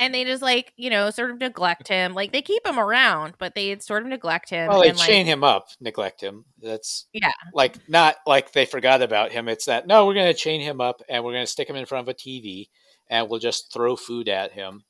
and 0.00 0.12
they 0.12 0.24
just 0.24 0.42
like 0.42 0.72
you 0.76 0.90
know 0.90 1.08
sort 1.10 1.30
of 1.30 1.38
neglect 1.38 1.86
him 1.86 2.14
like 2.14 2.32
they 2.32 2.42
keep 2.42 2.66
him 2.66 2.78
around 2.80 3.34
but 3.38 3.54
they 3.54 3.78
sort 3.78 4.02
of 4.02 4.08
neglect 4.08 4.50
him 4.50 4.66
Well, 4.68 4.80
they 4.82 4.88
and 4.88 4.98
like 4.98 5.06
chain 5.06 5.24
him 5.26 5.44
up, 5.44 5.68
neglect 5.80 6.20
him. 6.20 6.46
That's 6.60 7.06
Yeah. 7.12 7.30
like 7.54 7.76
not 7.88 8.16
like 8.26 8.50
they 8.52 8.66
forgot 8.66 9.02
about 9.02 9.30
him. 9.30 9.48
It's 9.48 9.66
that 9.66 9.86
no, 9.86 10.04
we're 10.04 10.14
going 10.14 10.32
to 10.32 10.38
chain 10.38 10.60
him 10.60 10.80
up 10.80 11.00
and 11.08 11.22
we're 11.22 11.32
going 11.32 11.44
to 11.46 11.50
stick 11.52 11.68
him 11.70 11.76
in 11.76 11.86
front 11.86 12.08
of 12.08 12.12
a 12.12 12.18
TV 12.18 12.70
and 13.08 13.28
we'll 13.28 13.38
just 13.38 13.72
throw 13.72 13.94
food 13.94 14.28
at 14.28 14.50
him. 14.50 14.82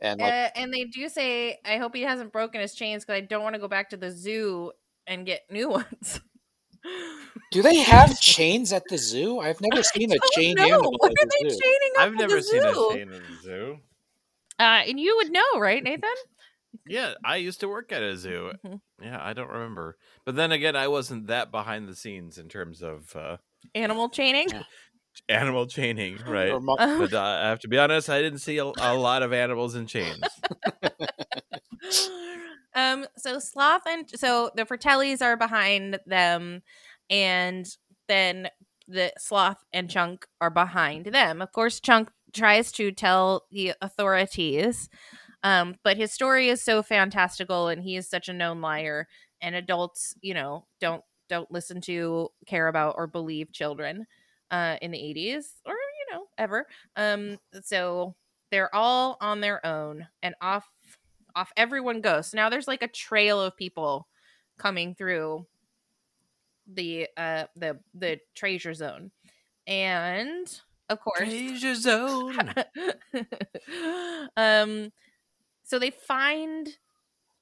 And 0.00 0.20
like, 0.20 0.32
uh, 0.32 0.48
and 0.54 0.72
they 0.72 0.84
do 0.84 1.08
say 1.08 1.58
i 1.64 1.78
hope 1.78 1.94
he 1.94 2.02
hasn't 2.02 2.32
broken 2.32 2.60
his 2.60 2.74
chains 2.74 3.04
because 3.04 3.16
i 3.18 3.24
don't 3.24 3.42
want 3.42 3.54
to 3.54 3.60
go 3.60 3.68
back 3.68 3.90
to 3.90 3.96
the 3.96 4.10
zoo 4.10 4.70
and 5.06 5.24
get 5.26 5.42
new 5.50 5.68
ones 5.80 6.20
do 7.50 7.62
they 7.62 7.76
have 7.76 8.18
chains 8.20 8.72
at 8.72 8.82
the 8.88 8.98
zoo? 8.98 9.38
I've 9.40 9.60
never 9.60 9.82
seen 9.82 10.10
a 10.12 10.16
don't 10.16 10.32
chained 10.34 10.58
know. 10.58 10.64
animal 10.66 10.92
what 10.98 11.12
at 11.12 11.24
are 11.24 11.26
the 11.26 11.30
they 11.42 11.48
zoo. 11.50 11.58
chaining 11.62 11.92
up 11.98 12.02
I've 12.06 12.12
at 12.14 12.18
never 12.18 12.36
the 12.36 12.42
seen 12.42 12.62
zoo? 12.62 12.88
a 12.90 12.94
chain 12.94 13.12
in 13.12 13.22
the 13.22 13.36
zoo. 13.42 13.76
uh, 14.60 14.62
and 14.88 15.00
you 15.00 15.16
would 15.16 15.32
know 15.32 15.58
right 15.58 15.82
nathan 15.82 16.10
Yeah, 16.86 17.14
I 17.24 17.36
used 17.36 17.60
to 17.60 17.68
work 17.68 17.92
at 17.92 18.02
a 18.02 18.16
zoo. 18.16 18.52
Mhm. 18.66 18.80
Yeah, 19.02 19.18
I 19.22 19.32
don't 19.32 19.50
remember. 19.50 19.96
But 20.26 20.34
then 20.36 20.52
again, 20.52 20.74
I 20.76 20.88
wasn't 20.88 21.26
that 21.28 21.50
behind 21.50 21.88
the 21.88 21.94
scenes 21.96 22.36
in 22.38 22.48
terms 22.48 22.82
of 22.82 23.14
uh, 23.16 23.36
animal 23.74 24.08
chaining 24.08 24.48
animal 25.28 25.66
chaining, 25.68 26.18
right? 26.26 26.50
Or 26.50 26.60
mo- 26.60 26.74
Uh, 26.76 26.98
But 26.98 27.12
uh, 27.14 27.20
I 27.20 27.48
have 27.48 27.60
to 27.60 27.68
be 27.68 27.78
honest, 27.78 28.10
I 28.10 28.20
didn't 28.20 28.40
see 28.40 28.58
a, 28.58 28.64
a 28.64 28.94
lot 28.94 29.22
of 29.22 29.32
animals 29.32 29.76
in 29.76 29.86
chains. 29.86 30.18
um 32.74 33.06
so 33.16 33.38
sloth 33.38 33.82
and 33.86 34.08
so 34.14 34.50
the 34.56 34.64
fratellis 34.64 35.22
are 35.22 35.36
behind 35.36 35.98
them 36.06 36.62
and 37.10 37.66
then 38.08 38.48
the 38.88 39.12
sloth 39.18 39.64
and 39.72 39.88
chunk 39.90 40.26
are 40.40 40.50
behind 40.50 41.06
them. 41.06 41.40
Of 41.40 41.52
course 41.52 41.80
chunk 41.80 42.10
tries 42.34 42.72
to 42.72 42.90
tell 42.92 43.44
the 43.50 43.74
authorities 43.80 44.88
um 45.44 45.76
but 45.84 45.96
his 45.96 46.12
story 46.12 46.48
is 46.48 46.62
so 46.62 46.82
fantastical 46.82 47.68
and 47.68 47.82
he 47.82 47.96
is 47.96 48.08
such 48.08 48.28
a 48.28 48.32
known 48.32 48.60
liar 48.60 49.08
and 49.42 49.54
adults 49.54 50.14
you 50.22 50.34
know 50.34 50.66
don't 50.80 51.02
don't 51.28 51.50
listen 51.50 51.80
to 51.82 52.28
care 52.46 52.68
about 52.68 52.94
or 52.98 53.06
believe 53.06 53.52
children 53.52 54.06
uh 54.50 54.76
in 54.82 54.90
the 54.92 54.98
80s 54.98 55.54
or 55.66 55.72
you 55.74 56.14
know 56.14 56.24
ever. 56.38 56.66
Um 56.96 57.38
so 57.62 58.14
they're 58.50 58.74
all 58.74 59.16
on 59.20 59.40
their 59.40 59.64
own 59.66 60.06
and 60.22 60.34
off 60.40 60.68
off 61.36 61.52
everyone 61.56 62.00
goes. 62.00 62.28
So 62.28 62.36
now 62.36 62.48
there's 62.48 62.68
like 62.68 62.82
a 62.82 62.88
trail 62.88 63.40
of 63.40 63.56
people 63.56 64.08
coming 64.58 64.94
through 64.94 65.46
the 66.72 67.08
uh 67.16 67.44
the 67.56 67.78
the 67.94 68.18
treasure 68.34 68.74
zone. 68.74 69.10
And 69.66 70.46
of 70.88 71.00
course 71.00 71.18
Treasure 71.18 71.74
zone. 71.74 72.36
um 74.36 74.92
so 75.62 75.78
they 75.78 75.90
find 75.90 76.68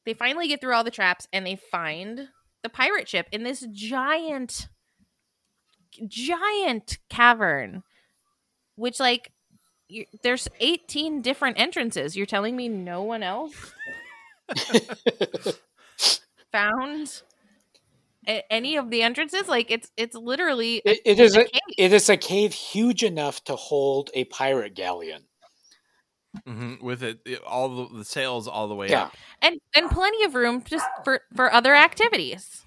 they 0.05 0.15
finally 0.15 0.49
get 0.49 0.61
through 0.61 0.75
all 0.75 0.85
the 0.85 0.91
traps 0.91 1.27
and 1.33 1.47
they 1.47 1.57
find 1.57 2.29
the 2.63 2.69
pirate 2.69 3.09
ship 3.09 3.27
in 3.33 3.43
this 3.43 3.67
giant 3.73 4.69
giant 6.09 6.99
cavern 7.11 7.83
which 8.77 8.99
like 8.99 9.33
you, 9.93 10.07
there's 10.23 10.49
18 10.61 11.23
different 11.23 11.59
entrances 11.61 12.17
you're 12.17 12.27
telling 12.27 12.57
me 12.57 12.69
no 12.69 13.03
one 13.03 13.23
else 13.23 13.73
found 16.53 17.23
a- 18.27 18.53
any 18.53 18.77
of 18.77 18.91
the 18.91 19.03
entrances. 19.03 19.49
Like 19.49 19.71
it's 19.71 19.91
it's 19.97 20.15
literally 20.17 20.83
It, 20.85 21.01
it 21.05 21.21
is 21.21 21.37
a, 21.37 21.45
cave. 21.45 21.61
it 21.79 21.93
is 21.93 22.09
a 22.09 22.17
cave 22.17 22.53
huge 22.53 23.03
enough 23.03 23.43
to 23.45 23.57
hold 23.57 24.11
a 24.15 24.25
pirate 24.25 24.75
galleon. 24.75 25.25
hmm 26.47 26.75
With 26.81 27.03
it, 27.03 27.21
it- 27.27 27.43
all 27.45 27.69
the, 27.87 27.99
the 27.99 28.05
sails 28.05 28.49
all 28.49 28.69
the 28.69 28.75
way 28.75 28.89
Yeah. 28.89 29.05
up. 29.05 29.15
and 29.41 29.59
and 29.75 29.91
plenty 29.91 30.25
of 30.25 30.35
room 30.35 30.63
just 30.65 30.87
for 31.05 31.21
for 31.35 31.53
other 31.53 31.75
activities 31.75 32.63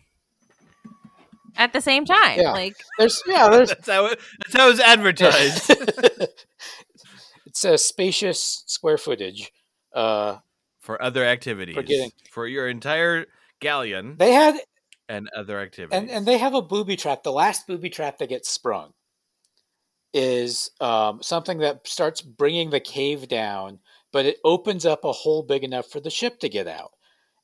at 1.57 1.71
the 1.73 1.81
same 1.81 2.05
time. 2.05 2.39
Yeah. 2.39 2.51
Like 2.51 2.75
There's 2.99 3.21
yeah, 3.25 3.49
there's 3.49 3.69
That's 3.75 3.87
how 3.89 4.05
it, 4.07 4.19
that's 4.39 4.55
how 4.55 4.69
it's 4.69 4.79
advertised. 4.79 5.71
it's 7.55 7.63
a 7.63 7.77
spacious 7.77 8.63
square 8.67 8.97
footage. 8.97 9.49
Uh, 9.93 10.39
for 10.81 11.01
other 11.01 11.23
activities. 11.23 11.75
getting- 11.75 12.11
for 12.29 12.47
your 12.47 12.67
entire 12.67 13.27
galleon 13.61 14.17
they 14.17 14.33
had 14.33 14.59
and 15.07 15.29
other 15.29 15.59
activities. 15.61 15.97
and 15.97 16.09
and 16.11 16.25
they 16.25 16.37
have 16.37 16.53
a 16.53 16.61
booby 16.61 16.97
trap. 16.97 17.23
The 17.23 17.31
last 17.31 17.65
booby 17.65 17.89
trap 17.89 18.17
that 18.17 18.27
gets 18.27 18.49
sprung 18.49 18.93
is 20.13 20.69
um, 20.81 21.23
something 21.23 21.59
that 21.59 21.87
starts 21.87 22.21
bringing 22.21 22.71
the 22.71 22.81
cave 22.81 23.29
down, 23.29 23.79
but 24.11 24.25
it 24.25 24.37
opens 24.43 24.85
up 24.85 25.05
a 25.05 25.13
hole 25.13 25.41
big 25.41 25.63
enough 25.63 25.89
for 25.89 26.01
the 26.01 26.09
ship 26.09 26.39
to 26.39 26.49
get 26.49 26.67
out. 26.67 26.91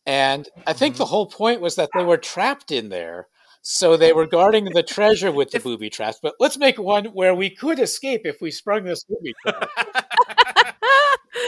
And 0.06 0.50
I 0.68 0.74
think 0.74 0.98
the 0.98 1.06
whole 1.06 1.28
point 1.28 1.62
was 1.62 1.76
that 1.76 1.90
they 1.96 2.04
were 2.04 2.18
trapped 2.18 2.72
in 2.72 2.90
there, 2.90 3.28
so 3.62 3.96
they 3.96 4.14
were 4.14 4.26
guarding 4.26 4.66
the 4.66 4.84
treasure 4.84 5.32
with 5.32 5.52
the 5.52 5.60
booby 5.60 5.90
traps. 5.90 6.20
But 6.22 6.36
let's 6.40 6.58
make 6.58 6.80
one 6.80 7.06
where 7.06 7.36
we 7.36 7.50
could 7.50 7.80
escape 7.80 8.22
if 8.26 8.42
we 8.42 8.52
sprung 8.52 8.86
this 8.86 9.04
booby 9.04 9.34
trap. 9.46 9.70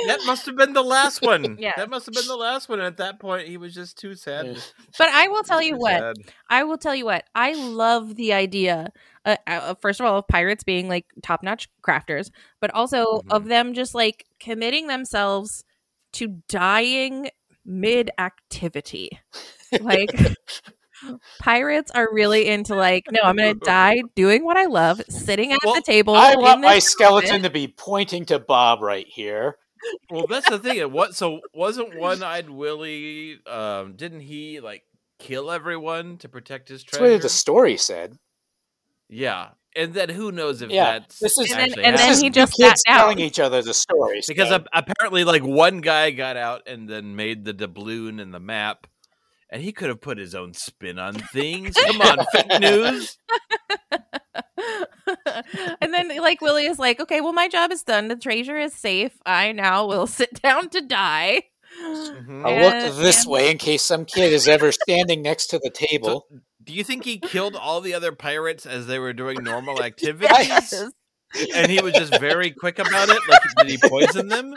that 0.07 0.19
must 0.25 0.45
have 0.45 0.55
been 0.55 0.73
the 0.73 0.83
last 0.83 1.21
one. 1.21 1.57
Yeah. 1.63 1.73
That 1.77 1.89
must 1.89 2.05
have 2.07 2.13
been 2.13 2.27
the 2.27 2.35
last 2.35 2.67
one. 2.67 2.81
At 2.81 2.97
that 2.97 3.19
point, 3.19 3.47
he 3.47 3.57
was 3.57 3.73
just 3.73 3.97
too 3.97 4.15
sad. 4.15 4.45
Yeah. 4.47 4.53
but 4.97 5.07
I 5.09 5.27
will 5.27 5.43
tell 5.43 5.61
you 5.61 5.77
what. 5.77 5.99
sad. 5.99 6.15
I 6.49 6.63
will 6.63 6.77
tell 6.77 6.95
you 6.95 7.05
what. 7.05 7.23
I 7.35 7.53
love 7.53 8.15
the 8.15 8.33
idea. 8.33 8.91
Uh, 9.25 9.37
uh, 9.47 9.75
first 9.75 9.99
of 9.99 10.05
all, 10.05 10.17
of 10.19 10.27
pirates 10.27 10.63
being 10.63 10.89
like 10.89 11.05
top-notch 11.21 11.69
crafters, 11.81 12.31
but 12.59 12.71
also 12.73 13.21
of 13.29 13.45
them 13.45 13.73
just 13.73 13.95
like 13.95 14.25
committing 14.39 14.87
themselves 14.87 15.63
to 16.13 16.41
dying 16.49 17.29
mid-activity. 17.65 19.09
Like 19.81 20.11
pirates 21.39 21.91
are 21.91 22.07
really 22.11 22.47
into 22.47 22.75
like, 22.75 23.05
no, 23.11 23.21
I'm 23.23 23.35
gonna 23.37 23.53
die 23.63 24.01
doing 24.15 24.43
what 24.43 24.57
I 24.57 24.65
love, 24.65 25.01
sitting 25.09 25.51
at 25.51 25.59
Well, 25.63 25.75
the 25.75 25.81
table. 25.81 26.15
I 26.15 26.35
want 26.35 26.61
my 26.61 26.75
this 26.75 26.85
skeleton 26.89 27.43
to 27.43 27.49
be 27.49 27.67
pointing 27.67 28.25
to 28.25 28.39
Bob 28.39 28.81
right 28.81 29.07
here. 29.07 29.57
Well, 30.09 30.27
that's 30.27 30.49
the 30.49 30.59
thing. 30.59 30.91
What? 30.91 31.13
So 31.15 31.41
wasn't 31.53 31.97
One-Eyed 31.99 32.49
Willie? 32.49 33.39
Um, 33.45 33.95
didn't 33.95 34.21
he 34.21 34.59
like 34.61 34.83
kill 35.19 35.51
everyone 35.51 36.17
to 36.19 36.29
protect 36.29 36.69
his 36.69 36.83
That's 36.83 36.97
treasure? 36.97 37.13
what 37.13 37.21
the 37.21 37.29
story 37.29 37.77
said. 37.77 38.17
yeah, 39.09 39.49
and 39.75 39.93
then 39.93 40.09
who 40.09 40.31
knows 40.31 40.61
if 40.61 40.69
Yeah, 40.71 40.99
that's 40.99 41.19
this 41.19 41.37
is 41.37 41.51
And 41.51 41.71
then- 41.73 41.79
and 41.85 41.97
then 41.97 42.13
he 42.17 42.29
two 42.29 42.33
just 42.33 42.53
kids 42.57 42.81
sat 42.85 42.91
down. 42.91 42.99
telling 42.99 43.19
each 43.19 43.39
other 43.39 43.61
the 43.61 43.73
stories 43.73 44.25
because 44.27 44.49
so- 44.49 44.63
apparently, 44.73 45.23
like 45.23 45.43
one 45.43 45.81
guy 45.81 46.11
got 46.11 46.37
out 46.37 46.67
and 46.67 46.87
then 46.89 47.15
made 47.15 47.43
the 47.45 47.53
doubloon 47.53 48.21
and 48.21 48.33
the 48.33 48.39
map, 48.39 48.87
and 49.53 49.61
he 49.61 49.71
could 49.71 49.87
have 49.89 50.01
put 50.01 50.17
his 50.17 50.33
own 50.35 50.53
spin 50.53 50.97
on 50.99 51.13
things. 51.13 51.75
Come 51.75 52.01
on, 52.01 52.25
fake 52.33 52.59
news. 52.59 53.17
and 55.81 55.93
then 55.93 56.15
like 56.17 56.41
Willie 56.41 56.65
is 56.65 56.79
like, 56.79 56.99
okay, 56.99 57.21
well 57.21 57.33
my 57.33 57.47
job 57.47 57.71
is 57.71 57.83
done. 57.83 58.07
The 58.07 58.15
treasure 58.15 58.57
is 58.57 58.73
safe. 58.73 59.13
I 59.25 59.51
now 59.51 59.85
will 59.87 60.07
sit 60.07 60.41
down 60.41 60.69
to 60.69 60.81
die. 60.81 61.43
Mhm. 61.81 62.45
I'll 62.45 62.61
look 62.87 62.95
this 62.97 63.23
and- 63.23 63.31
way 63.31 63.51
in 63.51 63.57
case 63.57 63.83
some 63.83 64.05
kid 64.05 64.31
is 64.33 64.47
ever 64.47 64.71
standing 64.71 65.21
next 65.21 65.47
to 65.47 65.59
the 65.59 65.69
table. 65.71 66.27
Do 66.63 66.73
you 66.73 66.83
think 66.83 67.03
he 67.03 67.17
killed 67.19 67.55
all 67.55 67.81
the 67.81 67.93
other 67.93 68.11
pirates 68.13 68.65
as 68.65 68.87
they 68.87 68.97
were 68.99 69.13
doing 69.13 69.43
normal 69.43 69.83
activities? 69.83 70.29
Yes. 70.47 70.83
and 71.55 71.71
he 71.71 71.81
was 71.81 71.93
just 71.93 72.19
very 72.19 72.51
quick 72.51 72.79
about 72.79 73.09
it. 73.09 73.19
Like, 73.27 73.41
did 73.57 73.67
he 73.69 73.77
poison 73.89 74.27
them, 74.29 74.53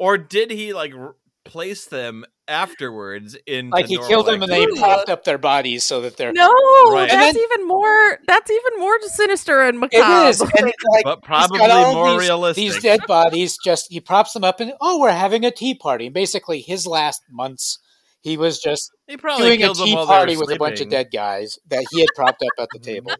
or 0.00 0.16
did 0.18 0.50
he 0.50 0.72
like 0.72 0.94
r- 0.94 1.14
place 1.44 1.86
them 1.86 2.24
afterwards 2.46 3.36
in 3.46 3.70
like 3.70 3.86
he 3.86 3.96
killed 3.98 4.26
them 4.26 4.42
and 4.42 4.50
they 4.52 4.62
activity. 4.62 4.80
propped 4.80 5.08
up 5.08 5.24
their 5.24 5.38
bodies 5.38 5.84
so 5.84 6.00
that 6.02 6.16
they're. 6.16 6.32
No, 6.32 6.48
Right. 6.90 7.08
That's 7.10 7.34
then- 7.34 7.42
even 7.42 7.66
more. 7.68 8.18
That's 8.26 8.50
even 8.50 8.80
more 8.80 9.00
sinister 9.02 9.62
and 9.62 9.78
macabre. 9.80 10.28
is, 10.28 10.40
and 10.40 10.50
it's 10.54 10.84
like 10.92 11.04
but 11.04 11.22
probably 11.22 11.58
more 11.58 12.10
these, 12.18 12.28
realistic. 12.28 12.62
These 12.64 12.82
dead 12.82 13.00
bodies, 13.06 13.58
just 13.64 13.86
he 13.90 14.00
props 14.00 14.32
them 14.32 14.44
up 14.44 14.60
and 14.60 14.72
oh, 14.80 14.98
we're 15.00 15.10
having 15.12 15.44
a 15.44 15.50
tea 15.50 15.74
party. 15.74 16.06
And 16.06 16.14
basically, 16.14 16.60
his 16.60 16.86
last 16.86 17.22
months, 17.30 17.78
he 18.22 18.36
was 18.36 18.58
just 18.58 18.90
he 19.06 19.16
probably 19.16 19.46
doing 19.46 19.60
a 19.62 19.64
killed 19.64 19.76
them 19.78 19.86
tea 19.86 19.94
while 19.94 20.06
they 20.06 20.12
were 20.12 20.18
party 20.18 20.36
with 20.36 20.50
a 20.50 20.58
bunch 20.58 20.80
of 20.80 20.88
dead 20.90 21.08
guys 21.12 21.58
that 21.68 21.84
he 21.90 22.00
had 22.00 22.08
propped 22.16 22.42
up 22.42 22.52
at 22.62 22.68
the 22.72 22.78
table. 22.82 23.12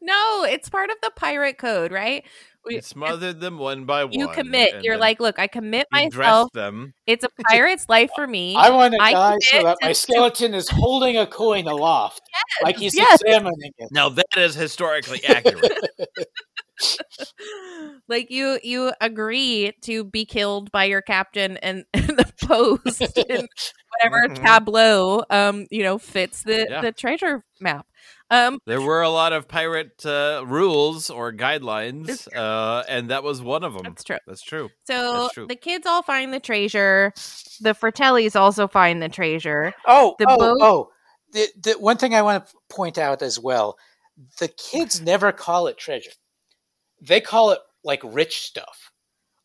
no, 0.00 0.44
it's 0.44 0.68
part 0.68 0.90
of 0.90 0.96
the 1.02 1.10
pirate 1.16 1.58
code, 1.58 1.92
right? 1.92 2.24
We- 2.64 2.76
He 2.76 2.80
smothered 2.80 3.40
them 3.40 3.58
one 3.58 3.84
by 3.86 4.04
one. 4.04 4.12
you 4.12 4.28
commit. 4.28 4.84
You're 4.84 4.96
like, 4.96 5.18
look, 5.20 5.38
I 5.38 5.46
commit 5.48 5.86
myself. 5.90 6.12
dressed 6.12 6.52
them. 6.54 6.94
It's 7.06 7.24
a 7.24 7.28
pirate's 7.50 7.88
life 7.88 8.10
for 8.14 8.26
me. 8.26 8.54
I 8.56 8.70
want 8.70 8.94
to 8.94 9.02
I 9.02 9.12
die 9.12 9.38
so 9.40 9.62
that 9.64 9.78
my 9.82 9.92
skeleton 9.92 10.54
is 10.54 10.68
holding 10.68 11.16
a 11.16 11.26
coin 11.26 11.66
aloft, 11.66 12.22
like 12.62 12.76
he's 12.76 12.94
yes. 12.94 13.20
examining 13.20 13.72
it. 13.78 13.88
Now 13.90 14.08
that 14.10 14.26
is 14.36 14.54
historically 14.54 15.24
accurate. 15.28 15.72
like 18.08 18.30
you, 18.30 18.58
you 18.62 18.92
agree 19.00 19.72
to 19.82 20.04
be 20.04 20.24
killed 20.24 20.70
by 20.72 20.84
your 20.84 21.02
captain, 21.02 21.56
and, 21.58 21.84
and 21.94 22.06
the 22.08 22.32
post 22.44 23.00
in 23.18 23.46
whatever 23.90 24.28
Mhm. 24.28 24.34
tableau, 24.42 25.24
um, 25.30 25.66
you 25.70 25.82
know, 25.82 25.98
fits 25.98 26.42
the 26.42 26.66
Yeah. 26.68 26.80
the 26.80 26.92
treasure 26.92 27.44
map. 27.60 27.86
Um, 28.32 28.58
there 28.66 28.80
were 28.80 29.02
a 29.02 29.10
lot 29.10 29.32
of 29.32 29.46
pirate 29.46 30.04
uh, 30.06 30.42
rules 30.46 31.10
or 31.10 31.32
guidelines, 31.32 32.26
uh, 32.34 32.82
and 32.88 33.10
that 33.10 33.22
was 33.22 33.42
one 33.42 33.62
of 33.62 33.74
them. 33.74 33.82
that's 33.84 34.02
true. 34.04 34.16
That's 34.26 34.42
true. 34.42 34.70
So 34.86 35.22
That's 35.24 35.34
true. 35.34 35.46
the 35.46 35.56
kids 35.56 35.86
all 35.86 36.02
find 36.02 36.32
the 36.32 36.40
treasure. 36.40 37.12
The 37.60 37.74
Fratellis 37.74 38.34
also 38.34 38.66
find 38.68 39.02
the 39.02 39.08
treasure. 39.10 39.74
Oh, 39.86 40.16
The 40.18 40.26
oh, 40.28 40.36
boat- 40.38 40.58
oh. 40.60 40.88
The, 41.32 41.48
the 41.62 41.72
one 41.78 41.96
thing 41.98 42.14
I 42.14 42.22
want 42.22 42.46
to 42.46 42.52
point 42.68 42.98
out 42.98 43.22
as 43.22 43.38
well: 43.38 43.76
the 44.38 44.48
kids 44.48 45.00
never 45.00 45.32
call 45.32 45.66
it 45.66 45.78
treasure; 45.78 46.10
they 47.00 47.20
call 47.20 47.50
it 47.52 47.58
like 47.84 48.00
rich 48.04 48.40
stuff. 48.40 48.90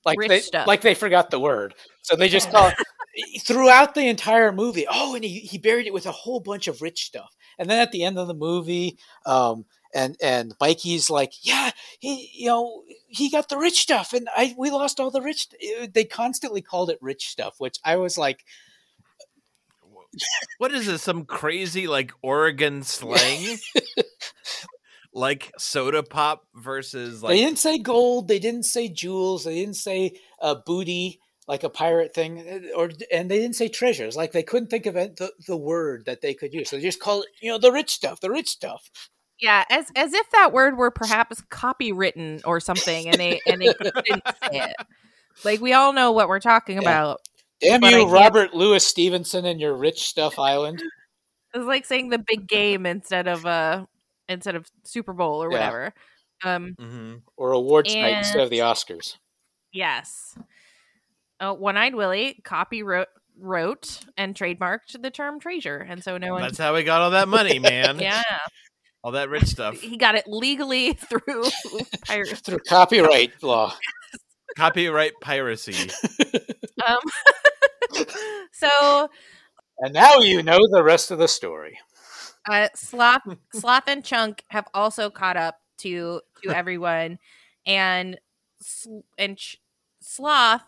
Like 0.05 0.19
Rich 0.19 0.29
they, 0.29 0.39
stuff. 0.39 0.67
like 0.67 0.81
they 0.81 0.93
forgot 0.95 1.31
the 1.31 1.39
word, 1.39 1.75
so 2.03 2.15
they 2.15 2.29
just 2.29 2.49
call 2.51 2.69
it 2.69 2.75
throughout 3.41 3.93
the 3.95 4.07
entire 4.07 4.53
movie. 4.53 4.85
Oh, 4.89 5.15
and 5.15 5.23
he, 5.23 5.39
he 5.39 5.57
buried 5.57 5.85
it 5.87 5.93
with 5.93 6.05
a 6.05 6.11
whole 6.13 6.39
bunch 6.39 6.67
of 6.69 6.81
rich 6.81 7.03
stuff, 7.03 7.29
and 7.57 7.69
then 7.69 7.79
at 7.79 7.91
the 7.91 8.03
end 8.03 8.17
of 8.17 8.27
the 8.27 8.33
movie, 8.33 8.97
um, 9.25 9.65
and 9.93 10.15
and 10.21 10.53
Mikey's 10.59 11.09
like, 11.09 11.33
yeah, 11.41 11.71
he, 11.99 12.29
you 12.33 12.47
know, 12.47 12.83
he 13.07 13.29
got 13.29 13.49
the 13.49 13.57
rich 13.57 13.79
stuff, 13.79 14.13
and 14.13 14.27
I 14.35 14.55
we 14.57 14.69
lost 14.69 14.99
all 14.99 15.11
the 15.11 15.21
rich. 15.21 15.47
They 15.93 16.05
constantly 16.05 16.61
called 16.61 16.89
it 16.89 16.99
rich 17.01 17.29
stuff, 17.29 17.55
which 17.59 17.79
I 17.83 17.95
was 17.95 18.17
like, 18.17 18.43
What 20.57 20.71
is 20.71 20.85
this? 20.85 21.01
Some 21.01 21.25
crazy 21.25 21.87
like 21.87 22.11
Oregon 22.21 22.83
slang? 22.83 23.57
like 25.13 25.51
soda 25.57 26.03
pop 26.03 26.45
versus 26.55 27.23
like 27.23 27.31
they 27.31 27.41
didn't 27.41 27.59
say 27.59 27.77
gold. 27.77 28.27
They 28.27 28.39
didn't 28.39 28.63
say 28.63 28.87
jewels. 28.87 29.43
They 29.45 29.55
didn't 29.55 29.75
say 29.75 30.19
uh, 30.41 30.55
booty 30.65 31.19
like 31.47 31.63
a 31.63 31.69
pirate 31.69 32.13
thing, 32.13 32.39
uh, 32.47 32.75
or 32.77 32.89
and 33.11 33.31
they 33.31 33.37
didn't 33.39 33.55
say 33.55 33.67
treasures. 33.69 34.15
Like 34.15 34.31
they 34.31 34.43
couldn't 34.43 34.69
think 34.69 34.85
of 34.85 34.95
it, 34.95 35.15
the 35.17 35.31
the 35.47 35.57
word 35.57 36.05
that 36.05 36.21
they 36.21 36.33
could 36.33 36.53
use. 36.53 36.69
So 36.69 36.75
they 36.75 36.81
just 36.81 36.99
call 36.99 37.21
it, 37.21 37.27
you 37.41 37.49
know, 37.51 37.57
the 37.57 37.71
rich 37.71 37.89
stuff, 37.91 38.19
the 38.19 38.29
rich 38.31 38.49
stuff. 38.49 38.89
Yeah, 39.39 39.63
as 39.69 39.85
as 39.95 40.13
if 40.13 40.29
that 40.31 40.51
word 40.51 40.77
were 40.77 40.91
perhaps 40.91 41.41
copywritten 41.51 42.41
or 42.45 42.59
something, 42.59 43.07
and 43.07 43.17
they 43.17 43.39
and 43.47 43.61
they 43.61 43.73
couldn't 43.73 44.05
say 44.51 44.59
it. 44.59 44.75
Like 45.43 45.61
we 45.61 45.73
all 45.73 45.93
know 45.93 46.11
what 46.11 46.27
we're 46.27 46.39
talking 46.39 46.75
Yeah. 46.81 46.81
about. 46.81 47.21
Damn 47.61 47.83
you, 47.83 48.07
Robert 48.07 48.53
Louis 48.53 48.83
Stevenson, 48.85 49.45
and 49.45 49.59
your 49.59 49.73
rich 49.75 50.03
stuff 50.07 50.37
island. 50.39 50.81
It's 51.53 51.65
like 51.65 51.85
saying 51.85 52.09
the 52.09 52.19
big 52.19 52.45
game 52.47 52.85
instead 52.85 53.27
of 53.27 53.45
uh 53.45 53.85
instead 54.29 54.55
of 54.55 54.67
Super 54.83 55.13
Bowl 55.13 55.41
or 55.41 55.49
Yeah. 55.51 55.57
whatever. 55.57 55.93
Um, 56.43 56.75
Mhm. 56.79 57.21
or 57.35 57.53
awards 57.53 57.95
night 57.95 58.17
instead 58.17 58.41
of 58.41 58.49
the 58.51 58.59
Oscars. 58.59 59.15
yes. 59.71 60.37
Uh, 61.39 61.53
One-eyed 61.53 61.93
Willie 61.95 62.41
copy 62.43 62.81
wrote, 62.83 63.07
wrote 63.39 63.99
and 64.17 64.33
trademarked 64.35 65.01
the 65.01 65.11
term 65.11 65.39
treasure, 65.39 65.77
and 65.77 66.03
so 66.03 66.17
no 66.17 66.33
one. 66.33 66.41
That's 66.41 66.57
how 66.57 66.73
we 66.73 66.83
got 66.83 67.01
all 67.01 67.11
that 67.11 67.27
money, 67.27 67.59
man. 67.59 67.99
yeah, 68.01 68.23
All 69.03 69.11
that 69.11 69.29
rich 69.29 69.45
stuff. 69.47 69.79
he 69.79 69.97
got 69.97 70.15
it 70.15 70.25
legally 70.27 70.93
through 71.09 71.43
pirates. 72.07 72.39
Through 72.41 72.59
copyright 72.67 73.41
law. 73.43 73.75
Copyright 74.55 75.13
piracy. 75.21 75.89
Um, 76.87 76.97
so 78.51 79.09
And 79.79 79.93
now 79.93 80.17
you 80.19 80.41
know 80.43 80.59
the 80.71 80.83
rest 80.83 81.11
of 81.11 81.19
the 81.19 81.27
story. 81.27 81.77
uh, 82.49 82.69
sloth, 82.75 83.21
sloth, 83.53 83.83
and 83.87 84.03
chunk 84.03 84.43
have 84.49 84.65
also 84.73 85.09
caught 85.09 85.37
up 85.37 85.57
to 85.79 86.21
to 86.43 86.49
everyone, 86.51 87.19
and 87.67 88.19
Sl- 88.61 89.01
and 89.17 89.37
Ch- 89.37 89.57
sloth 90.01 90.63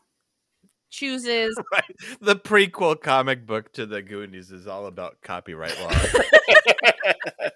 chooses 0.89 1.57
right. 1.71 1.95
The 2.21 2.35
prequel 2.35 2.99
comic 2.99 3.45
book 3.45 3.71
to 3.73 3.85
the 3.85 4.01
Goonies 4.01 4.51
is 4.51 4.67
all 4.67 4.87
about 4.87 5.21
copyright 5.21 5.79
law. 5.81 5.91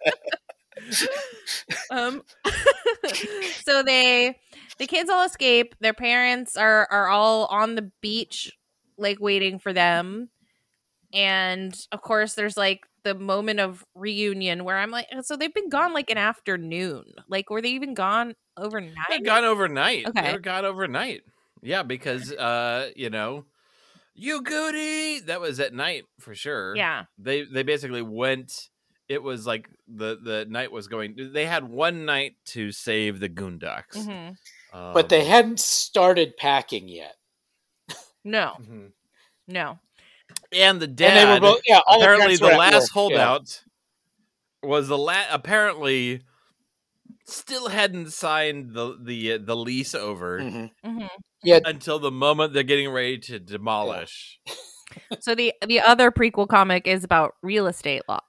um 1.92 2.22
so 3.64 3.84
they 3.84 4.38
the 4.78 4.88
kids 4.88 5.10
all 5.10 5.26
escape 5.26 5.76
their 5.80 5.94
parents 5.94 6.58
are 6.58 6.88
are 6.92 7.08
all 7.08 7.46
on 7.46 7.76
the 7.76 7.90
beach 8.02 8.52
like 8.98 9.20
waiting 9.20 9.60
for 9.60 9.72
them 9.72 10.30
and 11.14 11.88
of 11.92 12.02
course 12.02 12.34
there's 12.34 12.58
like 12.58 12.82
the 13.04 13.16
moment 13.16 13.60
of 13.60 13.86
reunion 13.96 14.66
where 14.66 14.78
i'm 14.78 14.92
like 14.92 15.08
so 15.22 15.38
they've 15.38 15.54
been 15.54 15.70
gone 15.70 15.94
like 15.94 16.10
an 16.10 16.18
afternoon 16.18 17.06
like 17.30 17.50
were 17.50 17.62
they 17.62 17.72
even 17.72 17.94
gone 17.94 18.36
overnight 18.58 18.96
They're 19.10 19.22
gone 19.22 19.44
overnight. 19.44 20.08
Okay. 20.08 20.22
They're 20.22 20.40
gone 20.40 20.66
overnight. 20.66 21.22
Yeah, 21.64 21.84
because 21.84 22.32
uh, 22.32 22.92
you 22.96 23.10
know, 23.10 23.46
you 24.14 24.42
goody. 24.42 25.20
That 25.22 25.42
was 25.42 25.60
at 25.60 25.74
night 25.74 26.04
for 26.20 26.36
sure. 26.36 26.76
yeah 26.76 27.06
They 27.18 27.44
they 27.44 27.64
basically 27.64 28.02
went. 28.02 28.70
It 29.10 29.22
was 29.24 29.46
like 29.48 29.70
the 29.88 30.18
the 30.22 30.46
night 30.50 30.72
was 30.72 30.88
going. 30.88 31.16
They 31.34 31.46
had 31.46 31.64
one 31.70 32.06
night 32.06 32.36
to 32.54 32.72
save 32.72 33.20
the 33.20 33.30
Goondocks. 33.30 33.96
mhm. 33.98 34.36
but 34.72 35.10
they 35.10 35.22
Um, 35.22 35.28
hadn't 35.28 35.60
started 35.60 36.36
packing 36.38 36.88
yet. 36.90 37.16
no 38.24 38.54
mhm. 38.62 38.92
no 39.48 39.80
and 40.52 40.80
the 40.82 40.86
And 40.86 40.96
dad. 40.98 41.16
they 41.28 41.34
were 41.34 41.40
both, 41.40 41.62
yeah, 41.68 41.80
all 41.86 42.00
the 42.00 42.06
apparently 42.06 42.38
parents 42.38 42.40
the 42.40 42.58
last 42.58 42.74
work, 42.96 43.12
yeah. 43.12 43.26
holdout 43.26 43.64
was 44.64 44.88
the 44.88 44.98
last. 44.98 45.28
Apparently, 45.32 46.22
still 47.26 47.68
hadn't 47.70 48.12
signed 48.14 48.74
the 48.74 48.98
the 49.00 49.34
uh, 49.34 49.38
the 49.42 49.56
lease 49.56 49.94
over 49.94 50.40
Mhm. 50.40 50.72
Hmm 51.46 51.60
until 51.66 52.00
the 52.00 52.12
moment 52.12 52.54
they're 52.54 52.64
getting 52.64 52.90
ready 52.90 53.18
to 53.20 53.40
demolish. 53.40 54.40
so 55.20 55.36
the 55.36 55.54
the 55.68 55.80
other 55.80 56.12
prequel 56.12 56.48
comic 56.48 56.88
is 56.88 57.04
about 57.04 57.34
real 57.42 57.68
estate 57.68 58.04
law 58.08 58.20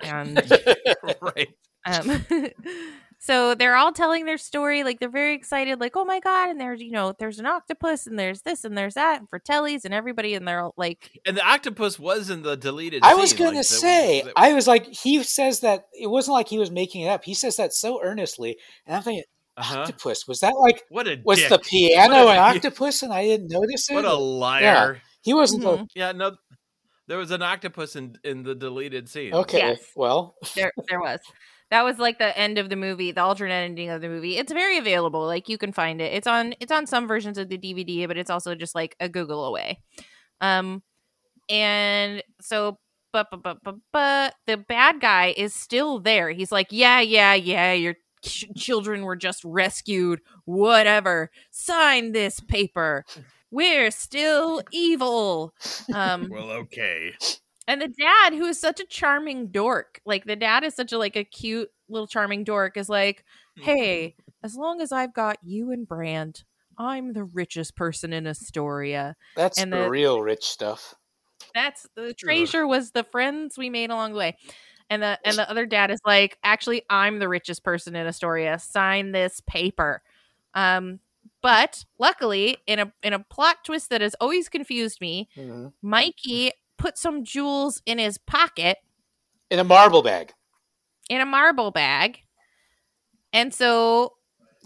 and 0.00 0.42
right. 1.20 1.48
Um, 1.86 2.24
so 3.18 3.54
they're 3.54 3.74
all 3.76 3.92
telling 3.92 4.24
their 4.26 4.38
story, 4.38 4.84
like 4.84 5.00
they're 5.00 5.08
very 5.08 5.34
excited, 5.34 5.80
like, 5.80 5.96
oh 5.96 6.04
my 6.04 6.20
god, 6.20 6.50
and 6.50 6.60
there's 6.60 6.80
you 6.80 6.90
know, 6.92 7.14
there's 7.18 7.38
an 7.38 7.46
octopus 7.46 8.06
and 8.06 8.18
there's 8.18 8.42
this 8.42 8.64
and 8.64 8.76
there's 8.76 8.94
that, 8.94 9.20
and 9.20 9.28
Fratellis 9.30 9.84
and 9.84 9.94
everybody, 9.94 10.34
and 10.34 10.46
they're 10.46 10.60
all 10.60 10.74
like 10.76 11.18
And 11.26 11.36
the 11.36 11.44
octopus 11.46 11.98
was 11.98 12.30
in 12.30 12.42
the 12.42 12.56
deleted. 12.56 13.02
I 13.04 13.14
was 13.14 13.30
scene, 13.30 13.38
going 13.38 13.54
like, 13.56 13.66
to 13.66 13.72
that- 13.72 13.78
say, 13.80 14.22
that- 14.22 14.32
I 14.36 14.52
was 14.52 14.66
like, 14.66 14.86
he 14.86 15.22
says 15.22 15.60
that 15.60 15.86
it 15.98 16.08
wasn't 16.08 16.34
like 16.34 16.48
he 16.48 16.58
was 16.58 16.70
making 16.70 17.02
it 17.02 17.08
up. 17.08 17.24
He 17.24 17.34
says 17.34 17.56
that 17.56 17.72
so 17.72 18.02
earnestly, 18.02 18.56
and 18.86 18.94
I'm 18.96 19.02
thinking, 19.02 19.24
uh-huh. 19.58 19.80
octopus 19.80 20.26
was 20.28 20.40
that 20.40 20.54
like 20.58 20.84
What 20.88 21.06
a 21.08 21.20
was 21.24 21.38
dick. 21.38 21.48
the 21.50 21.58
piano 21.58 22.24
What 22.26 22.36
an 22.36 22.36
a- 22.36 22.40
octopus, 22.56 23.02
and 23.02 23.12
I 23.12 23.24
didn't 23.24 23.50
notice 23.50 23.90
it. 23.90 23.94
What 23.94 24.04
a 24.04 24.14
liar. 24.14 25.00
he 25.22 25.34
wasn't. 25.34 25.62
the- 25.62 25.76
Mhm. 25.78 25.88
Yeah, 25.94 26.12
no, 26.12 26.36
there 27.06 27.18
was 27.18 27.30
an 27.30 27.42
octopus 27.42 27.96
in 27.96 28.16
in 28.24 28.42
the 28.42 28.54
deleted 28.54 29.08
scene. 29.08 29.34
okay, 29.34 29.58
Yes. 29.58 29.80
well, 29.96 30.36
there 30.54 30.72
there 30.88 31.00
was. 31.00 31.20
That 31.70 31.82
was 31.84 31.98
like 31.98 32.18
the 32.18 32.36
end 32.38 32.56
of 32.56 32.70
the 32.70 32.76
movie, 32.76 33.12
the 33.12 33.20
alternate 33.22 33.52
ending 33.52 33.90
of 33.90 34.00
the 34.00 34.08
movie. 34.08 34.38
It's 34.38 34.50
very 34.52 34.78
available. 34.78 35.26
Like 35.26 35.50
you 35.50 35.58
can 35.58 35.70
find 35.72 36.00
it. 36.00 36.14
It's 36.14 36.26
on 36.26 36.54
it's 36.60 36.72
on 36.72 36.86
some 36.86 37.06
versions 37.06 37.36
of 37.36 37.50
the 37.50 37.58
DVD, 37.58 38.06
but 38.08 38.16
it's 38.16 38.30
also 38.30 38.54
just 38.54 38.74
like 38.74 38.96
a 39.00 39.08
Google 39.08 39.44
away. 39.44 39.78
Um 40.40 40.82
and 41.50 42.22
so 42.40 42.78
but 43.12 43.28
but 43.30 43.42
but 43.42 43.58
but 43.62 43.74
but 43.92 44.34
the 44.46 44.56
bad 44.56 45.00
guy 45.00 45.34
is 45.36 45.54
still 45.54 45.98
there. 45.98 46.30
He's 46.30 46.52
like, 46.52 46.68
"Yeah, 46.70 47.00
yeah, 47.00 47.34
yeah, 47.34 47.72
your 47.72 47.96
ch- 48.22 48.46
children 48.56 49.02
were 49.02 49.16
just 49.16 49.42
rescued. 49.44 50.20
Whatever. 50.44 51.30
Sign 51.50 52.12
this 52.12 52.40
paper. 52.40 53.04
We're 53.50 53.90
still 53.90 54.62
evil." 54.72 55.54
Um 55.94 56.28
Well, 56.30 56.50
okay. 56.50 57.14
and 57.66 57.80
the 57.80 57.88
dad, 57.88 58.34
who 58.34 58.44
is 58.46 58.60
such 58.60 58.80
a 58.80 58.86
charming 58.86 59.48
dork, 59.48 60.00
like 60.04 60.24
the 60.24 60.36
dad 60.36 60.64
is 60.64 60.74
such 60.74 60.92
a 60.92 60.98
like 60.98 61.16
a 61.16 61.24
cute 61.24 61.70
little 61.88 62.06
charming 62.06 62.44
dork, 62.44 62.76
is 62.76 62.88
like, 62.88 63.24
"Hey, 63.56 64.16
as 64.42 64.54
long 64.54 64.80
as 64.80 64.92
I've 64.92 65.14
got 65.14 65.38
you 65.42 65.70
and 65.72 65.86
Brand, 65.88 66.44
I'm 66.78 67.12
the 67.14 67.24
richest 67.24 67.74
person 67.76 68.12
in 68.12 68.26
Astoria." 68.26 69.16
that's 69.36 69.58
And 69.58 69.72
the, 69.72 69.78
the- 69.78 69.90
real 69.90 70.20
rich 70.20 70.44
stuff. 70.44 70.94
That's 71.54 71.86
the 71.94 72.12
treasure 72.12 72.66
was 72.66 72.90
the 72.90 73.04
friends 73.04 73.56
we 73.56 73.70
made 73.70 73.90
along 73.90 74.12
the 74.12 74.18
way. 74.18 74.36
And 74.90 75.02
the 75.02 75.18
and 75.24 75.36
the 75.36 75.48
other 75.50 75.66
dad 75.66 75.90
is 75.90 76.00
like, 76.06 76.38
"Actually, 76.44 76.82
I'm 76.90 77.18
the 77.18 77.28
richest 77.28 77.62
person 77.64 77.94
in 77.96 78.06
Astoria. 78.06 78.58
Sign 78.58 79.12
this 79.12 79.40
paper." 79.46 80.02
Um 80.54 81.00
but 81.42 81.84
luckily, 81.98 82.56
in 82.66 82.78
a 82.80 82.92
in 83.02 83.12
a 83.12 83.20
plot 83.20 83.58
twist 83.64 83.90
that 83.90 84.00
has 84.00 84.14
always 84.20 84.48
confused 84.48 85.00
me, 85.00 85.28
Mhm. 85.36 85.72
Mikey 85.82 86.52
put 86.78 86.96
some 86.98 87.24
jewels 87.24 87.82
in 87.86 87.98
his 87.98 88.18
pocket 88.18 88.78
In 89.50 89.58
a 89.58 89.64
marble 89.64 90.02
bag. 90.02 90.32
in 91.10 91.20
a 91.20 91.26
marble 91.26 91.70
bag. 91.70 92.20
And 93.32 93.52
so 93.54 94.14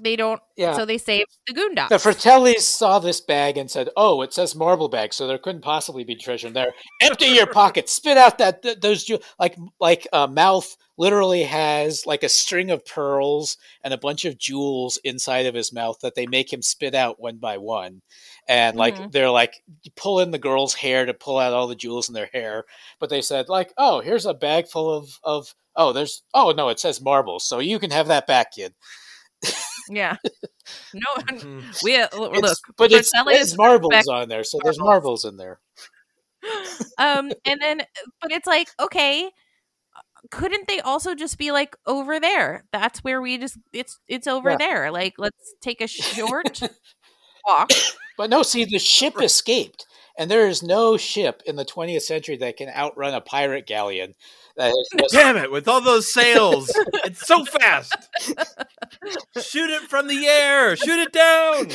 they 0.03 0.17
don't 0.17 0.41
Yeah. 0.57 0.75
so 0.75 0.85
they 0.85 0.99
save 0.99 1.27
the 1.47 1.55
Goondocks. 1.55 1.89
the 1.89 1.97
Fratellis 1.97 2.61
saw 2.63 2.99
this 2.99 3.21
bag 3.21 3.57
and 3.57 3.71
said, 3.71 3.89
"Oh, 3.97 4.23
it 4.23 4.33
says 4.35 4.55
marble 4.55 4.89
bag, 4.89 5.15
so 5.15 5.27
there 5.27 5.39
couldn't 5.39 5.63
possibly 5.63 6.05
be 6.05 6.17
treasure 6.17 6.49
in 6.49 6.53
there. 6.53 6.75
Empty 7.01 7.27
your 7.27 7.47
pockets, 7.47 7.93
spit 7.93 8.17
out 8.17 8.39
that 8.39 8.63
th- 8.63 8.81
those 8.81 9.05
ju- 9.05 9.21
like 9.39 9.57
like 9.81 10.07
uh, 10.13 10.27
mouth 10.27 10.77
literally 10.99 11.43
has 11.45 12.05
like 12.07 12.23
a 12.23 12.29
string 12.29 12.71
of 12.71 12.85
pearls 12.85 13.57
and 13.83 13.95
a 13.95 13.99
bunch 13.99 14.25
of 14.27 14.37
jewels 14.39 14.99
inside 15.05 15.47
of 15.47 15.55
his 15.55 15.73
mouth 15.73 15.99
that 16.03 16.15
they 16.15 16.27
make 16.27 16.53
him 16.53 16.61
spit 16.63 16.95
out 16.95 17.19
one 17.21 17.39
by 17.39 17.57
one, 17.59 18.03
and 18.49 18.77
like 18.77 18.97
Mhm. 18.97 19.13
they're 19.13 19.31
like 19.31 19.63
pull 19.97 20.21
in 20.21 20.31
the 20.33 20.39
girl's 20.39 20.75
hair 20.75 21.07
to 21.07 21.15
pull 21.15 21.39
out 21.39 21.53
all 21.55 21.67
the 21.67 21.75
jewels 21.75 22.09
in 22.09 22.15
their 22.15 22.29
hair, 22.33 22.65
but 23.01 23.09
they 23.11 23.23
said 23.23 23.49
like, 23.49 23.73
oh, 23.79 24.01
here's 24.01 24.27
a 24.27 24.35
bag 24.35 24.69
full 24.69 24.93
of 24.93 25.19
of 25.25 25.55
oh, 25.75 25.93
there's 25.93 26.23
oh 26.35 26.53
no, 26.55 26.69
it 26.69 26.79
says 26.79 27.01
marbles, 27.01 27.47
so 27.47 27.59
you 27.59 27.79
can 27.79 27.91
have 27.91 28.09
that 28.09 28.27
back, 28.27 28.53
kid. 28.53 28.75
yeah. 29.89 30.17
No 30.95 31.23
Mhm. 31.25 31.63
we 31.85 31.97
uh, 31.97 32.09
look 32.17 32.35
It's- 32.37 32.61
but 32.77 32.93
it's, 32.93 33.11
it's 33.15 33.57
marbles 33.57 33.91
back- 33.91 34.05
on 34.09 34.29
there, 34.29 34.45
so 34.45 34.59
there's 34.63 34.79
marbles. 34.79 35.25
marbles 35.25 35.25
in 35.25 35.37
there. 35.37 35.61
um 36.99 37.33
and 37.45 37.61
then 37.61 37.83
but 38.21 38.31
it's 38.33 38.47
like, 38.47 38.69
okay, 38.81 39.31
couldn't 40.31 40.69
they 40.69 40.81
also 40.81 41.15
just 41.15 41.37
be 41.39 41.51
like 41.53 41.77
over 41.87 42.21
there? 42.21 42.65
That's 42.73 43.01
where 43.01 43.21
we 43.21 43.39
just 43.39 43.59
it's 43.73 43.99
it's 44.09 44.27
over 44.27 44.51
Yeah. 44.51 44.57
there. 44.59 44.91
Like 44.93 45.15
let's 45.19 45.55
take 45.61 45.81
a 45.81 45.87
short 45.89 46.61
walk. 47.47 47.71
But 48.17 48.31
no, 48.31 48.43
see, 48.43 48.65
the 48.65 48.79
ship 48.79 49.21
escaped, 49.21 49.87
and 50.19 50.31
there 50.31 50.47
is 50.47 50.63
no 50.63 50.97
ship 50.97 51.43
in 51.47 51.57
the 51.57 51.65
20th 51.65 52.03
century 52.03 52.37
that 52.37 52.57
can 52.57 52.69
outrun 52.69 53.15
a 53.15 53.21
pirate 53.21 53.67
galleon. 53.67 54.15
That 54.57 54.71
is 54.71 54.89
just, 54.99 55.15
Damn 55.15 55.37
it! 55.37 55.51
With 55.51 55.67
all 55.69 55.81
those 55.81 56.13
sails, 56.13 56.71
it's 57.05 57.27
so 57.27 57.45
fast. 57.45 57.95
Shoot 59.41 59.71
it 59.71 59.83
from 59.83 60.09
the 60.09 60.27
air. 60.27 60.77
Shoot 60.77 60.99
it 60.99 61.13
down. 61.13 61.69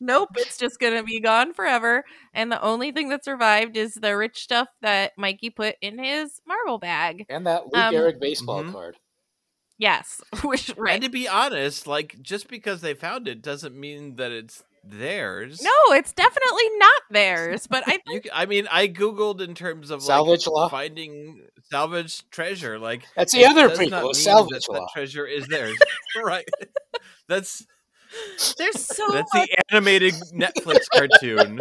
nope, 0.00 0.30
it's 0.36 0.56
just 0.58 0.78
gonna 0.80 1.02
be 1.02 1.20
gone 1.20 1.52
forever. 1.54 2.04
And 2.34 2.50
the 2.50 2.60
only 2.62 2.92
thing 2.92 3.08
that 3.10 3.24
survived 3.24 3.76
is 3.76 3.94
the 3.94 4.16
rich 4.16 4.40
stuff 4.42 4.68
that 4.82 5.12
Mikey 5.16 5.50
put 5.50 5.76
in 5.80 5.98
his 5.98 6.40
marble 6.46 6.78
bag. 6.78 7.26
and 7.28 7.46
that 7.46 7.66
Luke 7.66 7.76
Um, 7.76 7.94
Eric 7.94 8.20
baseball 8.20 8.64
Mhm. 8.64 8.72
card. 8.72 8.96
Yes, 9.78 10.20
which 10.42 10.74
right. 10.76 10.94
And 10.94 11.04
to 11.04 11.08
be 11.10 11.28
honest, 11.28 11.86
like 11.86 12.20
just 12.20 12.48
because 12.48 12.80
they 12.80 12.94
found 12.94 13.28
it 13.28 13.40
doesn't 13.42 13.76
mean 13.78 14.16
that 14.16 14.32
it's 14.32 14.64
theirs. 14.90 15.60
No, 15.62 15.70
it's 15.94 16.12
definitely 16.12 16.64
not 16.78 17.02
theirs. 17.10 17.66
But 17.66 17.84
I 17.86 17.98
You, 18.06 18.20
c- 18.22 18.30
I 18.32 18.46
mean, 18.46 18.66
I 18.70 18.88
googled 18.88 19.40
in 19.40 19.54
terms 19.54 19.90
of 19.90 20.02
Salvage 20.02 20.46
like, 20.46 20.54
law? 20.54 20.68
finding 20.68 21.42
salvage 21.70 22.28
treasure. 22.30 22.78
Like 22.78 23.04
That's 23.16 23.32
the 23.32 23.44
other 23.46 23.68
does 23.68 23.78
not 23.78 23.90
prequel, 24.02 24.04
mean 24.04 24.14
salvage 24.14 24.64
that, 24.66 24.72
law. 24.72 24.80
That 24.80 24.90
treasure 24.92 25.26
is 25.26 25.46
theirs, 25.48 25.76
right? 26.24 26.48
That's 27.28 27.66
there's 28.56 28.84
so 28.84 29.06
that's 29.12 29.32
much. 29.34 29.48
the 29.50 29.62
animated 29.70 30.14
Netflix 30.34 30.86
cartoon. 30.92 31.60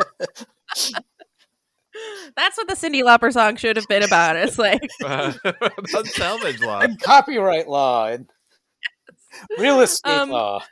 That's 2.36 2.58
what 2.58 2.68
the 2.68 2.76
Cyndi 2.76 3.02
Lauper 3.04 3.34
song 3.34 3.56
should 3.56 3.76
have 3.76 3.88
been 3.88 4.04
about. 4.04 4.36
It's 4.36 4.60
like 4.60 4.88
uh, 5.04 5.34
about 5.44 6.06
salvage 6.08 6.62
law. 6.62 6.80
And 6.80 7.00
copyright 7.02 7.68
law 7.68 8.08
and 8.08 8.30
real 9.58 9.82
estate 9.82 10.10
Um, 10.12 10.30
law. 10.30 10.64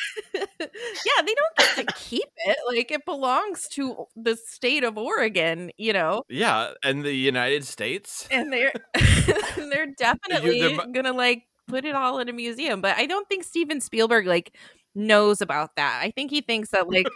yeah, 0.34 1.22
they 1.24 1.34
don't 1.34 1.56
get 1.58 1.76
to 1.76 1.94
keep 1.94 2.28
it. 2.46 2.56
Like 2.68 2.90
it 2.90 3.04
belongs 3.04 3.68
to 3.72 4.06
the 4.16 4.36
state 4.36 4.84
of 4.84 4.98
Oregon, 4.98 5.70
you 5.78 5.92
know. 5.92 6.22
Yeah, 6.28 6.72
and 6.82 7.04
the 7.04 7.12
United 7.14 7.64
States. 7.64 8.26
And 8.30 8.52
they're 8.52 8.72
they're 9.56 9.92
definitely 9.98 10.60
they're 10.60 10.86
gonna 10.92 11.12
like 11.12 11.44
put 11.68 11.84
it 11.84 11.94
all 11.94 12.18
in 12.18 12.28
a 12.28 12.32
museum. 12.32 12.80
But 12.80 12.96
I 12.96 13.06
don't 13.06 13.28
think 13.28 13.44
Steven 13.44 13.80
Spielberg 13.80 14.26
like 14.26 14.56
knows 14.94 15.40
about 15.40 15.76
that. 15.76 16.00
I 16.02 16.10
think 16.10 16.30
he 16.30 16.40
thinks 16.40 16.70
that 16.70 16.88
like 16.88 17.06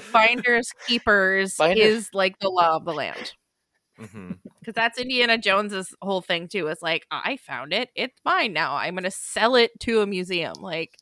finders 0.00 0.70
keepers 0.86 1.56
is 1.60 2.08
like 2.12 2.38
the 2.38 2.48
law 2.48 2.76
of 2.76 2.84
the 2.84 2.92
land. 2.92 3.32
Mhm. 4.00 4.38
Because 4.60 4.74
that's 4.74 4.98
Indiana 4.98 5.38
Jones's 5.38 5.94
whole 6.02 6.22
thing 6.22 6.48
too. 6.48 6.68
Is 6.68 6.82
like 6.82 7.06
I 7.10 7.36
found 7.36 7.72
it, 7.72 7.90
it's 7.94 8.18
mine 8.24 8.52
now. 8.52 8.76
I'm 8.76 8.94
gonna 8.94 9.10
sell 9.10 9.54
it 9.56 9.72
to 9.80 10.00
a 10.00 10.06
museum. 10.06 10.54
Like 10.60 10.96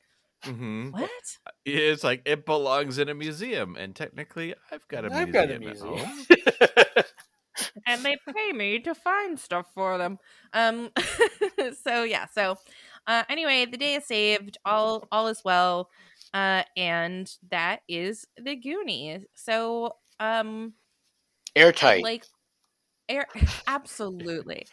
hmm 0.44 0.90
What? 0.90 1.38
It's 1.64 2.04
like 2.04 2.22
it 2.26 2.46
belongs 2.46 2.98
in 2.98 3.08
a 3.08 3.14
museum, 3.14 3.76
and 3.76 3.94
technically, 3.94 4.54
I've 4.72 4.86
got 4.88 5.04
a 5.04 5.10
I've 5.12 5.30
museum. 5.30 5.32
got 5.32 5.50
a 5.50 5.58
at 5.66 5.78
museum. 5.78 6.10
home. 6.26 6.26
and 7.86 8.04
they 8.04 8.16
pay 8.34 8.52
me 8.52 8.78
to 8.80 8.94
find 8.94 9.38
stuff 9.38 9.66
for 9.74 9.98
them. 9.98 10.18
Um 10.52 10.90
so 11.84 12.02
yeah, 12.04 12.26
so 12.26 12.56
uh 13.06 13.24
anyway, 13.28 13.66
the 13.66 13.76
day 13.76 13.94
is 13.94 14.06
saved, 14.06 14.58
all 14.64 15.08
all 15.12 15.28
is 15.28 15.42
well. 15.44 15.88
Uh 16.32 16.62
and 16.76 17.30
that 17.50 17.80
is 17.88 18.26
the 18.36 18.56
Goonies. 18.56 19.22
So 19.34 19.96
um 20.18 20.74
Airtight. 21.54 22.02
like 22.02 22.24
air 23.08 23.26
absolutely. 23.66 24.68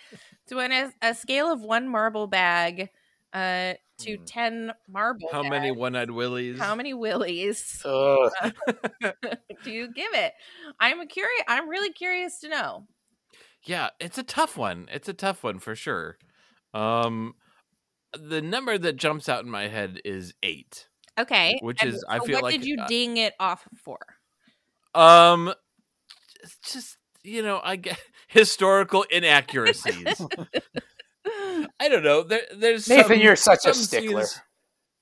So 0.47 0.59
on 0.59 0.72
a, 0.72 0.91
a 1.01 1.13
scale 1.15 1.51
of 1.51 1.61
one 1.61 1.88
marble 1.88 2.28
bag 2.28 2.89
uh 3.34 3.74
to 3.99 4.17
Hmm. 4.17 4.23
10 4.25 4.73
marble 4.87 5.29
How 5.31 5.43
many 5.43 5.71
one-eyed 5.71 6.11
willies? 6.11 6.59
how 6.59 6.75
many 6.75 6.93
willies 6.93 7.81
do 7.83 9.71
you 9.71 9.91
give 9.91 10.13
it? 10.13 10.33
I'm 10.79 10.99
a 10.99 11.05
curious 11.05 11.43
I'm 11.47 11.67
really 11.69 11.91
curious 11.91 12.39
to 12.39 12.49
know. 12.49 12.87
Yeah, 13.63 13.89
it's 13.99 14.17
a 14.17 14.23
tough 14.23 14.55
one. 14.57 14.87
It's 14.91 15.09
a 15.09 15.13
tough 15.13 15.43
one 15.43 15.59
for 15.59 15.75
sure. 15.75 16.17
Um, 16.73 17.33
the 18.13 18.41
number 18.41 18.77
that 18.77 18.93
jumps 18.97 19.27
out 19.27 19.43
in 19.43 19.49
my 19.49 19.67
head 19.67 19.99
is 20.05 20.33
eight. 20.43 20.87
Okay. 21.19 21.57
Which 21.61 21.81
and 21.81 21.93
is- 21.93 22.05
I 22.07 22.19
feel 22.19 22.35
what 22.35 22.43
like, 22.43 22.53
did 22.59 22.65
you 22.65 22.77
uh, 22.79 22.87
ding 22.87 23.17
it 23.17 23.33
off 23.39 23.67
for? 23.83 23.97
Um, 24.93 25.53
just 26.63 26.97
you 27.23 27.41
know, 27.41 27.59
I 27.63 27.75
get 27.75 27.99
historical 28.27 29.03
inaccuracies. 29.09 30.21
I 31.80 31.89
don't 31.89 32.03
know. 32.03 32.23
There, 32.23 32.41
there's 32.55 32.88
Nathan, 32.88 33.07
some- 33.15 33.19
you're 33.19 33.36
such 33.36 33.65
a 33.65 33.73
stickler. 33.73 34.23
scenes- 34.23 34.41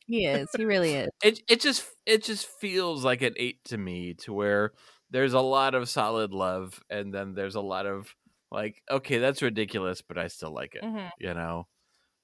He 0.07 0.25
is. 0.25 0.47
He 0.55 0.65
really 0.65 0.93
is. 0.93 1.09
It 1.23 1.41
it 1.49 1.61
just 1.61 1.85
it 2.05 2.23
just 2.23 2.47
feels 2.59 3.03
like 3.03 3.21
an 3.21 3.33
eight 3.37 3.63
to 3.65 3.77
me, 3.77 4.13
to 4.19 4.33
where 4.33 4.71
there's 5.09 5.33
a 5.33 5.39
lot 5.41 5.75
of 5.75 5.89
solid 5.89 6.33
love, 6.33 6.79
and 6.89 7.13
then 7.13 7.33
there's 7.33 7.55
a 7.55 7.61
lot 7.61 7.85
of 7.85 8.13
like, 8.51 8.81
okay, 8.89 9.17
that's 9.17 9.41
ridiculous, 9.41 10.01
but 10.01 10.17
I 10.17 10.27
still 10.27 10.53
like 10.53 10.75
it. 10.75 10.83
Mhm. 10.83 11.09
You 11.19 11.33
know, 11.33 11.67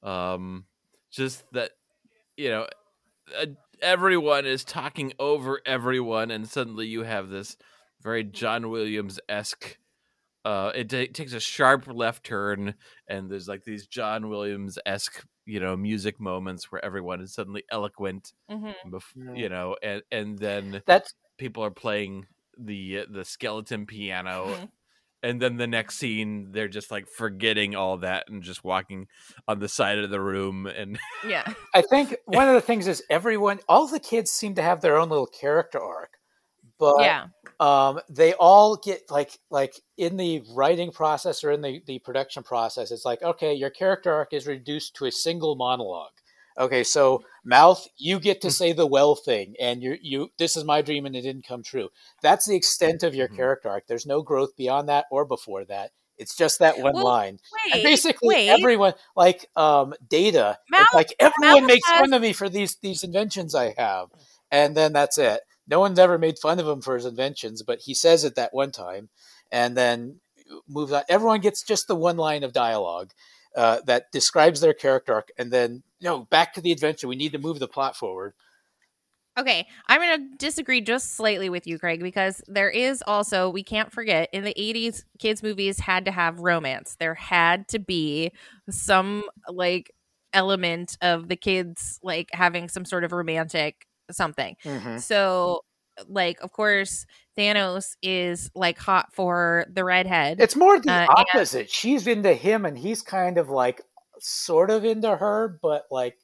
um, 0.03 0.65
just 1.11 1.43
that 1.53 1.71
you 2.37 2.49
know, 2.49 2.67
uh, 3.37 3.45
everyone 3.81 4.45
is 4.45 4.63
talking 4.63 5.13
over 5.19 5.59
everyone, 5.65 6.29
and 6.31 6.47
suddenly 6.47 6.87
you 6.87 7.03
have 7.03 7.29
this 7.29 7.57
very 8.01 8.23
John 8.23 8.69
Williams 8.69 9.19
esque. 9.29 9.77
Uh, 10.43 10.71
it 10.73 10.89
ta- 10.89 11.11
takes 11.13 11.33
a 11.33 11.39
sharp 11.39 11.85
left 11.87 12.25
turn, 12.25 12.73
and 13.07 13.29
there's 13.29 13.47
like 13.47 13.63
these 13.63 13.85
John 13.87 14.29
Williams 14.29 14.79
esque, 14.85 15.23
you 15.45 15.59
know, 15.59 15.77
music 15.77 16.19
moments 16.19 16.71
where 16.71 16.83
everyone 16.83 17.21
is 17.21 17.33
suddenly 17.33 17.63
eloquent, 17.71 18.33
Mhm. 18.49 18.73
bef- 18.87 19.37
you 19.37 19.49
know, 19.49 19.75
and 19.83 20.01
and 20.11 20.39
then 20.39 20.81
That's 20.87 21.13
people 21.37 21.63
are 21.63 21.71
playing 21.71 22.25
the 22.57 23.05
the 23.09 23.23
skeleton 23.23 23.85
piano, 23.85 24.47
Mhm. 24.47 24.69
and 25.23 25.41
then 25.41 25.57
the 25.57 25.67
next 25.67 25.97
scene 25.97 26.51
they're 26.51 26.67
just 26.67 26.89
like 26.89 27.07
forgetting 27.07 27.75
all 27.75 27.97
that 27.97 28.27
and 28.27 28.41
just 28.41 28.63
walking 28.63 29.07
on 29.47 29.59
the 29.59 29.69
side 29.69 29.99
of 29.99 30.09
the 30.09 30.19
room, 30.21 30.65
and 30.65 30.97
Yeah. 31.27 31.53
I 31.75 31.81
think 31.83 32.15
one 32.25 32.47
of 32.49 32.55
the 32.55 32.61
things 32.61 32.87
is 32.87 33.03
everyone, 33.11 33.59
all 33.69 33.85
the 33.87 33.99
kids 33.99 34.31
seem 34.31 34.55
to 34.55 34.61
have 34.63 34.81
their 34.81 34.97
own 34.97 35.09
little 35.09 35.27
character 35.27 35.79
arc, 35.79 36.17
but 36.81 36.99
yeah. 36.99 37.27
um, 37.61 38.01
they 38.09 38.33
all 38.33 38.75
get 38.75 39.09
like 39.09 39.39
like 39.49 39.73
in 39.97 40.17
the 40.17 40.43
writing 40.53 40.91
process 40.91 41.43
or 41.45 41.51
in 41.51 41.61
the 41.61 41.81
the 41.87 41.99
production 41.99 42.43
process. 42.43 42.91
It's 42.91 43.05
like 43.05 43.21
okay, 43.23 43.53
your 43.53 43.69
character 43.69 44.11
arc 44.11 44.33
is 44.33 44.47
reduced 44.47 44.95
to 44.97 45.05
a 45.05 45.11
single 45.11 45.55
monologue. 45.55 46.11
Okay, 46.59 46.83
so 46.83 47.23
mouth, 47.45 47.87
you 47.97 48.19
get 48.19 48.41
to 48.41 48.51
say 48.51 48.73
the 48.73 48.85
well 48.87 49.15
thing, 49.15 49.55
and 49.61 49.81
you 49.81 49.97
you 50.01 50.31
this 50.37 50.57
is 50.57 50.65
my 50.65 50.81
dream 50.81 51.05
and 51.05 51.15
it 51.15 51.21
didn't 51.21 51.47
come 51.47 51.63
true. 51.63 51.89
That's 52.21 52.45
the 52.47 52.57
extent 52.57 53.03
of 53.03 53.15
your 53.15 53.29
Mhm. 53.29 53.35
character 53.37 53.69
arc. 53.69 53.87
There's 53.87 54.05
no 54.05 54.21
growth 54.21 54.57
beyond 54.57 54.89
that 54.89 55.05
or 55.11 55.23
before 55.23 55.63
that. 55.65 55.91
It's 56.17 56.35
just 56.35 56.59
that 56.59 56.77
one 56.79 56.93
Well, 56.95 57.05
line. 57.05 57.39
Wait. 57.65 57.75
And 57.75 57.83
basically 57.83 58.27
wait. 58.35 58.49
everyone 58.49 58.93
like 59.15 59.49
um 59.55 59.93
data 60.09 60.57
Mouth- 60.69 60.87
like 60.93 61.15
everyone 61.19 61.65
makes 61.67 61.87
has- 61.89 62.01
fun 62.01 62.13
of 62.13 62.21
me 62.21 62.33
for 62.33 62.49
these 62.49 62.75
these 62.81 63.03
inventions 63.03 63.55
i 63.55 63.73
have 63.77 64.09
and 64.51 64.75
then 64.77 64.93
that's 64.93 65.17
it 65.17 65.41
no 65.71 65.79
one's 65.79 65.97
ever 65.97 66.19
made 66.19 66.37
fun 66.37 66.59
of 66.59 66.67
him 66.67 66.81
for 66.81 66.93
his 66.95 67.05
inventions 67.05 67.63
but 67.63 67.79
he 67.79 67.93
says 67.93 68.23
it 68.23 68.35
that 68.35 68.53
one 68.53 68.71
time 68.71 69.09
and 69.51 69.75
then 69.75 70.19
moves 70.67 70.91
on. 70.91 71.03
Everyone 71.09 71.41
gets 71.41 71.63
just 71.63 71.87
the 71.87 71.95
one 71.95 72.17
line 72.17 72.43
of 72.43 72.53
dialogue 72.53 73.11
uh, 73.55 73.79
that 73.85 74.11
describes 74.11 74.61
their 74.61 74.73
character 74.73 75.13
arc 75.13 75.29
and 75.37 75.51
then 75.51 75.83
no 76.01 76.25
back 76.25 76.53
to 76.53 76.61
the 76.61 76.71
adventure. 76.71 77.07
We 77.07 77.15
need 77.15 77.33
to 77.33 77.37
move 77.37 77.59
the 77.59 77.67
plot 77.67 77.95
forward. 77.95 78.33
Okay, 79.39 79.65
I'm 79.87 80.01
going 80.01 80.29
to 80.29 80.37
disagree 80.37 80.81
just 80.81 81.15
slightly 81.15 81.49
with 81.49 81.65
you, 81.65 81.79
Craig, 81.79 82.01
because 82.01 82.41
there 82.47 82.69
is 82.69 83.01
also, 83.07 83.49
we 83.49 83.63
can't 83.63 83.89
forget, 83.89 84.27
in 84.33 84.43
the 84.43 84.53
80s, 84.53 85.05
kids' 85.19 85.41
movies 85.41 85.79
had 85.79 86.03
to 86.03 86.11
have 86.11 86.41
romance. 86.41 86.97
There 86.99 87.15
had 87.15 87.69
to 87.69 87.79
be 87.79 88.33
some, 88.69 89.23
like, 89.47 89.89
element 90.33 90.97
of 91.01 91.29
the 91.29 91.37
kids, 91.37 91.97
like, 92.03 92.27
having 92.33 92.67
some 92.67 92.83
sort 92.83 93.05
of 93.05 93.13
romantic 93.13 93.87
something. 94.13 94.55
So, 94.99 95.61
like, 96.07 96.39
of 96.41 96.51
course, 96.51 97.05
Thanos 97.37 97.95
is, 98.01 98.49
like, 98.55 98.77
hot 98.79 99.13
for 99.13 99.65
the 99.71 99.83
redhead. 99.83 100.39
it's 100.39 100.55
more 100.55 100.79
the 100.79 100.91
Uh, 100.91 100.99
and- 101.01 101.09
opposite 101.09 101.69
she's 101.69 102.07
into 102.07 102.33
him 102.33 102.65
and 102.65 102.77
he's 102.77 103.01
kind 103.01 103.37
of 103.37 103.49
like 103.49 103.81
sort 104.19 104.69
of 104.69 104.85
into 104.85 105.15
her 105.15 105.57
but 105.63 105.85
like 105.89 106.15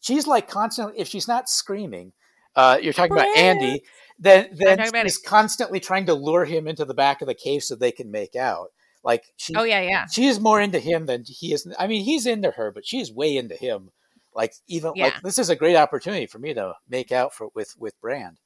she's 0.00 0.26
like 0.26 0.48
constantly 0.48 0.98
if 1.00 1.08
she's 1.08 1.26
not 1.26 1.48
screaming 1.48 2.12
uh, 2.56 2.78
you're 2.80 2.92
talking 2.92 3.12
about 3.16 3.36
Andy, 3.36 3.82
then 4.16 4.48
then 4.52 4.78
she's 5.02 5.18
constantly 5.18 5.80
trying 5.80 6.06
to 6.06 6.14
lure 6.14 6.44
him 6.44 6.68
into 6.68 6.84
the 6.84 6.94
back 6.94 7.20
of 7.20 7.26
the 7.26 7.34
cave 7.34 7.64
so 7.64 7.74
they 7.74 7.90
can 7.90 8.12
make 8.12 8.36
out. 8.36 8.68
Like 9.02 9.24
she, 9.36 9.54
oh, 9.56 9.64
yeah, 9.64 9.80
yeah. 9.80 10.06
she 10.06 10.26
is 10.26 10.38
more 10.38 10.60
into 10.60 10.78
him 10.78 11.06
than 11.06 11.24
he 11.26 11.52
is. 11.52 11.66
I 11.80 11.88
mean, 11.88 12.04
he's 12.04 12.26
into 12.26 12.52
her, 12.52 12.70
but 12.70 12.86
she's 12.86 13.10
way 13.12 13.36
into 13.36 13.56
him. 13.56 13.90
Like 14.34 14.52
even 14.68 14.92
Yeah. 14.96 15.04
like 15.04 15.22
this 15.22 15.38
is 15.38 15.50
a 15.50 15.56
great 15.56 15.76
opportunity 15.76 16.26
for 16.26 16.38
me 16.38 16.54
to 16.54 16.74
make 16.88 17.12
out 17.12 17.32
for 17.34 17.48
with 17.54 17.74
with 17.78 17.98
Brand. 18.00 18.38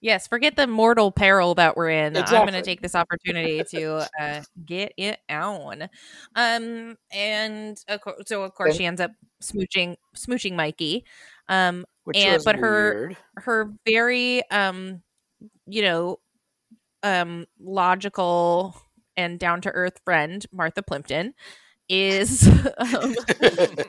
Yes, 0.00 0.28
forget 0.28 0.54
the 0.54 0.68
mortal 0.68 1.10
peril 1.10 1.56
that 1.56 1.76
we're 1.76 1.90
in. 1.90 2.16
I'm 2.16 2.24
going 2.26 2.52
to 2.52 2.62
take 2.62 2.80
this 2.82 2.94
opportunity 2.94 3.64
to 3.70 4.08
uh, 4.20 4.42
get 4.64 4.92
it 4.96 5.18
on. 5.28 5.88
Um, 6.36 6.96
and 7.10 7.76
of 7.88 8.00
cour- 8.02 8.18
so 8.24 8.44
of 8.44 8.54
course 8.54 8.70
And- 8.70 8.78
she 8.78 8.86
ends 8.86 9.00
up 9.00 9.10
smooching 9.42 9.96
smooching 10.16 10.54
Mikey. 10.54 11.04
Um, 11.48 11.84
And- 12.14 12.44
but 12.44 12.54
her- 12.56 13.12
her 13.38 13.72
very 13.84 14.48
um, 14.50 15.02
you 15.66 15.82
know, 15.82 16.20
um, 17.02 17.46
logical 17.58 18.76
and 19.16 19.38
down 19.38 19.60
to 19.62 19.70
earth 19.70 20.00
friend 20.04 20.46
Martha 20.52 20.82
Plimpton 20.82 21.34
is 21.88 22.46
um, 22.78 23.14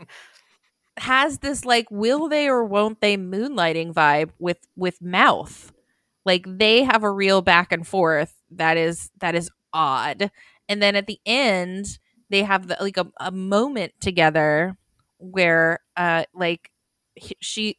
has 0.99 1.39
this 1.39 1.65
like 1.65 1.87
will 1.91 2.27
they 2.29 2.47
or 2.47 2.63
won't 2.63 3.01
they 3.01 3.17
moonlighting 3.17 3.93
vibe 3.93 4.31
with 4.39 4.59
with 4.75 5.01
mouth. 5.01 5.71
Like 6.25 6.45
they 6.47 6.83
have 6.83 7.03
a 7.03 7.11
real 7.11 7.41
back 7.41 7.71
and 7.71 7.87
forth 7.87 8.33
that 8.51 8.77
is 8.77 9.09
that 9.19 9.35
is 9.35 9.49
odd. 9.73 10.31
And 10.67 10.81
then 10.81 10.95
at 10.95 11.07
the 11.07 11.19
end 11.25 11.99
they 12.29 12.43
have 12.43 12.67
the, 12.67 12.77
like 12.79 12.97
a, 12.97 13.07
a 13.19 13.31
moment 13.31 13.93
together 13.99 14.77
where 15.17 15.79
uh 15.97 16.23
like 16.33 16.71
he- 17.15 17.37
she 17.41 17.77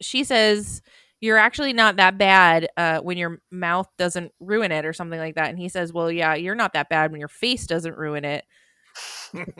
she 0.00 0.24
says 0.24 0.82
you're 1.20 1.38
actually 1.38 1.72
not 1.72 1.96
that 1.96 2.16
bad 2.18 2.68
uh 2.76 3.00
when 3.00 3.18
your 3.18 3.40
mouth 3.50 3.88
doesn't 3.98 4.32
ruin 4.40 4.70
it 4.72 4.84
or 4.86 4.92
something 4.92 5.18
like 5.18 5.34
that. 5.34 5.50
And 5.50 5.58
he 5.58 5.68
says 5.68 5.92
well 5.92 6.10
yeah 6.10 6.34
you're 6.34 6.54
not 6.54 6.72
that 6.74 6.88
bad 6.88 7.10
when 7.10 7.20
your 7.20 7.28
face 7.28 7.66
doesn't 7.66 7.96
ruin 7.96 8.24
it 8.24 8.44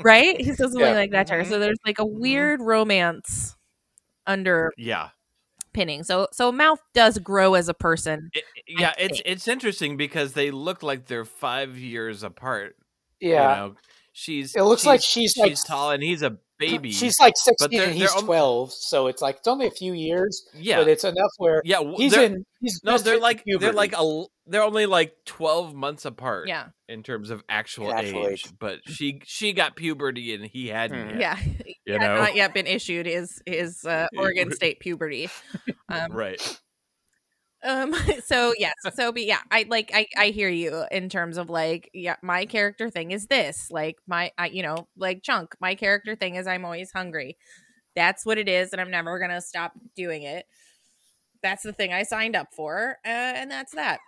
right? 0.03 0.37
He 0.41 0.47
says 0.47 0.59
something 0.59 0.81
Yeah. 0.81 0.93
like 0.93 1.11
that 1.13 1.27
to 1.29 1.35
her. 1.35 1.41
Mm-hmm. 1.43 1.51
So 1.51 1.59
there's 1.59 1.79
like 1.87 1.99
a 1.99 2.03
mm-hmm. 2.05 2.21
weird 2.21 2.61
romance 2.63 3.57
under 4.27 4.73
yeah, 4.77 5.09
pinning. 5.73 6.05
So 6.05 6.29
so 6.33 6.53
Mouth 6.53 6.81
does 6.95 7.19
grow 7.19 7.55
as 7.55 7.69
a 7.69 7.75
person. 7.75 8.31
It- 8.33 8.45
yeah. 8.67 8.93
It's 8.99 9.19
think. 9.19 9.23
it's 9.27 9.49
interesting 9.49 9.97
because 9.97 10.35
they 10.35 10.51
look 10.51 10.83
like 10.83 11.07
they're 11.07 11.25
five 11.25 11.79
years 11.79 12.23
apart. 12.23 12.77
yeah, 13.21 13.65
you 13.65 13.71
know? 13.71 13.77
she's. 14.13 14.55
It 14.55 14.63
looks 14.63 14.85
like 14.85 15.01
she's, 15.01 15.33
she's 15.33 15.39
like, 15.39 15.57
tall 15.67 15.91
and 15.93 16.03
he's 16.03 16.23
a 16.23 16.37
baby. 16.59 16.91
she's 16.91 17.19
like 17.21 17.35
sixteen 17.37 17.79
they're- 17.79 17.89
and 17.89 17.97
he's 17.97 18.11
they're 18.11 18.19
al- 18.19 18.23
twelve, 18.27 18.73
so 18.73 19.07
it's 19.07 19.23
like 19.23 19.37
it's 19.37 19.49
only 19.49 19.67
a 19.67 19.71
few 19.71 19.93
years, 19.95 20.47
yeah, 20.55 20.79
but 20.79 20.89
it's 20.89 21.05
enough 21.05 21.31
where 21.39 21.63
yeah. 21.65 21.77
w- 21.77 21.97
he's 21.97 22.15
in. 22.15 22.45
He's 22.61 22.81
No, 22.85 22.99
they're 22.99 23.15
hit 23.15 23.23
like 23.23 23.45
they're 23.59 23.73
like 23.73 23.95
a 23.97 24.25
they're 24.49 24.63
only 24.63 24.87
like 24.87 25.15
twelve 25.25 25.75
months 25.75 26.05
apart. 26.05 26.49
Yeah. 26.49 26.69
in 26.89 27.03
terms 27.03 27.31
of 27.31 27.43
actual, 27.49 27.93
Actual 27.93 28.27
age. 28.29 28.47
age. 28.47 28.53
But 28.59 28.81
she 28.87 29.21
she 29.25 29.53
got 29.53 29.77
puberty 29.77 30.35
and 30.35 30.45
he 30.45 30.69
hadn't. 30.69 31.11
Mhm. 31.17 31.21
Yet, 31.21 31.21
Yeah. 31.21 31.39
you 31.87 31.93
He 31.95 31.99
know, 31.99 32.17
not 32.17 32.35
yet 32.35 32.55
been 32.55 32.67
issued 32.67 33.07
his 33.07 33.43
his 33.47 33.85
uh, 33.85 34.07
Oregon 34.17 34.51
State 34.53 34.81
puberty. 34.81 35.29
Um, 35.89 36.13
right? 36.13 36.61
Um. 37.65 37.95
So 38.25 38.53
yes. 38.59 38.75
So 38.95 39.11
but 39.13 39.25
yeah, 39.25 39.41
I 39.51 39.67
like 39.69 39.91
I 39.95 40.07
I 40.17 40.27
hear 40.29 40.49
you 40.49 40.85
in 40.91 41.09
terms 41.09 41.37
of 41.39 41.51
like 41.51 41.91
yeah, 41.93 42.17
my 42.23 42.47
character 42.47 42.89
thing 42.91 43.11
is 43.11 43.27
this 43.27 43.71
like 43.71 43.97
my 44.07 44.31
I 44.39 44.47
you 44.47 44.63
know 44.63 44.89
like 44.97 45.23
chunk. 45.23 45.55
My 45.61 45.75
character 45.75 46.15
thing 46.15 46.37
is 46.37 46.47
I'm 46.47 46.65
always 46.65 46.93
hungry. 46.93 47.37
That's 47.97 48.25
what 48.25 48.39
it 48.39 48.49
is, 48.49 48.71
and 48.73 48.81
I'm 48.81 48.91
never 48.91 49.19
gonna 49.19 49.41
stop 49.41 49.73
doing 49.97 50.23
it. 50.23 50.47
That's 51.43 51.63
the 51.63 51.73
thing 51.73 51.93
I 51.93 52.03
signed 52.05 52.37
up 52.37 52.49
for, 52.55 52.99
uh, 53.05 53.09
and 53.09 53.51
that's 53.51 53.75
that. 53.75 53.99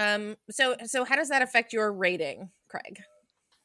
Um. 0.00 0.36
So 0.50 0.76
so 0.86 1.04
how 1.04 1.16
does 1.16 1.28
that 1.28 1.42
affect 1.42 1.72
your 1.72 1.92
rating, 1.92 2.50
Craig? 2.68 3.00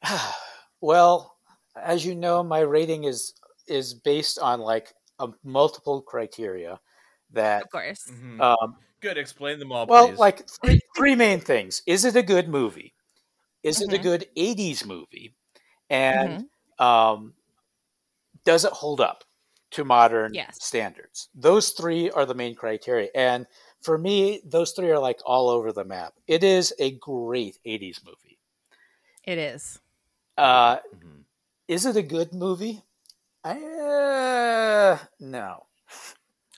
well, 0.81 1.37
as 1.75 2.05
you 2.05 2.15
know, 2.15 2.43
my 2.43 2.59
rating 2.59 3.05
is 3.05 3.33
is 3.67 3.93
based 3.93 4.39
on 4.39 4.59
like 4.59 4.93
a 5.19 5.29
multiple 5.43 6.01
criteria 6.01 6.79
that 7.31 7.63
Of 7.63 7.71
course. 7.71 8.11
Mhm. 8.11 8.39
um, 8.43 8.75
Good. 9.01 9.17
Explain 9.17 9.59
them 9.59 9.71
all, 9.71 9.87
well 9.87 10.07
please. 10.07 10.19
like 10.19 10.47
three, 10.49 10.79
three 10.97 11.15
main 11.15 11.39
things 11.39 11.81
is 11.87 12.05
it 12.05 12.15
a 12.15 12.23
good 12.23 12.47
movie 12.49 12.93
is 13.63 13.81
it 13.81 13.93
a 13.93 13.97
Mhm. 13.99 14.03
good 14.03 14.25
80s 14.37 14.85
movie 14.85 15.35
and 15.89 16.43
um, 16.79 17.33
does 18.45 18.65
it 18.65 18.71
hold 18.73 19.01
up 19.01 19.23
to 19.71 19.83
modern 19.83 20.33
Yes. 20.33 20.57
standards 20.59 21.29
those 21.35 21.71
three 21.71 22.09
are 22.11 22.25
the 22.25 22.33
main 22.35 22.55
criteria 22.55 23.09
and 23.15 23.45
for 23.85 23.97
me 23.97 24.41
those 24.45 24.71
three 24.71 24.89
are 24.91 24.99
like 24.99 25.19
all 25.25 25.47
over 25.49 25.71
the 25.71 25.85
map 25.85 26.13
it 26.27 26.43
is 26.43 26.73
a 26.79 26.91
great 26.97 27.57
80s 27.65 28.01
movie 28.05 28.37
It 29.23 29.37
is. 29.37 29.79
uh, 30.37 30.77
Mhm. 30.77 31.23
is 31.67 31.85
it 31.85 31.95
a 31.95 32.01
good 32.03 32.33
movie 32.33 32.81
I, 33.43 33.61
uh, 33.61 34.97
no 35.19 35.67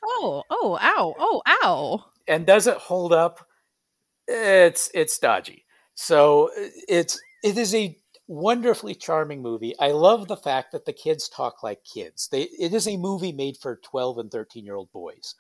Oh, 0.03 0.43
oh, 0.49 0.77
ow, 0.81 1.15
oh, 1.19 1.41
ow. 1.63 2.05
and 2.27 2.45
does 2.45 2.67
it 2.67 2.77
hold 2.77 3.13
up? 3.13 3.45
It's 4.27 4.89
it's 4.93 5.17
dodgy. 5.17 5.65
So 5.95 6.51
it's 6.87 7.19
it 7.43 7.57
is 7.57 7.73
a 7.73 7.97
wonderfully 8.27 8.93
charming 8.95 9.41
movie. 9.41 9.73
I 9.79 9.91
love 9.91 10.27
the 10.27 10.37
fact 10.37 10.71
that 10.73 10.85
the 10.85 10.93
kids 10.93 11.29
talk 11.29 11.63
like 11.63 11.83
kids. 11.83 12.27
They 12.29 12.43
it 12.43 12.73
is 12.73 12.87
a 12.87 12.97
movie 12.97 13.31
made 13.31 13.57
for 13.57 13.77
12 13.77 14.17
and 14.19 14.31
13 14.31 14.65
year 14.65 14.75
old 14.75 14.91
boys. 14.91 15.35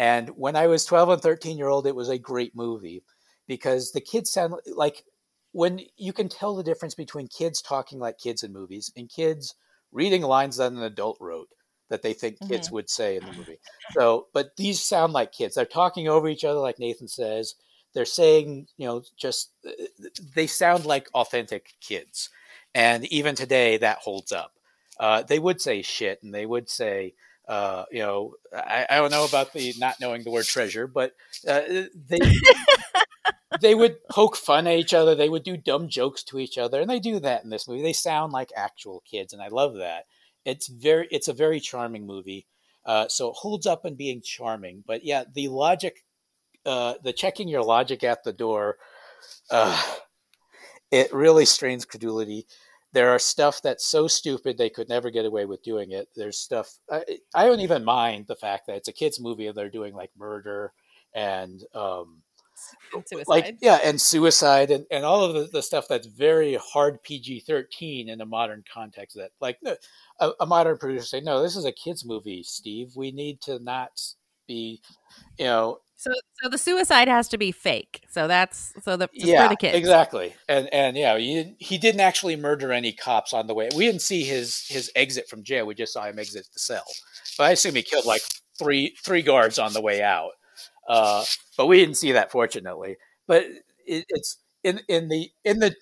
And 0.00 0.30
when 0.30 0.56
I 0.56 0.66
was 0.66 0.86
12 0.86 1.10
and 1.10 1.20
13 1.20 1.58
year 1.58 1.68
old, 1.68 1.86
it 1.86 1.94
was 1.94 2.08
a 2.08 2.16
great 2.16 2.56
movie 2.56 3.02
because 3.46 3.92
the 3.92 4.00
kids 4.00 4.30
sound 4.30 4.54
like 4.74 5.04
when 5.52 5.82
you 5.98 6.14
can 6.14 6.30
tell 6.30 6.56
the 6.56 6.62
difference 6.62 6.94
between 6.94 7.28
kids 7.28 7.60
talking 7.60 7.98
like 7.98 8.16
kids 8.16 8.42
in 8.42 8.50
movies 8.50 8.90
and 8.96 9.10
kids 9.10 9.56
reading 9.92 10.22
lines 10.22 10.56
that 10.56 10.72
an 10.72 10.82
adult 10.82 11.18
wrote 11.20 11.50
that 11.90 12.00
they 12.00 12.14
think 12.14 12.38
kids 12.48 12.70
would 12.70 12.88
say 12.88 13.16
in 13.16 13.26
the 13.26 13.32
movie. 13.32 13.58
So, 13.92 14.28
but 14.32 14.56
these 14.56 14.82
sound 14.82 15.12
like 15.12 15.32
kids. 15.32 15.56
They're 15.56 15.66
talking 15.66 16.08
over 16.08 16.28
each 16.28 16.46
other, 16.46 16.60
like 16.60 16.78
Nathan 16.78 17.08
says. 17.08 17.56
They're 17.92 18.06
saying, 18.06 18.68
you 18.78 18.86
know, 18.86 19.02
just 19.18 19.50
they 20.34 20.46
sound 20.46 20.86
like 20.86 21.10
authentic 21.12 21.74
kids. 21.82 22.30
And 22.74 23.04
even 23.12 23.34
today, 23.34 23.76
that 23.76 23.98
holds 23.98 24.32
up. 24.32 24.52
Uh, 24.98 25.24
they 25.24 25.38
would 25.38 25.60
say 25.60 25.82
shit 25.82 26.22
and 26.22 26.32
they 26.32 26.46
would 26.46 26.70
say, 26.70 27.12
uh, 27.50 27.84
you 27.90 27.98
know, 27.98 28.34
I, 28.54 28.86
I 28.88 28.96
don't 28.98 29.10
know 29.10 29.24
about 29.24 29.52
the 29.52 29.74
not 29.76 29.98
knowing 30.00 30.22
the 30.22 30.30
word 30.30 30.44
treasure, 30.44 30.86
but 30.86 31.14
uh, 31.48 31.62
they 32.08 32.20
they 33.60 33.74
would 33.74 33.96
poke 34.08 34.36
fun 34.36 34.68
at 34.68 34.78
each 34.78 34.94
other. 34.94 35.16
They 35.16 35.28
would 35.28 35.42
do 35.42 35.56
dumb 35.56 35.88
jokes 35.88 36.22
to 36.24 36.38
each 36.38 36.58
other, 36.58 36.80
and 36.80 36.88
they 36.88 37.00
do 37.00 37.18
that 37.18 37.42
in 37.42 37.50
this 37.50 37.66
movie. 37.66 37.82
They 37.82 37.92
sound 37.92 38.32
like 38.32 38.52
actual 38.54 39.02
kids, 39.04 39.32
and 39.32 39.42
I 39.42 39.48
love 39.48 39.74
that. 39.74 40.04
It's 40.44 40.68
very, 40.68 41.08
it's 41.10 41.26
a 41.26 41.32
very 41.32 41.58
charming 41.58 42.06
movie. 42.06 42.46
Uh, 42.86 43.08
so 43.08 43.30
it 43.30 43.36
holds 43.38 43.66
up 43.66 43.84
in 43.84 43.96
being 43.96 44.22
charming. 44.22 44.84
But 44.86 45.04
yeah, 45.04 45.24
the 45.34 45.48
logic, 45.48 46.04
uh, 46.64 46.94
the 47.02 47.12
checking 47.12 47.48
your 47.48 47.64
logic 47.64 48.04
at 48.04 48.22
the 48.22 48.32
door, 48.32 48.76
uh, 49.50 49.96
it 50.92 51.12
really 51.12 51.46
strains 51.46 51.84
credulity. 51.84 52.46
There 52.92 53.10
are 53.10 53.18
stuff 53.18 53.60
that's 53.62 53.84
so 53.86 54.08
stupid 54.08 54.58
they 54.58 54.70
could 54.70 54.88
never 54.88 55.10
get 55.10 55.24
away 55.24 55.46
with 55.46 55.62
doing 55.62 55.92
it. 55.92 56.08
There's 56.16 56.38
stuff 56.38 56.78
I, 56.90 57.04
I 57.34 57.46
don't 57.46 57.60
even 57.60 57.84
mind 57.84 58.26
the 58.26 58.36
fact 58.36 58.66
that 58.66 58.76
it's 58.76 58.88
a 58.88 58.92
kids 58.92 59.20
movie 59.20 59.46
and 59.46 59.56
they're 59.56 59.68
doing 59.70 59.94
like 59.94 60.10
murder 60.18 60.72
and 61.14 61.62
um, 61.74 62.22
And 62.92 63.06
suicide. 63.06 63.28
like 63.28 63.56
yeah 63.60 63.78
and 63.84 64.00
suicide 64.00 64.70
and, 64.70 64.84
and 64.90 65.04
all 65.04 65.24
of 65.24 65.34
the, 65.34 65.48
the 65.52 65.62
stuff 65.62 65.86
that's 65.88 66.06
very 66.06 66.56
hard 66.56 67.02
pg-13 67.02 68.08
in 68.08 68.20
a 68.20 68.26
modern 68.26 68.62
context 68.72 69.16
that 69.16 69.30
like 69.40 69.58
a, 70.20 70.30
a 70.40 70.46
modern 70.46 70.76
producer 70.76 71.06
say 71.06 71.20
no 71.20 71.42
this 71.42 71.56
is 71.56 71.64
a 71.64 71.72
kids 71.72 72.04
movie 72.04 72.42
steve 72.42 72.92
we 72.96 73.10
need 73.12 73.40
to 73.40 73.58
not 73.60 74.00
be 74.46 74.80
you 75.38 75.44
know 75.46 75.78
so 76.00 76.10
so 76.42 76.48
the 76.48 76.56
suicide 76.58 77.08
has 77.08 77.28
to 77.28 77.36
be 77.38 77.52
fake. 77.52 78.02
So 78.10 78.26
that's 78.26 78.72
so 78.82 78.96
the 78.96 79.08
it's 79.12 79.24
yeah 79.26 79.42
for 79.44 79.48
the 79.50 79.56
kids. 79.56 79.76
exactly 79.76 80.34
and 80.48 80.68
and 80.72 80.96
yeah 80.96 81.16
you, 81.16 81.54
he 81.58 81.76
didn't 81.78 82.00
actually 82.00 82.36
murder 82.36 82.72
any 82.72 82.92
cops 82.92 83.32
on 83.34 83.46
the 83.46 83.54
way 83.54 83.68
we 83.76 83.84
didn't 83.84 84.02
see 84.02 84.24
his 84.24 84.66
his 84.68 84.90
exit 84.96 85.28
from 85.28 85.42
jail 85.44 85.66
we 85.66 85.74
just 85.74 85.92
saw 85.92 86.04
him 86.04 86.18
exit 86.18 86.46
the 86.54 86.58
cell 86.58 86.84
but 87.36 87.44
i 87.44 87.50
assume 87.50 87.74
he 87.74 87.82
killed 87.82 88.06
like 88.06 88.22
three 88.58 88.96
three 89.04 89.22
guards 89.22 89.58
on 89.58 89.72
the 89.74 89.80
way 89.82 90.02
out 90.02 90.30
uh, 90.88 91.22
but 91.56 91.66
we 91.66 91.76
didn't 91.76 91.96
see 91.96 92.12
that 92.12 92.32
fortunately 92.32 92.96
but 93.28 93.44
it, 93.86 94.04
it's 94.08 94.38
in 94.64 94.80
in 94.88 95.08
the 95.08 95.30
in 95.44 95.58
the 95.60 95.74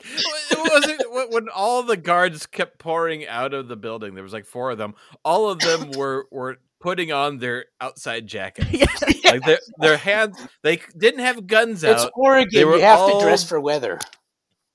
it 0.00 0.70
wasn't 0.72 1.12
when- 1.12 1.30
when 1.30 1.48
all 1.48 1.82
the 1.82 1.96
guards 1.96 2.46
kept 2.46 2.78
pouring 2.78 3.26
out 3.26 3.52
of 3.52 3.66
the 3.68 3.76
building. 3.76 4.14
There 4.14 4.22
was 4.22 4.32
like 4.32 4.46
four 4.46 4.70
of 4.70 4.78
them. 4.78 4.94
All 5.24 5.50
of 5.50 5.58
them 5.58 5.90
were 5.92 6.26
were 6.30 6.58
putting 6.86 7.10
on 7.10 7.38
their 7.38 7.64
outside 7.80 8.26
jackets. 8.28 8.68
Like 9.26 9.44
their 9.44 9.58
their 9.78 9.96
hands, 9.96 10.38
they 10.62 10.80
didn't 10.96 11.18
have 11.20 11.48
guns 11.48 11.82
out. 11.84 11.96
it's 11.96 12.10
oregon 12.14 12.48
they 12.54 12.64
were 12.64 12.76
you 12.76 12.82
have 12.82 13.00
all- 13.00 13.18
to 13.18 13.26
dress 13.26 13.42
for 13.42 13.58
weather 13.60 13.98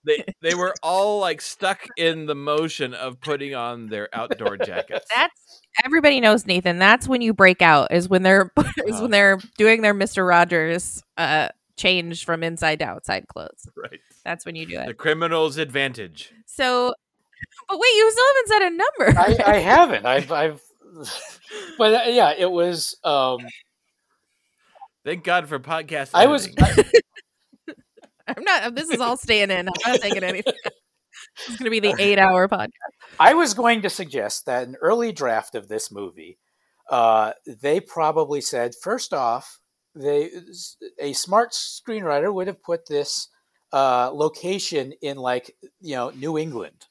They 0.05 0.25
they 0.41 0.53
were 0.55 0.73
all 0.83 1.19
like 1.21 1.39
stuck 1.41 1.79
in 1.97 2.25
the 2.25 2.35
motion 2.35 2.93
of 2.93 3.21
putting 3.21 3.55
on 3.55 3.87
their 3.87 4.09
outdoor 4.13 4.57
jackets. 4.57 5.05
That's 5.15 5.61
everybody 5.85 6.19
knows 6.19 6.45
Nathan. 6.45 6.79
That's 6.79 7.07
when 7.07 7.21
you 7.21 7.33
break 7.33 7.61
out. 7.61 7.93
Is 7.93 8.09
when 8.09 8.23
they're 8.23 8.51
is 8.57 8.65
Uh-huh. 8.95 9.01
when 9.03 9.11
they're 9.11 9.39
doing 9.57 9.81
their 9.81 9.93
Mister 9.93 10.25
Rogers 10.25 11.01
uh 11.17 11.47
change 11.77 12.25
from 12.25 12.43
inside 12.43 12.79
to 12.79 12.85
outside 12.85 13.27
clothes. 13.29 13.69
right. 13.77 13.99
That's 14.25 14.45
when 14.45 14.55
you 14.55 14.65
do 14.65 14.79
it. 14.79 14.87
The 14.87 14.93
criminal's 14.93 15.57
advantage. 15.57 16.33
So, 16.45 16.93
but 17.69 17.79
wait, 17.79 17.95
you 17.95 18.11
still 18.11 18.25
haven't 18.27 18.47
said 18.49 18.61
a 18.61 18.69
number. 18.69 19.19
I, 19.47 19.53
I 19.53 19.57
haven't. 19.59 20.05
I've, 20.05 20.31
I've, 20.31 20.61
but 21.77 22.07
uh, 22.07 22.09
yeah, 22.09 22.33
it 22.37 22.51
was. 22.51 22.97
Um, 23.03 23.39
Thank 25.03 25.23
God 25.23 25.47
for 25.47 25.59
podcast. 25.59 26.11
I 26.13 26.27
was. 26.27 26.47
editing. 26.57 27.01
I'm 28.27 28.43
not. 28.43 28.75
This 28.75 28.89
is 28.89 28.99
all 28.99 29.17
staying 29.17 29.51
in. 29.51 29.67
I'm 29.67 29.91
not 29.91 30.01
taking 30.01 30.23
anything. 30.23 30.53
It's 31.47 31.57
going 31.57 31.65
to 31.65 31.69
be 31.69 31.79
the 31.79 31.95
eight-hour 31.99 32.47
podcast. 32.47 32.69
I 33.19 33.33
was 33.35 33.53
going 33.53 33.83
to 33.83 33.89
suggest 33.89 34.47
that 34.47 34.67
an 34.67 34.75
early 34.81 35.11
draft 35.11 35.55
of 35.55 35.67
this 35.67 35.91
movie, 35.91 36.39
uh, 36.89 37.33
they 37.45 37.79
probably 37.79 38.41
said 38.41 38.73
first 38.81 39.13
off, 39.13 39.59
they 39.93 40.31
a 40.99 41.13
smart 41.13 41.51
screenwriter 41.51 42.33
would 42.33 42.47
have 42.47 42.63
put 42.63 42.87
this 42.87 43.27
uh, 43.71 44.09
location 44.11 44.93
in 45.01 45.17
like 45.17 45.55
you 45.79 45.95
know 45.95 46.09
New 46.11 46.37
England, 46.37 46.87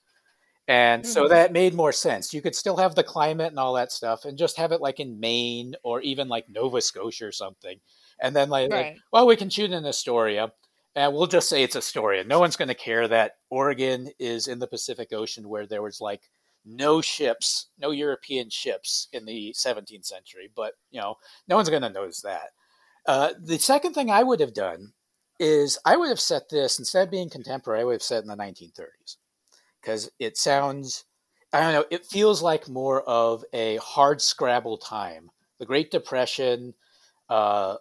and 0.70 1.06
so 1.06 1.26
Mhm. 1.26 1.28
that 1.28 1.52
made 1.52 1.74
more 1.74 1.92
sense. 1.92 2.32
You 2.34 2.42
could 2.42 2.54
still 2.56 2.76
have 2.78 2.94
the 2.94 3.02
climate 3.04 3.48
and 3.48 3.58
all 3.58 3.74
that 3.74 3.92
stuff, 3.92 4.24
and 4.24 4.38
just 4.38 4.56
have 4.58 4.72
it 4.72 4.80
like 4.80 5.00
in 5.00 5.20
Maine 5.20 5.74
or 5.82 6.00
even 6.02 6.28
like 6.28 6.48
Nova 6.48 6.80
Scotia 6.80 7.26
or 7.26 7.32
something, 7.32 7.80
and 8.20 8.36
then 8.36 8.48
like, 8.50 8.70
like, 8.70 8.90
well, 9.12 9.26
we 9.26 9.36
can 9.36 9.50
shoot 9.50 9.72
in 9.72 9.86
Astoria. 9.86 10.52
And 10.96 11.14
we'll 11.14 11.26
just 11.28 11.48
say 11.48 11.62
it's 11.62 11.76
Astoria. 11.76 12.24
No 12.24 12.40
one's 12.40 12.56
going 12.56 12.68
to 12.68 12.74
care 12.74 13.06
that 13.08 13.38
Oregon 13.50 14.10
is 14.18 14.48
in 14.48 14.58
the 14.58 14.66
Pacific 14.66 15.12
Ocean 15.12 15.48
where 15.48 15.66
there 15.66 15.82
was 15.82 16.00
like 16.00 16.30
no 16.64 17.00
ships, 17.00 17.68
no 17.78 17.90
European 17.92 18.50
ships 18.50 19.08
in 19.12 19.24
the 19.24 19.52
17th 19.56 20.04
century. 20.06 20.50
But, 20.54 20.74
you 20.90 21.00
know, 21.00 21.16
no 21.48 21.56
one's 21.56 21.70
going 21.70 21.82
to 21.82 21.90
notice 21.90 22.22
that. 22.22 22.50
Uh, 23.06 23.34
the 23.40 23.58
second 23.58 23.94
thing 23.94 24.10
I 24.10 24.22
would 24.24 24.40
have 24.40 24.54
done 24.54 24.94
is 25.38 25.78
I 25.84 25.96
would 25.96 26.08
have 26.10 26.20
set 26.20 26.48
this, 26.50 26.78
instead 26.78 27.04
of 27.08 27.10
being 27.10 27.30
contemporary, 27.30 27.80
I 27.82 27.84
would 27.84 27.94
have 27.94 28.02
set 28.02 28.22
in 28.22 28.28
the 28.28 28.36
1930s. 28.36 29.18
Because 29.80 30.10
it 30.18 30.36
sounds, 30.36 31.04
I 31.52 31.60
don't 31.60 31.72
know, 31.72 31.84
it 31.90 32.06
feels 32.06 32.42
like 32.42 32.68
more 32.68 33.02
of 33.02 33.44
a 33.52 33.76
hard 33.76 34.20
scrabble 34.22 34.78
time. 34.78 35.30
The 35.58 35.66
Great 35.66 35.90
Depression, 35.90 36.74
uh, 37.28 37.76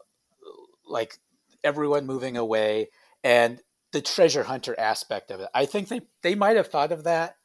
like 0.86 1.18
everyone 1.64 2.06
moving 2.06 2.38
away 2.38 2.90
and 3.24 3.62
the 3.92 4.02
treasure 4.02 4.44
hunter 4.44 4.80
aspect 4.80 5.32
of 5.32 5.40
it. 5.40 5.50
I 5.54 5.66
think 5.66 5.88
they, 5.88 6.02
they 6.22 6.36
might 6.36 6.58
have 6.58 6.68
thought 6.68 6.92
of 6.92 7.04
that. 7.04 7.36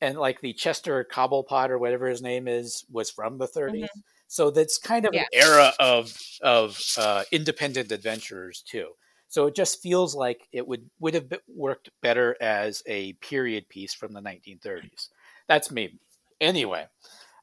And 0.00 0.18
like 0.18 0.40
the 0.40 0.52
Chester 0.54 1.04
Cobblepot 1.10 1.70
or 1.70 1.78
whatever 1.78 2.08
his 2.08 2.22
name 2.22 2.48
is 2.48 2.84
was 2.90 3.10
from 3.10 3.38
the 3.38 3.46
30s. 3.46 3.88
So 4.28 4.50
that's 4.50 4.78
kind 4.78 5.06
of 5.06 5.12
Yeah. 5.12 5.22
an 5.22 5.26
era 5.32 5.72
of 5.80 6.18
of 6.42 6.80
uh, 6.98 7.24
independent 7.32 7.92
adventurers 7.92 8.62
too. 8.62 8.92
So 9.28 9.46
it 9.46 9.54
just 9.54 9.82
feels 9.82 10.14
like 10.14 10.48
it 10.52 10.66
would 10.66 10.88
would 11.00 11.14
have 11.14 11.32
worked 11.48 11.90
better 12.02 12.36
as 12.40 12.82
a 12.86 13.14
period 13.14 13.68
piece 13.68 13.94
from 13.94 14.12
the 14.12 14.20
1930s. 14.20 15.10
That's 15.48 15.70
me. 15.70 15.98
Anyway, 16.40 16.86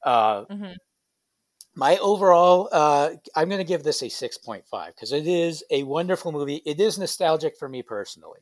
uh, 0.04 0.46
Mhm. 0.50 0.74
my 1.76 1.98
overall, 1.98 2.70
uh, 2.72 3.12
I'm 3.36 3.50
going 3.50 3.60
to 3.60 3.64
give 3.64 3.84
this 3.84 4.04
a 4.04 4.10
6.5 4.10 4.96
because 4.96 5.12
it 5.12 5.26
is 5.28 5.64
a 5.72 5.84
wonderful 5.84 6.32
movie. 6.32 6.62
It 6.66 6.80
is 6.80 7.00
nostalgic 7.00 7.58
for 7.58 7.68
me 7.68 7.82
personally. 7.82 8.42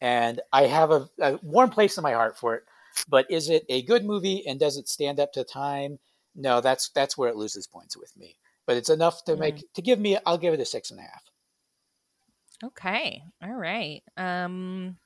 And 0.00 0.40
I 0.52 0.62
have 0.66 0.90
a, 0.90 1.10
a 1.20 1.38
warm 1.42 1.70
place 1.70 1.98
in 1.98 2.02
my 2.02 2.12
heart 2.12 2.38
for 2.38 2.54
it. 2.54 2.64
But 3.06 3.30
is 3.30 3.50
it 3.50 3.64
a 3.68 3.82
good 3.82 4.04
movie 4.04 4.46
and 4.46 4.58
does 4.58 4.76
it 4.76 4.88
stand 4.88 5.20
up 5.20 5.32
to 5.34 5.44
time? 5.44 5.98
no, 6.34 6.60
that's 6.60 6.90
that's 6.90 7.18
where 7.18 7.28
it 7.28 7.36
loses 7.36 7.66
points 7.66 7.96
with 7.96 8.16
me. 8.16 8.38
But 8.66 8.76
it's 8.76 8.88
enough 8.88 9.24
to 9.24 9.36
make 9.36 9.64
to 9.74 9.82
give 9.82 9.98
me. 9.98 10.16
I'll 10.24 10.38
give 10.38 10.54
it 10.54 10.60
a 10.60 10.64
six 10.64 10.90
and 10.90 11.00
a 11.00 11.02
half. 11.02 11.24
Okay. 12.64 13.22
All 13.42 13.54
right. 13.54 14.02
Um 14.16 14.96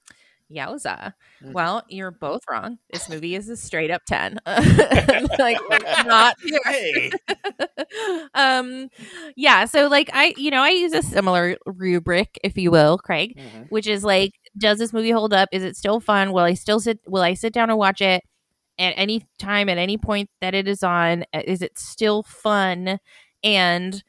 Yowza. 0.50 1.14
Mhm. 1.42 1.52
Well, 1.52 1.84
you're 1.88 2.11
both 2.11 2.42
wrong. 2.50 2.78
This 2.92 3.09
movie 3.09 3.34
is 3.34 3.48
a 3.48 3.57
straight 3.57 3.90
up 3.90 4.02
10. 4.07 4.38
like 5.38 5.59
not 6.05 6.36
Hey, 6.64 7.11
um 8.34 8.88
yeah, 9.36 9.64
so 9.64 9.88
like 9.88 10.11
I 10.12 10.34
you 10.36 10.50
know, 10.50 10.62
I 10.62 10.70
use 10.70 10.92
a 10.94 11.02
similar 11.02 11.57
rubric, 11.66 12.38
if 12.44 12.57
you 12.57 12.70
will, 12.70 12.98
Craig, 12.98 13.36
Mhm. 13.38 13.66
which 13.70 13.86
is 13.86 14.05
like 14.05 14.32
does 14.57 14.78
this 14.78 14.92
movie 14.92 15.11
hold 15.11 15.32
up? 15.32 15.48
Is 15.52 15.62
it 15.64 15.76
still 15.76 16.00
fun? 16.00 16.32
Will 16.32 16.44
I 16.44 16.55
still 16.55 16.80
sit 16.80 17.00
will 17.07 17.22
I 17.22 17.34
sit 17.34 17.52
down 17.52 17.70
and 17.70 17.78
watch 17.78 18.00
it 18.00 18.22
at 18.78 18.94
any 18.96 19.26
time 19.38 19.68
at 19.68 19.78
any 19.78 19.96
point 19.98 20.30
that 20.40 20.55
it 20.55 20.68
is 20.68 20.82
on? 20.82 21.24
Uh, 21.32 21.42
Is 21.44 21.62
it 21.62 21.78
still 21.78 22.22
fun? 22.24 22.98
And 23.42 24.02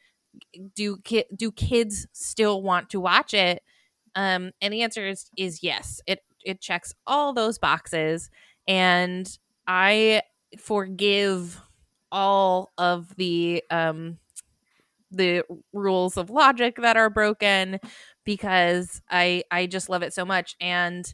do 0.75 0.97
ki- 1.03 1.25
do 1.35 1.51
kids 1.51 2.07
still 2.13 2.61
want 2.61 2.89
to 2.91 2.99
watch 2.99 3.33
it? 3.33 3.61
Um, 4.15 4.51
and 4.61 4.73
the 4.73 4.83
answer 4.83 5.07
is 5.07 5.29
is 5.37 5.63
yes. 5.63 6.01
It 6.07 6.21
it 6.45 6.61
checks 6.61 6.93
all 7.07 7.33
those 7.33 7.57
boxes, 7.59 8.29
and 8.67 9.29
I 9.67 10.21
forgive 10.59 11.61
all 12.11 12.71
of 12.77 13.15
the 13.17 13.63
um 13.71 14.19
the 15.11 15.43
rules 15.73 16.17
of 16.17 16.29
logic 16.29 16.77
that 16.77 16.97
are 16.97 17.09
broken 17.09 17.79
because 18.25 19.01
I 19.09 19.43
I 19.51 19.67
just 19.67 19.89
love 19.89 20.03
it 20.03 20.13
so 20.13 20.25
much 20.25 20.55
and 20.59 21.11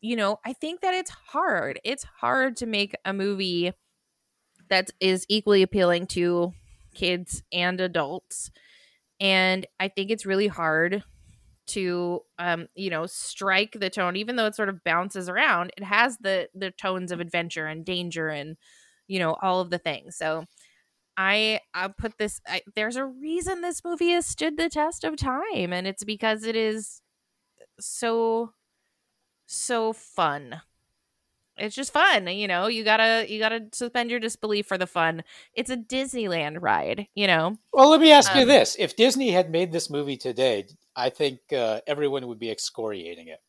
you 0.00 0.16
know 0.16 0.38
I 0.44 0.52
think 0.54 0.80
that 0.82 0.94
it's 0.94 1.10
hard 1.10 1.80
it's 1.84 2.04
hard 2.20 2.56
to 2.58 2.66
make 2.66 2.94
a 3.04 3.12
movie 3.12 3.72
that 4.68 4.90
is 5.00 5.26
equally 5.28 5.62
appealing 5.62 6.06
to 6.08 6.52
kids 6.94 7.42
and 7.52 7.80
adults. 7.80 8.50
And 9.20 9.66
I 9.80 9.88
think 9.88 10.10
it's 10.10 10.26
really 10.26 10.48
hard 10.48 11.04
to 11.68 12.20
um 12.38 12.66
you 12.74 12.90
know 12.90 13.06
strike 13.06 13.72
the 13.78 13.90
tone 13.90 14.16
even 14.16 14.36
though 14.36 14.46
it 14.46 14.54
sort 14.56 14.68
of 14.68 14.82
bounces 14.84 15.28
around 15.28 15.72
it 15.76 15.84
has 15.84 16.18
the 16.18 16.48
the 16.54 16.72
tones 16.72 17.12
of 17.12 17.20
adventure 17.20 17.66
and 17.66 17.84
danger 17.86 18.28
and 18.28 18.56
you 19.08 19.18
know 19.18 19.36
all 19.42 19.60
of 19.60 19.70
the 19.70 19.78
things. 19.78 20.16
So 20.16 20.44
i 21.16 21.60
i 21.74 21.88
put 21.88 22.18
this 22.18 22.40
I, 22.46 22.62
there's 22.74 22.96
a 22.96 23.04
reason 23.06 23.60
this 23.60 23.84
movie 23.84 24.10
has 24.10 24.26
stood 24.26 24.56
the 24.56 24.68
test 24.70 25.04
of 25.04 25.16
time 25.16 25.72
and 25.72 25.86
it's 25.86 26.04
because 26.04 26.44
it 26.44 26.56
is 26.56 27.02
so 27.80 28.52
so 29.46 29.92
fun 29.92 30.62
it's 31.56 31.74
just 31.74 31.92
fun 31.92 32.26
you 32.28 32.48
know 32.48 32.66
you 32.66 32.84
gotta 32.84 33.26
you 33.28 33.38
gotta 33.38 33.66
suspend 33.72 34.10
your 34.10 34.20
disbelief 34.20 34.66
for 34.66 34.78
the 34.78 34.86
fun 34.86 35.22
it's 35.54 35.70
a 35.70 35.76
disneyland 35.76 36.58
ride 36.60 37.06
you 37.14 37.26
know 37.26 37.56
Well, 37.72 37.88
let 37.90 38.00
me 38.00 38.12
ask 38.12 38.34
you 38.34 38.44
Um, 38.44 38.46
this: 38.46 38.76
If 38.78 38.96
Disney 38.96 39.30
had 39.30 39.50
made 39.50 39.72
this 39.72 39.90
movie 39.90 40.16
today, 40.16 40.66
I 40.96 41.10
think 41.10 41.40
uh, 41.52 41.80
everyone 41.86 42.26
would 42.28 42.38
be 42.38 42.50
excoriating 42.50 43.28
it. 43.28 43.40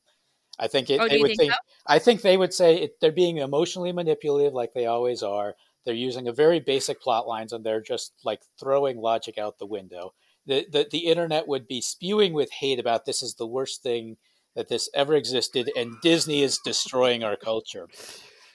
I 0.59 0.67
think 0.67 0.89
it, 0.89 1.01
Oh, 1.01 1.07
they 1.09 1.17
would 1.19 1.27
think 1.27 1.39
think. 1.39 1.51
so? 1.51 1.55
I 1.87 1.99
think 1.99 2.21
they 2.21 2.37
would 2.37 2.53
say 2.53 2.77
it, 2.77 2.99
they're 3.01 3.11
being 3.11 3.37
emotionally 3.37 3.91
manipulative, 3.93 4.53
like 4.53 4.73
they 4.73 4.85
always 4.87 5.23
are. 5.23 5.55
They're 5.85 5.95
using 5.95 6.27
a 6.27 6.33
very 6.33 6.59
basic 6.61 7.01
plot 7.01 7.27
lines, 7.27 7.53
and 7.53 7.65
they're 7.65 7.81
just 7.81 8.13
like 8.25 8.41
throwing 8.59 8.97
logic 8.97 9.37
out 9.37 9.59
the 9.59 9.65
window. 9.67 10.13
The, 10.47 10.67
the 10.71 10.87
the 10.91 11.07
internet 11.07 11.47
would 11.47 11.67
be 11.67 11.81
spewing 11.81 12.33
with 12.33 12.51
hate 12.51 12.79
about 12.79 13.05
this 13.05 13.23
is 13.23 13.35
the 13.35 13.47
worst 13.47 13.83
thing 13.83 14.17
that 14.55 14.69
this 14.69 14.89
ever 14.93 15.15
existed, 15.15 15.71
and 15.75 15.95
Disney 16.01 16.43
is 16.43 16.59
destroying 16.63 17.23
our 17.23 17.35
culture. 17.37 17.87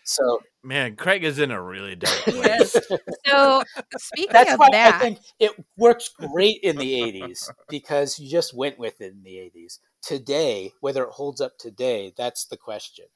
So 0.04 0.40
man, 0.62 0.96
Craig 0.96 1.24
is 1.24 1.38
in 1.38 1.50
a 1.50 1.62
really 1.62 1.96
dark 1.96 2.28
Yes. 2.30 2.78
place. 2.80 2.80
so 3.26 3.64
speaking 3.96 4.32
That's 4.32 4.50
of 4.50 4.58
why 4.58 4.68
that 4.70 4.92
I 4.94 4.98
think 5.04 5.18
it 5.40 5.52
works 5.76 6.10
great 6.18 6.60
in 6.62 6.78
the 6.78 6.94
80s 6.94 7.50
because 7.68 8.18
you 8.18 8.30
just 8.30 8.54
went 8.54 8.78
with 8.78 9.00
it 9.00 9.12
in 9.12 9.22
the 9.22 9.38
80s. 9.38 9.80
Today, 10.02 10.72
whether 10.80 11.04
it 11.04 11.10
holds 11.10 11.40
up 11.40 11.58
today, 11.58 12.12
that's 12.16 12.46
the 12.46 12.56
question. 12.56 13.06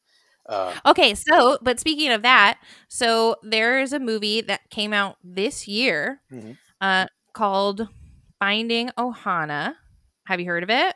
Uh, 0.46 0.76
Okay, 0.86 1.14
so 1.14 1.58
but 1.62 1.80
speaking 1.80 2.10
of 2.12 2.22
that, 2.22 2.58
so 2.88 3.36
there 3.42 3.80
is 3.80 3.92
a 3.92 3.98
movie 4.00 4.40
that 4.42 4.70
came 4.70 4.92
out 4.92 5.16
this 5.22 5.68
year 5.68 6.20
Mhm. 6.30 6.58
uh 6.80 7.06
called 7.34 7.88
Finding 8.38 8.90
Ohana. 8.98 9.76
Have 10.26 10.40
you 10.40 10.46
heard 10.46 10.62
of 10.62 10.70
it? 10.70 10.94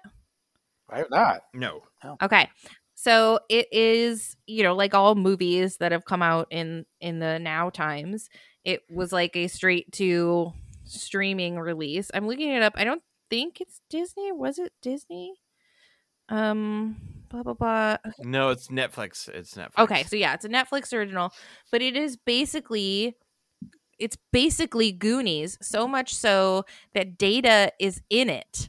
Why 0.88 1.04
not? 1.10 1.42
No, 1.54 1.82
Okay. 2.22 2.48
So 2.94 3.40
it 3.50 3.68
is, 3.72 4.36
you 4.46 4.62
know, 4.62 4.74
like 4.74 4.94
all 4.94 5.14
movies 5.14 5.76
that 5.78 5.92
have 5.92 6.04
come 6.04 6.22
out 6.22 6.48
in 6.50 6.86
in 7.00 7.18
the 7.18 7.38
now 7.38 7.68
times, 7.70 8.28
it 8.64 8.82
was 8.90 9.12
like 9.12 9.36
a 9.36 9.48
straight 9.48 9.92
to 9.92 10.52
streaming 10.84 11.58
release. 11.58 12.10
I'm 12.14 12.26
looking 12.26 12.50
it 12.50 12.62
up. 12.62 12.72
I 12.76 12.84
don't 12.84 13.02
think 13.28 13.60
it's 13.60 13.80
Disney. 13.90 14.32
Was 14.32 14.58
it 14.58 14.72
Disney? 14.80 15.34
Um 16.28 16.96
blah 17.28 17.42
blah 17.42 17.54
blah. 17.54 17.96
no, 18.20 18.48
it's 18.48 18.68
Netflix. 18.68 19.28
It's 19.28 19.54
Netflix. 19.54 19.78
Okay, 19.78 20.02
so 20.04 20.16
yeah, 20.16 20.34
it's 20.34 20.44
a 20.44 20.48
Netflix 20.48 20.92
original, 20.92 21.32
but 21.70 21.82
it 21.82 21.96
is 21.96 22.16
basically 22.16 23.14
it's 23.98 24.16
basically 24.32 24.92
Goonies, 24.92 25.58
so 25.62 25.86
much 25.88 26.14
so 26.14 26.64
that 26.94 27.18
Data 27.18 27.72
is 27.78 28.02
in 28.10 28.28
it. 28.30 28.68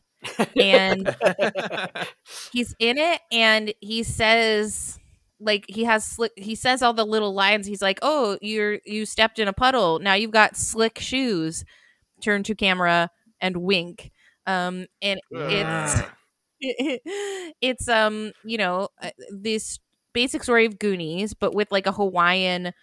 And 0.59 1.15
he's 2.51 2.75
in 2.79 2.97
it 2.97 3.21
and 3.31 3.73
he 3.81 4.03
says 4.03 4.99
like 5.39 5.65
he 5.67 5.83
has 5.83 6.03
slick 6.05 6.31
he 6.35 6.55
says 6.55 6.81
all 6.81 6.93
the 6.93 7.05
little 7.05 7.33
lines. 7.33 7.67
He's 7.67 7.81
like, 7.81 7.99
"Oh, 8.01 8.37
you're 8.41 8.79
you 8.85 9.05
stepped 9.05 9.39
in 9.39 9.47
a 9.47 9.53
puddle. 9.53 9.99
Now 9.99 10.13
you've 10.15 10.31
got 10.31 10.57
slick 10.57 10.99
shoes." 10.99 11.63
Turn 12.21 12.43
to 12.43 12.55
camera 12.55 13.09
and 13.41 13.57
wink. 13.57 14.11
Um 14.47 14.87
and 15.01 15.19
it's 15.49 16.01
it's 16.61 17.87
um 17.87 18.31
you 18.43 18.57
know 18.57 18.89
uh, 19.01 19.11
this 19.31 19.79
basic 20.13 20.43
story 20.43 20.65
of 20.65 20.79
goonies 20.79 21.33
but 21.33 21.53
with 21.53 21.71
like 21.71 21.85
a 21.85 21.91
hawaiian 21.91 22.73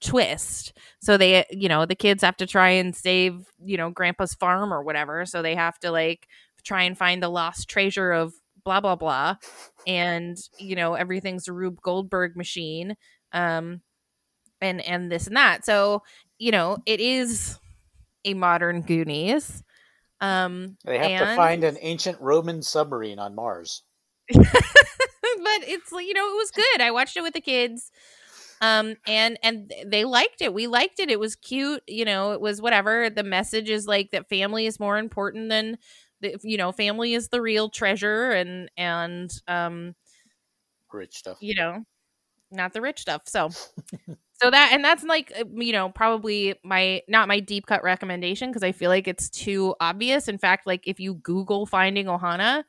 twist 0.00 0.76
so 1.00 1.16
they 1.16 1.44
you 1.50 1.68
know 1.68 1.86
the 1.86 1.94
kids 1.94 2.22
have 2.22 2.36
to 2.36 2.46
try 2.46 2.68
and 2.70 2.94
save 2.94 3.46
you 3.64 3.76
know 3.76 3.90
grandpa's 3.90 4.34
farm 4.34 4.72
or 4.72 4.82
whatever 4.82 5.24
so 5.26 5.42
they 5.42 5.54
have 5.54 5.78
to 5.78 5.90
like 5.90 6.28
try 6.64 6.82
and 6.82 6.96
find 6.96 7.22
the 7.22 7.28
lost 7.28 7.68
treasure 7.68 8.12
of 8.12 8.34
blah 8.64 8.80
blah 8.80 8.96
blah. 8.96 9.36
And 9.86 10.36
you 10.58 10.76
know 10.76 10.94
everything's 10.94 11.48
a 11.48 11.52
rube 11.52 11.80
goldberg 11.82 12.36
machine 12.36 12.96
um 13.32 13.80
and 14.60 14.80
and 14.80 15.10
this 15.10 15.26
and 15.26 15.36
that. 15.36 15.64
So 15.64 16.02
you 16.38 16.50
know 16.50 16.78
it 16.86 17.00
is 17.00 17.58
a 18.24 18.34
modern 18.34 18.82
goonies 18.82 19.62
um 20.20 20.76
They 20.84 20.98
have 20.98 21.16
to 21.16 21.26
find 21.26 21.64
an 21.64 21.76
ancient 21.80 22.20
Roman 22.20 22.62
submarine 22.62 23.18
on 23.18 23.34
Mars. 23.34 23.82
but 24.32 24.48
it's 25.68 25.92
you 25.92 26.14
know 26.14 26.26
it 26.30 26.36
was 26.36 26.50
good. 26.50 26.80
I 26.80 26.90
watched 26.90 27.16
it 27.16 27.22
with 27.22 27.34
the 27.34 27.40
kids 27.40 27.90
um 28.60 28.96
and 29.06 29.38
and 29.42 29.72
they 29.86 30.04
liked 30.04 30.40
it. 30.40 30.54
We 30.54 30.66
liked 30.66 31.00
it. 31.00 31.10
It 31.10 31.20
was 31.20 31.36
cute 31.36 31.82
you 31.86 32.04
know 32.04 32.32
it 32.32 32.40
was 32.40 32.62
whatever. 32.62 33.10
The 33.10 33.22
message 33.22 33.68
is 33.68 33.86
like 33.86 34.10
that 34.12 34.28
family 34.28 34.66
is 34.66 34.80
more 34.80 34.96
important 34.98 35.48
than 35.50 35.78
you 36.42 36.56
know 36.56 36.72
family 36.72 37.14
is 37.14 37.28
the 37.28 37.40
real 37.42 37.68
treasure 37.70 38.30
and 38.32 38.70
and 38.76 39.30
um 39.48 39.94
Rich 40.92 41.16
stuff. 41.16 41.38
you 41.40 41.54
know 41.54 41.84
not 42.50 42.72
the 42.72 42.80
rich 42.80 43.00
stuff. 43.00 43.22
So 43.26 43.50
so 44.34 44.50
that 44.50 44.70
and 44.72 44.84
that's 44.84 45.04
like 45.04 45.32
uh, 45.38 45.44
you 45.56 45.72
know 45.72 45.90
probably 45.90 46.54
my 46.64 47.02
not 47.08 47.28
my 47.28 47.40
deep 47.40 47.66
cut 47.66 47.82
recommendation 47.84 48.50
because 48.50 48.62
i 48.62 48.72
feel 48.72 48.90
like 48.90 49.08
it's 49.08 49.30
too 49.30 49.74
obvious. 49.80 50.28
In 50.28 50.38
fact 50.38 50.66
like 50.66 50.86
if 50.86 51.00
you 51.00 51.14
google 51.16 51.66
finding 51.66 52.06
ohana 52.06 52.64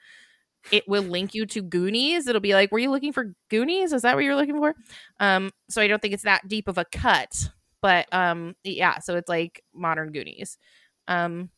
it 0.71 0.87
will 0.87 1.03
link 1.03 1.33
you 1.35 1.45
to 1.47 1.61
goonies. 1.61 2.27
It'll 2.27 2.41
be 2.41 2.53
like 2.55 2.71
were 2.71 2.79
you 2.79 2.91
looking 2.91 3.13
for 3.13 3.33
goonies? 3.49 3.93
Is 3.93 4.03
that 4.03 4.15
what 4.15 4.23
you're 4.25 4.35
looking 4.35 4.57
for? 4.57 4.75
Um 5.19 5.51
so 5.69 5.81
i 5.81 5.87
don't 5.87 6.01
think 6.01 6.13
it's 6.13 6.23
that 6.23 6.47
deep 6.47 6.67
of 6.67 6.77
a 6.77 6.85
cut 6.85 7.49
but 7.81 8.07
um 8.13 8.55
yeah 8.63 8.99
so 8.99 9.15
it's 9.17 9.29
like 9.29 9.63
modern 9.73 10.11
goonies. 10.11 10.57
Um 11.07 11.49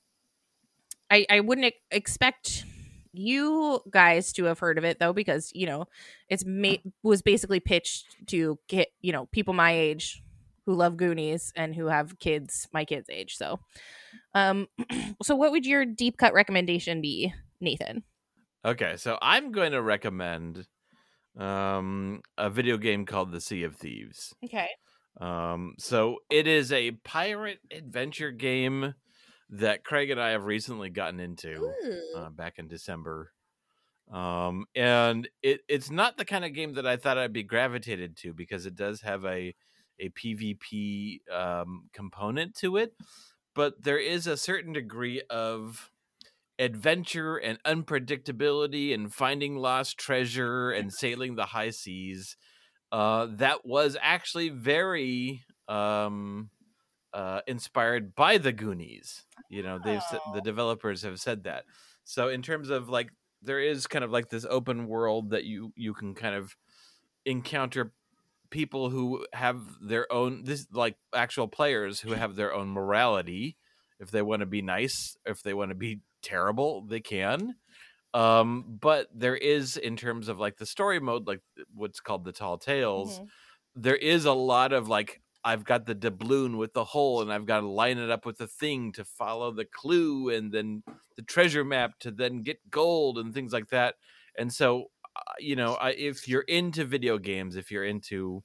i 1.11 1.25
i 1.29 1.39
wouldn't 1.39 1.73
expect 1.91 2.65
you 3.13 3.81
guys 3.89 4.31
to 4.33 4.43
have 4.45 4.59
heard 4.59 4.77
of 4.77 4.83
it 4.83 4.99
though 4.99 5.13
because 5.13 5.51
you 5.55 5.65
know 5.65 5.85
it's 6.29 6.43
ma- 6.45 6.75
was 7.03 7.21
basically 7.21 7.59
pitched 7.59 8.05
to 8.27 8.59
get 8.67 8.89
you 9.01 9.11
know 9.11 9.25
people 9.27 9.53
my 9.53 9.71
age 9.71 10.21
who 10.65 10.75
love 10.75 10.97
goonies 10.97 11.51
and 11.55 11.73
who 11.73 11.87
have 11.87 12.19
kids 12.19 12.67
my 12.73 12.85
kids 12.85 13.09
age 13.09 13.35
so 13.35 13.59
um 14.33 14.67
so 15.23 15.35
what 15.35 15.51
would 15.51 15.65
your 15.65 15.85
deep 15.85 16.17
cut 16.17 16.33
recommendation 16.33 17.01
be 17.01 17.33
nathan 17.61 18.03
Okay, 18.65 18.97
so 18.97 19.17
I'm 19.21 19.53
going 19.53 19.71
to 19.71 19.81
recommend 19.81 20.67
um, 21.37 22.21
a 22.37 22.49
video 22.49 22.77
game 22.77 23.05
called 23.05 23.31
The 23.31 23.39
Sea 23.39 23.63
of 23.63 23.77
Thieves. 23.77 24.33
okay 24.43 24.67
Um, 25.21 25.75
so 25.77 26.17
it 26.29 26.47
is 26.47 26.73
a 26.73 26.91
pirate 26.91 27.59
adventure 27.71 28.31
game 28.31 28.95
that 29.49 29.83
Craig 29.83 30.09
and 30.09 30.21
I 30.21 30.31
have 30.31 30.45
recently 30.45 30.89
gotten 30.89 31.19
into 31.19 31.71
uh, 32.15 32.29
back 32.29 32.55
in 32.57 32.67
December. 32.67 33.31
Um, 34.11 34.65
and 34.75 35.27
it, 35.43 35.61
it's 35.67 35.91
not 35.91 36.17
the 36.17 36.25
kind 36.25 36.45
of 36.45 36.53
game 36.53 36.73
that 36.75 36.87
I 36.87 36.97
thought 36.97 37.17
I'd 37.17 37.33
be 37.33 37.43
gravitated 37.43 38.15
to 38.17 38.33
because 38.33 38.65
it 38.65 38.75
does 38.75 39.01
have 39.01 39.25
a 39.25 39.53
a 39.99 40.09
PvP 40.09 41.21
um, 41.31 41.89
component 41.91 42.53
to 42.57 42.77
it, 42.77 42.93
but 43.55 43.81
there 43.83 43.97
is 43.97 44.27
a 44.27 44.37
certain 44.37 44.71
degree 44.73 45.23
of 45.27 45.89
adventure 46.59 47.35
and 47.37 47.61
unpredictability 47.63 48.93
and 48.93 49.11
finding 49.11 49.55
lost 49.55 49.97
treasure 49.97 50.69
and 50.71 50.93
sailing 50.93 51.35
the 51.35 51.45
high 51.45 51.71
seas 51.71 52.37
uh, 52.91 53.27
that 53.29 53.65
was 53.65 53.97
actually 54.01 54.49
very 54.49 55.43
um, 55.67 56.49
uh, 57.17 57.41
inspired 57.47 58.15
by 58.15 58.37
the 58.37 58.53
Goonies. 58.53 59.25
You 59.49 59.63
know, 59.63 59.79
they've 59.79 60.03
said, 60.03 60.21
the 60.33 60.41
developers 60.41 61.03
have 61.03 61.19
said 61.19 61.43
that. 61.45 61.65
So 62.05 62.29
in 62.29 62.41
terms 62.43 62.69
of 62.69 62.89
like, 62.89 63.11
there 63.41 63.59
is 63.61 63.87
kind 63.87 64.05
of 64.05 64.11
like 64.11 64.29
this 64.29 64.45
open 64.49 64.87
world 64.87 65.31
that 65.31 65.45
you 65.45 65.73
you 65.75 65.93
can 65.93 66.15
kind 66.15 66.35
of 66.35 66.55
encounter 67.25 67.93
people 68.49 68.89
who 68.89 69.25
have 69.33 69.61
their 69.81 70.11
own 70.11 70.43
this 70.45 70.67
like 70.71 70.97
actual 71.13 71.47
players 71.47 71.99
who 72.01 72.13
have 72.13 72.35
their 72.35 72.53
own 72.53 72.69
morality 72.69 73.57
if 73.99 74.11
they 74.11 74.21
want 74.21 74.41
to 74.41 74.45
be 74.45 74.61
nice 74.61 75.17
if 75.25 75.43
they 75.43 75.53
want 75.53 75.69
to 75.71 75.75
be 75.75 76.01
terrible 76.23 76.85
they 76.87 77.01
can 77.01 77.55
um 78.13 78.77
but 78.81 79.07
there 79.13 79.35
is 79.35 79.77
in 79.77 79.97
terms 79.97 80.29
of 80.29 80.39
like 80.39 80.57
the 80.57 80.65
story 80.65 80.99
mode 80.99 81.27
like 81.27 81.41
what's 81.73 81.99
called 81.99 82.25
the 82.25 82.31
tall 82.31 82.57
tales 82.57 83.19
Mhm. 83.19 83.27
there 83.75 83.95
is 83.97 84.25
a 84.25 84.33
lot 84.33 84.73
of 84.73 84.87
like 84.87 85.21
i've 85.47 85.63
got 85.63 85.85
the 85.85 85.95
doubloon 85.95 86.57
with 86.57 86.73
the 86.73 86.83
hole 86.83 87.21
and 87.21 87.31
i've 87.31 87.45
got 87.45 87.61
to 87.61 87.67
line 87.67 87.97
it 87.97 88.09
up 88.09 88.25
with 88.25 88.37
the 88.37 88.47
thing 88.47 88.91
to 88.91 89.03
follow 89.03 89.51
the 89.51 89.65
clue 89.65 90.29
and 90.29 90.51
then 90.51 90.83
the 91.17 91.23
treasure 91.23 91.65
map 91.65 91.99
to 91.99 92.11
then 92.11 92.43
get 92.43 92.57
gold 92.69 93.17
and 93.17 93.33
things 93.33 93.51
like 93.51 93.67
that. 93.69 93.95
And 94.37 94.53
so 94.53 94.85
uh, 95.15 95.33
you 95.39 95.55
know 95.55 95.73
I, 95.73 95.89
if 95.91 96.27
you're 96.27 96.41
into 96.41 96.85
video 96.85 97.17
games 97.17 97.57
if 97.57 97.71
you're 97.71 97.83
into 97.83 98.43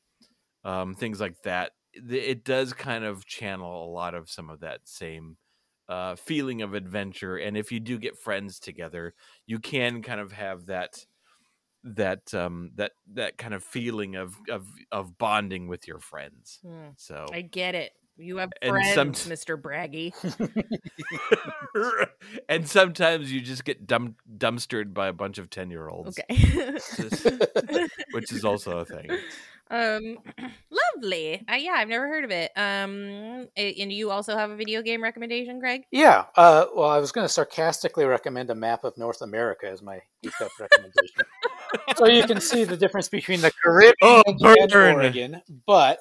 um, 0.64 0.94
things 0.94 1.20
like 1.20 1.36
that 1.44 1.72
th- 1.94 2.24
it 2.24 2.44
does 2.44 2.72
kind 2.72 3.04
of 3.04 3.26
channel 3.26 3.84
a 3.84 3.92
lot 3.92 4.14
of 4.14 4.30
some 4.30 4.50
of 4.50 4.60
that 4.60 4.80
same 4.84 5.36
uh, 5.88 6.14
feeling 6.16 6.62
of 6.62 6.72
adventure. 6.72 7.36
And 7.36 7.56
if 7.56 7.70
you 7.70 7.80
do 7.80 7.98
get 7.98 8.16
friends 8.18 8.58
together 8.58 9.14
you 9.46 9.58
can 9.58 10.02
kind 10.02 10.20
of 10.20 10.32
have 10.32 10.66
that 10.66 11.04
that 11.84 12.32
um 12.34 12.70
that 12.76 12.92
that 13.14 13.36
kind 13.38 13.54
of 13.54 13.64
feeling 13.64 14.14
of 14.16 14.36
of 14.48 14.66
of 14.92 15.18
bonding 15.18 15.66
with 15.68 15.88
your 15.88 15.98
friends 15.98 16.58
Hmm. 16.64 16.90
so 16.96 17.26
I 17.32 17.40
get 17.42 17.74
it. 17.74 17.92
You 18.18 18.36
have 18.36 18.50
friends, 18.64 18.94
some- 18.94 19.32
Mr. 19.32 19.60
Braggy. 19.60 20.12
and 22.48 22.68
sometimes 22.68 23.32
you 23.32 23.40
just 23.40 23.64
get 23.64 23.86
dumb 23.86 24.16
dumpstered 24.36 24.92
by 24.94 25.08
a 25.08 25.12
bunch 25.12 25.38
of 25.38 25.48
10 25.50 25.70
year 25.70 25.88
olds 25.88 26.18
Okay. 26.30 26.76
which 28.12 28.30
is 28.32 28.44
also 28.44 28.78
a 28.78 28.84
thing 28.84 29.08
um, 29.72 30.18
lovely. 30.96 31.42
Uh, 31.50 31.56
yeah, 31.56 31.72
I've 31.72 31.88
never 31.88 32.06
heard 32.06 32.24
of 32.24 32.30
it. 32.30 32.52
Um, 32.56 33.48
a- 33.56 33.74
and 33.80 33.92
you 33.92 34.10
also 34.10 34.36
have 34.36 34.50
a 34.50 34.56
video 34.56 34.82
game 34.82 35.02
recommendation, 35.02 35.58
Greg? 35.58 35.82
Yeah. 35.90 36.26
Uh, 36.36 36.66
well, 36.74 36.88
I 36.88 36.98
was 36.98 37.10
going 37.10 37.24
to 37.26 37.32
sarcastically 37.32 38.04
recommend 38.04 38.50
a 38.50 38.54
map 38.54 38.84
of 38.84 38.96
North 38.98 39.22
America 39.22 39.68
as 39.68 39.82
my 39.82 40.00
default 40.22 40.52
recommendation, 40.60 41.22
so 41.96 42.06
you 42.06 42.24
can 42.24 42.40
see 42.40 42.64
the 42.64 42.76
difference 42.76 43.08
between 43.08 43.40
the 43.40 43.50
Caribbean 43.64 43.94
Oh, 44.02 44.22
and. 44.26 44.74
Oregon. 44.74 45.42
But 45.66 45.98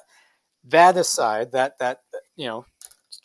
that 0.64 0.96
aside, 0.96 1.52
that 1.52 1.78
that 1.78 2.00
you 2.36 2.46
know, 2.46 2.66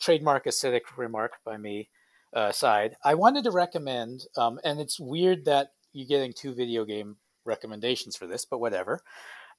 trademark 0.00 0.46
acidic 0.46 0.80
remark 0.96 1.32
by 1.44 1.56
me 1.56 1.88
uh, 2.34 2.48
aside, 2.50 2.96
I 3.04 3.14
wanted 3.14 3.44
to 3.44 3.50
recommend, 3.50 4.24
um, 4.36 4.58
and 4.64 4.80
it's 4.80 4.98
weird 4.98 5.44
that 5.44 5.68
you're 5.92 6.06
getting 6.08 6.32
two 6.32 6.54
video 6.54 6.84
game 6.84 7.16
recommendations 7.44 8.16
for 8.16 8.26
this, 8.26 8.44
but 8.44 8.58
whatever. 8.58 9.00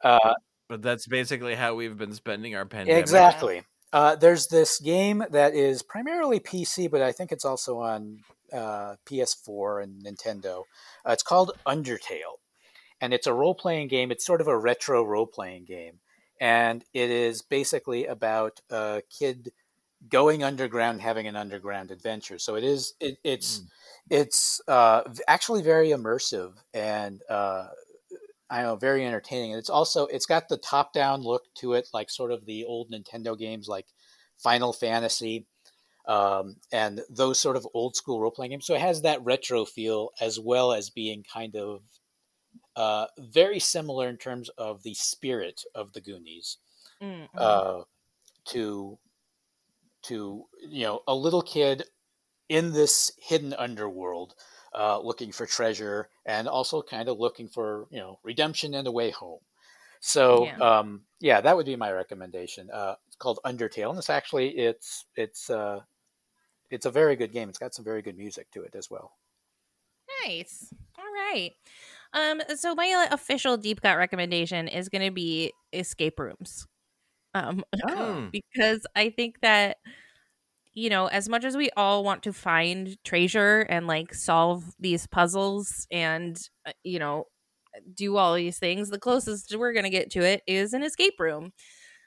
Uh, 0.03 0.33
but 0.69 0.81
that's 0.81 1.07
basically 1.07 1.55
how 1.55 1.75
we've 1.75 1.97
been 1.97 2.13
spending 2.13 2.55
our 2.55 2.65
pandemic 2.65 3.01
Exactly. 3.01 3.63
Uh, 3.91 4.15
there's 4.15 4.47
this 4.47 4.79
game 4.79 5.23
that 5.31 5.55
is 5.55 5.81
primarily 5.81 6.39
PC, 6.39 6.89
but 6.89 7.01
I 7.01 7.11
think 7.11 7.31
it's 7.31 7.43
also 7.43 7.79
on 7.79 8.19
uh, 8.53 8.95
PS4 9.05 9.83
and 9.83 10.03
Nintendo. 10.03 10.63
Uh, 11.05 11.11
it's 11.11 11.23
called 11.23 11.51
Undertale, 11.65 12.37
and 13.01 13.13
it's 13.13 13.25
a 13.25 13.33
role 13.33 13.55
playing 13.55 13.87
game. 13.87 14.11
It's 14.11 14.25
sort 14.25 14.41
of 14.41 14.47
a 14.47 14.57
retro 14.57 15.03
role 15.03 15.25
playing 15.25 15.65
game, 15.65 15.99
and 16.39 16.85
it 16.93 17.09
is 17.09 17.41
basically 17.41 18.05
about 18.05 18.61
a 18.69 19.01
kid 19.09 19.51
going 20.07 20.43
underground, 20.43 21.01
having 21.01 21.25
an 21.25 21.35
underground 21.35 21.89
adventure. 21.89 22.37
So 22.37 22.55
it 22.55 22.63
is. 22.63 22.93
It, 22.99 23.17
it's 23.23 23.63
it's 24.09 24.61
uh, 24.67 25.01
actually 25.27 25.61
very 25.61 25.89
immersive 25.89 26.53
and 26.73 27.21
uh, 27.29 27.67
I 28.49 28.63
know, 28.63 28.75
very 28.75 29.05
entertaining. 29.05 29.51
And 29.53 29.59
it's 29.59 29.69
also 29.69 30.07
it's 30.07 30.25
got 30.25 30.49
the 30.49 30.57
top 30.57 30.93
down 30.93 31.21
look 31.21 31.43
to 31.55 31.73
it, 31.73 31.89
like 31.93 32.09
sort 32.09 32.31
of 32.31 32.45
the 32.45 32.65
old 32.65 32.91
Nintendo 32.91 33.37
games 33.37 33.67
like 33.67 33.87
Final 34.37 34.73
Fantasy, 34.73 35.47
um, 36.07 36.57
and 36.71 37.01
those 37.09 37.39
sort 37.39 37.57
of 37.57 37.67
old 37.73 37.95
school 37.95 38.21
role 38.21 38.31
playing 38.31 38.51
games. 38.51 38.65
So 38.65 38.75
it 38.75 38.81
has 38.81 39.03
that 39.03 39.23
retro 39.23 39.65
feel 39.65 40.11
as 40.21 40.39
well 40.39 40.73
as 40.73 40.89
being 40.89 41.23
kind 41.23 41.55
of 41.55 41.83
uh, 42.75 43.07
very 43.19 43.59
similar 43.59 44.09
in 44.09 44.17
terms 44.17 44.49
of 44.57 44.83
the 44.83 44.93
spirit 44.93 45.63
of 45.75 45.93
the 45.93 46.01
Goonies 46.01 46.57
Mm, 47.01 47.29
uh, 47.37 47.83
to 48.47 48.99
to 50.03 50.45
you 50.61 50.83
know 50.83 51.01
a 51.07 51.15
little 51.15 51.41
kid 51.41 51.83
in 52.49 52.73
this 52.73 53.11
hidden 53.19 53.53
underworld 53.53 54.35
uh, 54.75 54.99
looking 54.99 55.31
for 55.31 55.45
treasure 55.45 56.09
and 56.25 56.47
also 56.47 56.81
kind 56.81 57.09
of 57.09 57.19
looking 57.19 57.47
for 57.47 57.87
you 57.91 57.99
know 57.99 58.19
redemption 58.23 58.73
and 58.75 58.87
a 58.87 58.91
way 58.91 59.09
home 59.11 59.41
so 60.01 60.53
Yeah. 60.53 60.61
um, 60.61 61.05
yeah 61.19 61.41
that 61.41 61.55
would 61.57 61.65
be 61.67 61.75
my 61.77 61.91
recommendation 61.91 62.69
uh, 62.71 62.95
it's 63.07 63.17
called 63.17 63.39
undertale 63.45 63.89
and 63.91 63.99
it's 63.99 64.09
actually 64.09 64.57
it's 64.57 65.05
it's 65.15 65.49
uh, 65.49 65.81
it's 66.71 66.85
a 66.87 66.91
very 66.91 67.15
good 67.15 67.31
game 67.33 67.49
it's 67.49 67.59
got 67.59 67.73
some 67.75 67.85
very 67.85 68.01
good 68.01 68.17
music 68.17 68.51
to 68.51 68.63
it 68.63 68.75
as 68.75 68.89
well 68.89 69.13
Nice. 70.25 70.73
All 70.97 71.05
right. 71.05 71.51
Um, 72.13 72.41
so 72.55 72.75
my 72.75 73.07
uh, 73.09 73.13
official 73.13 73.57
deep 73.57 73.81
cut 73.81 73.97
recommendation 73.97 74.67
is 74.67 74.89
going 74.89 75.05
to 75.05 75.11
be 75.11 75.53
escape 75.73 76.19
rooms. 76.19 76.67
Um, 77.35 77.63
Hmm. 77.81 78.29
because 78.31 78.85
I 78.95 79.09
think 79.11 79.41
that 79.41 79.77
you 80.73 80.89
know, 80.89 81.07
as 81.07 81.27
much 81.29 81.43
as 81.43 81.57
we 81.57 81.69
all 81.75 82.03
want 82.03 82.23
to 82.23 82.33
find 82.33 82.97
treasure 83.03 83.61
and 83.69 83.87
like 83.87 84.13
solve 84.13 84.63
these 84.79 85.07
puzzles 85.07 85.87
and 85.91 86.39
uh, 86.65 86.71
you 86.83 86.99
know, 86.99 87.25
do 87.93 88.17
all 88.17 88.33
these 88.35 88.59
things, 88.59 88.89
the 88.89 88.99
closest 88.99 89.55
we're 89.57 89.73
going 89.73 89.83
to 89.83 89.89
get 89.89 90.11
to 90.11 90.21
it 90.21 90.41
is 90.47 90.73
an 90.73 90.83
escape 90.83 91.19
room. 91.19 91.51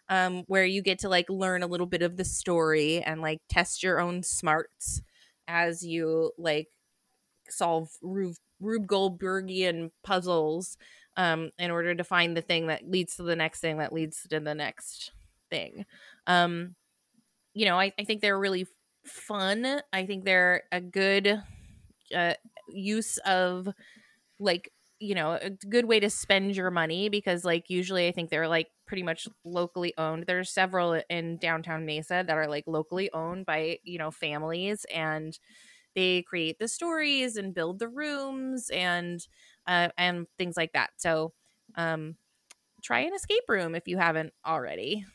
Um, 0.08 0.42
where 0.46 0.64
you 0.66 0.82
get 0.82 0.98
to 1.00 1.08
like 1.08 1.30
learn 1.30 1.62
a 1.62 1.66
little 1.66 1.86
bit 1.86 2.02
of 2.02 2.16
the 2.16 2.24
story 2.24 3.02
and 3.02 3.22
like 3.22 3.40
test 3.48 3.82
your 3.82 4.00
own 4.00 4.22
smarts 4.22 5.00
as 5.48 5.82
you 5.84 6.32
like 6.36 6.68
solve 7.48 7.88
Rube, 8.02 8.36
Rube 8.60 8.86
Goldbergian 8.86 9.90
puzzles 10.04 10.76
um, 11.16 11.50
in 11.58 11.70
order 11.70 11.94
to 11.94 12.04
find 12.04 12.36
the 12.36 12.42
thing 12.42 12.66
that 12.66 12.88
leads 12.88 13.16
to 13.16 13.22
the 13.22 13.36
next 13.36 13.60
thing 13.60 13.78
that 13.78 13.92
leads 13.92 14.22
to 14.28 14.40
the 14.40 14.54
next 14.54 15.12
thing. 15.50 15.86
Um, 16.26 16.74
you 17.54 17.64
know, 17.66 17.78
I, 17.78 17.92
I 17.98 18.04
think 18.04 18.20
they're 18.20 18.38
really 18.38 18.66
fun. 19.04 19.82
I 19.92 20.06
think 20.06 20.24
they're 20.24 20.64
a 20.72 20.80
good 20.80 21.42
uh, 22.14 22.34
use 22.68 23.18
of 23.18 23.68
like 24.38 24.72
you 25.00 25.14
know 25.14 25.32
a 25.40 25.50
good 25.50 25.86
way 25.86 26.00
to 26.00 26.10
spend 26.10 26.56
your 26.56 26.70
money 26.70 27.08
because 27.08 27.44
like 27.44 27.70
usually 27.70 28.08
I 28.08 28.12
think 28.12 28.30
they're 28.30 28.48
like 28.48 28.68
pretty 28.86 29.02
much 29.02 29.28
locally 29.44 29.94
owned. 29.98 30.26
There's 30.26 30.50
several 30.50 31.02
in 31.10 31.38
downtown 31.38 31.86
Mesa 31.86 32.24
that 32.26 32.36
are 32.36 32.48
like 32.48 32.64
locally 32.66 33.10
owned 33.12 33.46
by 33.46 33.78
you 33.84 33.98
know 33.98 34.10
families 34.10 34.86
and 34.94 35.38
they 35.94 36.22
create 36.22 36.58
the 36.58 36.68
stories 36.68 37.36
and 37.36 37.54
build 37.54 37.78
the 37.80 37.88
rooms 37.88 38.70
and 38.70 39.26
uh, 39.66 39.90
and 39.98 40.26
things 40.38 40.56
like 40.56 40.72
that. 40.74 40.92
So 40.98 41.34
um, 41.76 42.16
try 42.82 43.00
an 43.00 43.14
escape 43.14 43.44
room 43.48 43.74
if 43.74 43.88
you 43.88 43.98
haven't 43.98 44.34
already 44.46 45.06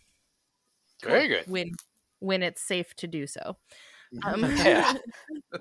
very 1.04 1.22
good 1.22 1.48
when 1.48 1.72
when 2.20 2.44
it's 2.44 2.62
safe 2.62 2.96
to 2.98 3.08
do 3.08 3.28
so. 3.28 3.58
Um, 4.28 4.52
yeah 4.58 4.94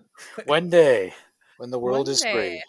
one 0.44 0.70
day 0.70 1.14
when 1.56 1.70
the 1.70 1.78
world 1.78 2.08
One 2.08 2.08
is 2.08 2.24
day. 2.24 2.30
free 2.30 2.62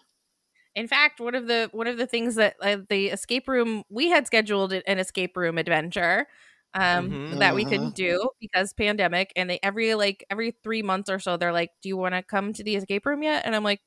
In 0.76 0.88
fact, 0.88 1.20
one 1.20 1.36
of 1.36 1.48
the 1.48 1.70
one 1.74 1.88
of 1.88 1.98
the 1.98 2.08
things 2.08 2.36
that 2.36 2.56
uh, 2.62 2.78
the 2.90 3.08
escape 3.10 3.48
room 3.48 3.84
we 3.90 4.10
had 4.10 4.28
scheduled 4.28 4.74
an 4.74 5.00
escape 5.00 5.38
room 5.38 5.58
adventure 5.58 6.28
um 6.76 7.20
Mhm. 7.30 7.32
that 7.32 7.56
we 7.56 7.66
Mhm. 7.66 7.66
couldn't 7.66 7.96
do 7.96 8.30
because 8.42 8.74
pandemic 8.74 9.34
and 9.36 9.50
they 9.50 9.60
every 9.64 9.96
like 9.96 10.26
every 10.30 10.52
3 10.64 10.84
months 10.84 11.10
or 11.10 11.20
so 11.20 11.38
they're 11.38 11.54
like, 11.54 11.72
"Do 11.82 11.90
you 11.90 11.98
want 11.98 12.16
to 12.16 12.24
come 12.24 12.54
to 12.54 12.64
the 12.64 12.76
escape 12.78 13.06
room 13.08 13.24
yet?" 13.24 13.46
And 13.46 13.56
I'm 13.56 13.64
like, 13.64 13.82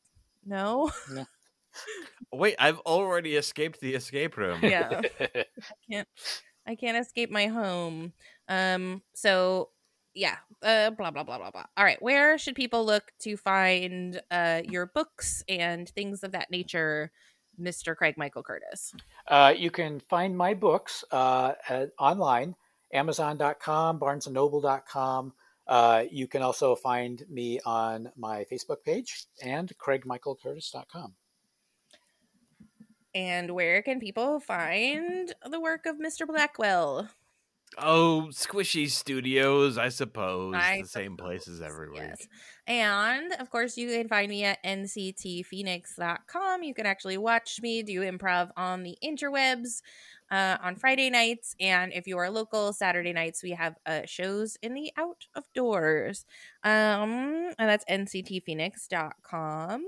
"No." 0.44 0.90
wait 2.32 2.54
i've 2.58 2.78
already 2.80 3.36
escaped 3.36 3.80
the 3.80 3.94
escape 3.94 4.36
room 4.36 4.62
yeah. 4.62 5.02
I 5.70 5.74
can't 5.90 6.08
I 6.66 6.76
can't 6.76 6.98
escape 6.98 7.30
my 7.30 7.46
home. 7.48 8.12
Um 8.48 9.02
so 9.14 9.70
yeah, 10.14 10.36
uh 10.62 10.90
blah 10.90 11.10
blah 11.10 11.24
blah 11.24 11.38
blah 11.38 11.50
blah. 11.50 11.66
All 11.76 11.84
right, 11.84 12.00
where 12.02 12.38
should 12.38 12.54
people 12.54 12.84
look 12.84 13.12
to 13.20 13.36
find 13.36 14.20
uh 14.30 14.62
your 14.64 14.86
books 14.86 15.42
and 15.48 15.88
things 15.88 16.22
of 16.22 16.32
that 16.32 16.50
nature, 16.50 17.12
Mr. 17.60 17.96
Craig 17.96 18.16
Michael 18.16 18.42
Curtis? 18.42 18.94
Uh, 19.28 19.54
you 19.56 19.70
can 19.70 20.00
find 20.00 20.36
my 20.36 20.54
books 20.54 21.04
uh, 21.10 21.52
at, 21.68 21.90
online 21.98 22.54
Amazon.com, 22.92 24.00
BarnesandNoble.com. 24.00 25.32
Uh, 25.66 26.04
you 26.10 26.26
can 26.26 26.42
also 26.42 26.74
find 26.74 27.24
me 27.30 27.60
on 27.64 28.10
my 28.16 28.44
Facebook 28.50 28.82
page 28.84 29.26
and 29.42 29.70
CraigMichaelCurtis.com. 29.78 31.14
And 33.14 33.50
where 33.52 33.82
can 33.82 34.00
people 34.00 34.40
find 34.40 35.32
the 35.48 35.60
work 35.60 35.86
of 35.86 35.96
Mr. 35.96 36.26
Blackwell? 36.26 37.08
Oh, 37.78 38.28
Squishy 38.30 38.90
Studios, 38.90 39.78
I 39.78 39.90
suppose. 39.90 40.54
I 40.56 40.82
the 40.82 40.88
same 40.88 41.16
places 41.16 41.62
every 41.62 41.88
week. 41.90 42.00
Yes. 42.02 42.26
And 42.66 43.32
of 43.34 43.48
course, 43.50 43.76
you 43.76 43.88
can 43.88 44.08
find 44.08 44.28
me 44.28 44.44
at 44.44 44.62
nctphoenix.com. 44.64 46.62
You 46.62 46.74
can 46.74 46.86
actually 46.86 47.18
watch 47.18 47.60
me 47.62 47.82
do 47.82 48.00
improv 48.00 48.50
on 48.56 48.82
the 48.82 48.96
interwebs 49.02 49.82
uh, 50.30 50.56
on 50.62 50.76
Friday 50.76 51.10
nights. 51.10 51.54
And 51.60 51.92
if 51.92 52.06
you 52.06 52.16
are 52.18 52.30
local, 52.30 52.72
Saturday 52.72 53.12
nights, 53.12 53.42
we 53.42 53.50
have 53.52 53.76
uh, 53.86 54.02
shows 54.04 54.56
in 54.62 54.74
the 54.74 54.92
out 54.96 55.26
of 55.34 55.44
doors. 55.54 56.24
Um, 56.62 57.52
and 57.58 57.68
that's 57.68 57.84
nctphoenix.com. 57.86 59.84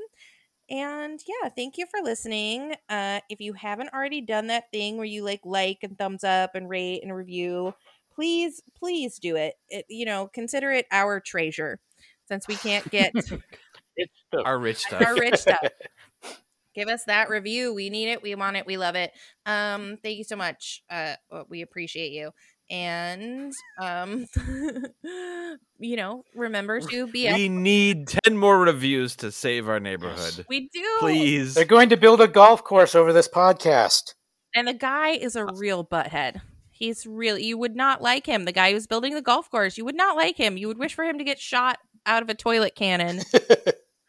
And 0.71 1.21
yeah, 1.27 1.49
thank 1.51 1.77
you 1.77 1.87
for 1.87 2.01
listening. 2.03 2.75
Uh, 2.89 3.21
if 3.29 3.41
you 3.41 3.53
haven't 3.53 3.91
already 3.93 4.21
done 4.21 4.47
that 4.47 4.71
thing 4.73 4.97
where 4.97 5.05
you 5.07 5.23
like 5.25 5.41
like 5.45 5.79
and 5.83 5.99
thumbs 5.99 6.25
up 6.25 6.55
and 6.55 6.69
rate 6.69 7.03
and 7.03 7.15
review, 7.15 7.75
please, 8.15 8.63
please 8.77 9.19
do 9.19 9.37
it. 9.37 9.55
it 9.69 9.85
you 9.89 10.07
know, 10.07 10.31
consider 10.33 10.71
it 10.73 10.87
our 10.91 11.21
treasure 11.21 11.79
since 12.27 12.49
we 12.49 12.57
can't 12.57 12.89
get 12.91 13.13
It's 13.97 14.13
Our 14.45 14.59
rich 14.59 14.79
stuff. 14.79 15.03
our 15.03 15.15
rich 15.15 15.37
stuff. 15.37 15.61
Give 16.75 16.89
us 16.89 17.05
that 17.05 17.29
review. 17.29 17.75
We 17.75 17.91
need 17.91 18.09
it. 18.09 18.23
We 18.23 18.35
want 18.35 18.57
it. 18.57 18.67
We 18.67 18.79
love 18.79 18.95
it. 18.95 19.13
Um, 19.45 19.99
thank 20.03 20.17
you 20.17 20.25
so 20.25 20.37
much. 20.37 20.83
Uh, 20.89 21.17
we 21.51 21.61
appreciate 21.61 22.13
you. 22.13 22.31
And 22.73 23.53
um, 23.79 24.27
you 25.79 25.97
know, 25.97 26.25
remember 26.35 26.81
to 26.81 27.07
be. 27.07 27.31
we 27.31 27.51
need 27.51 28.09
10 28.25 28.39
more 28.39 28.61
reviews 28.61 29.15
to 29.17 29.31
save 29.31 29.69
our 29.69 29.79
neighborhood. 29.79 30.47
we 30.49 30.71
do. 30.73 30.97
Please. 30.99 31.53
They're 31.53 31.67
going 31.67 31.91
to 31.91 31.99
build 31.99 32.23
a 32.23 32.29
golf 32.29 32.65
course 32.65 32.95
over 32.95 33.13
this 33.13 33.29
podcast. 33.29 34.15
And 34.55 34.67
the 34.67 34.73
guy 34.73 35.11
is 35.11 35.37
a 35.37 35.45
real 35.45 35.85
butthead. 35.85 36.41
He's 36.71 37.07
real. 37.07 37.39
You 37.39 37.59
would 37.59 37.77
not 37.77 38.01
like 38.01 38.25
him. 38.25 38.47
The 38.47 38.53
guy 38.53 38.73
who's 38.73 38.87
building 38.87 39.15
the 39.15 39.21
golf 39.21 39.51
course. 39.51 39.77
You 39.77 39.85
would 39.85 39.95
not 39.95 40.17
like 40.17 40.39
him. 40.39 40.57
You 40.57 40.69
would 40.69 40.79
wish 40.79 40.95
for 40.95 41.05
him 41.05 41.19
to 41.19 41.25
get 41.25 41.39
shot 41.39 41.79
out 42.07 42.23
of 42.23 42.31
a 42.31 42.35
toilet 42.35 42.75
cannon. 42.75 43.21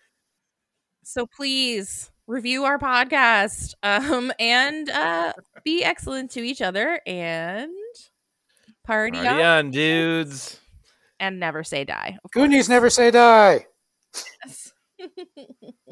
so 1.04 1.28
please 1.28 2.12
review 2.28 2.64
our 2.64 2.80
podcast 2.80 3.74
um, 3.84 4.32
and 4.40 4.90
uh, 4.90 5.34
be 5.66 5.84
excellent 5.84 6.32
to 6.32 6.40
each 6.40 6.62
other 6.62 7.02
and 7.06 7.70
party, 8.86 9.18
Party 9.18 9.28
on 9.28 9.66
on, 9.66 9.72
dudes. 9.72 10.60
and 11.20 11.40
never 11.40 11.64
say 11.64 11.84
die. 11.84 12.18
of 12.24 12.32
Goonies 12.32 12.64
course. 12.68 12.70
never 12.70 12.90
say 12.90 13.12
die. 13.12 13.66
Yes. 14.46 14.72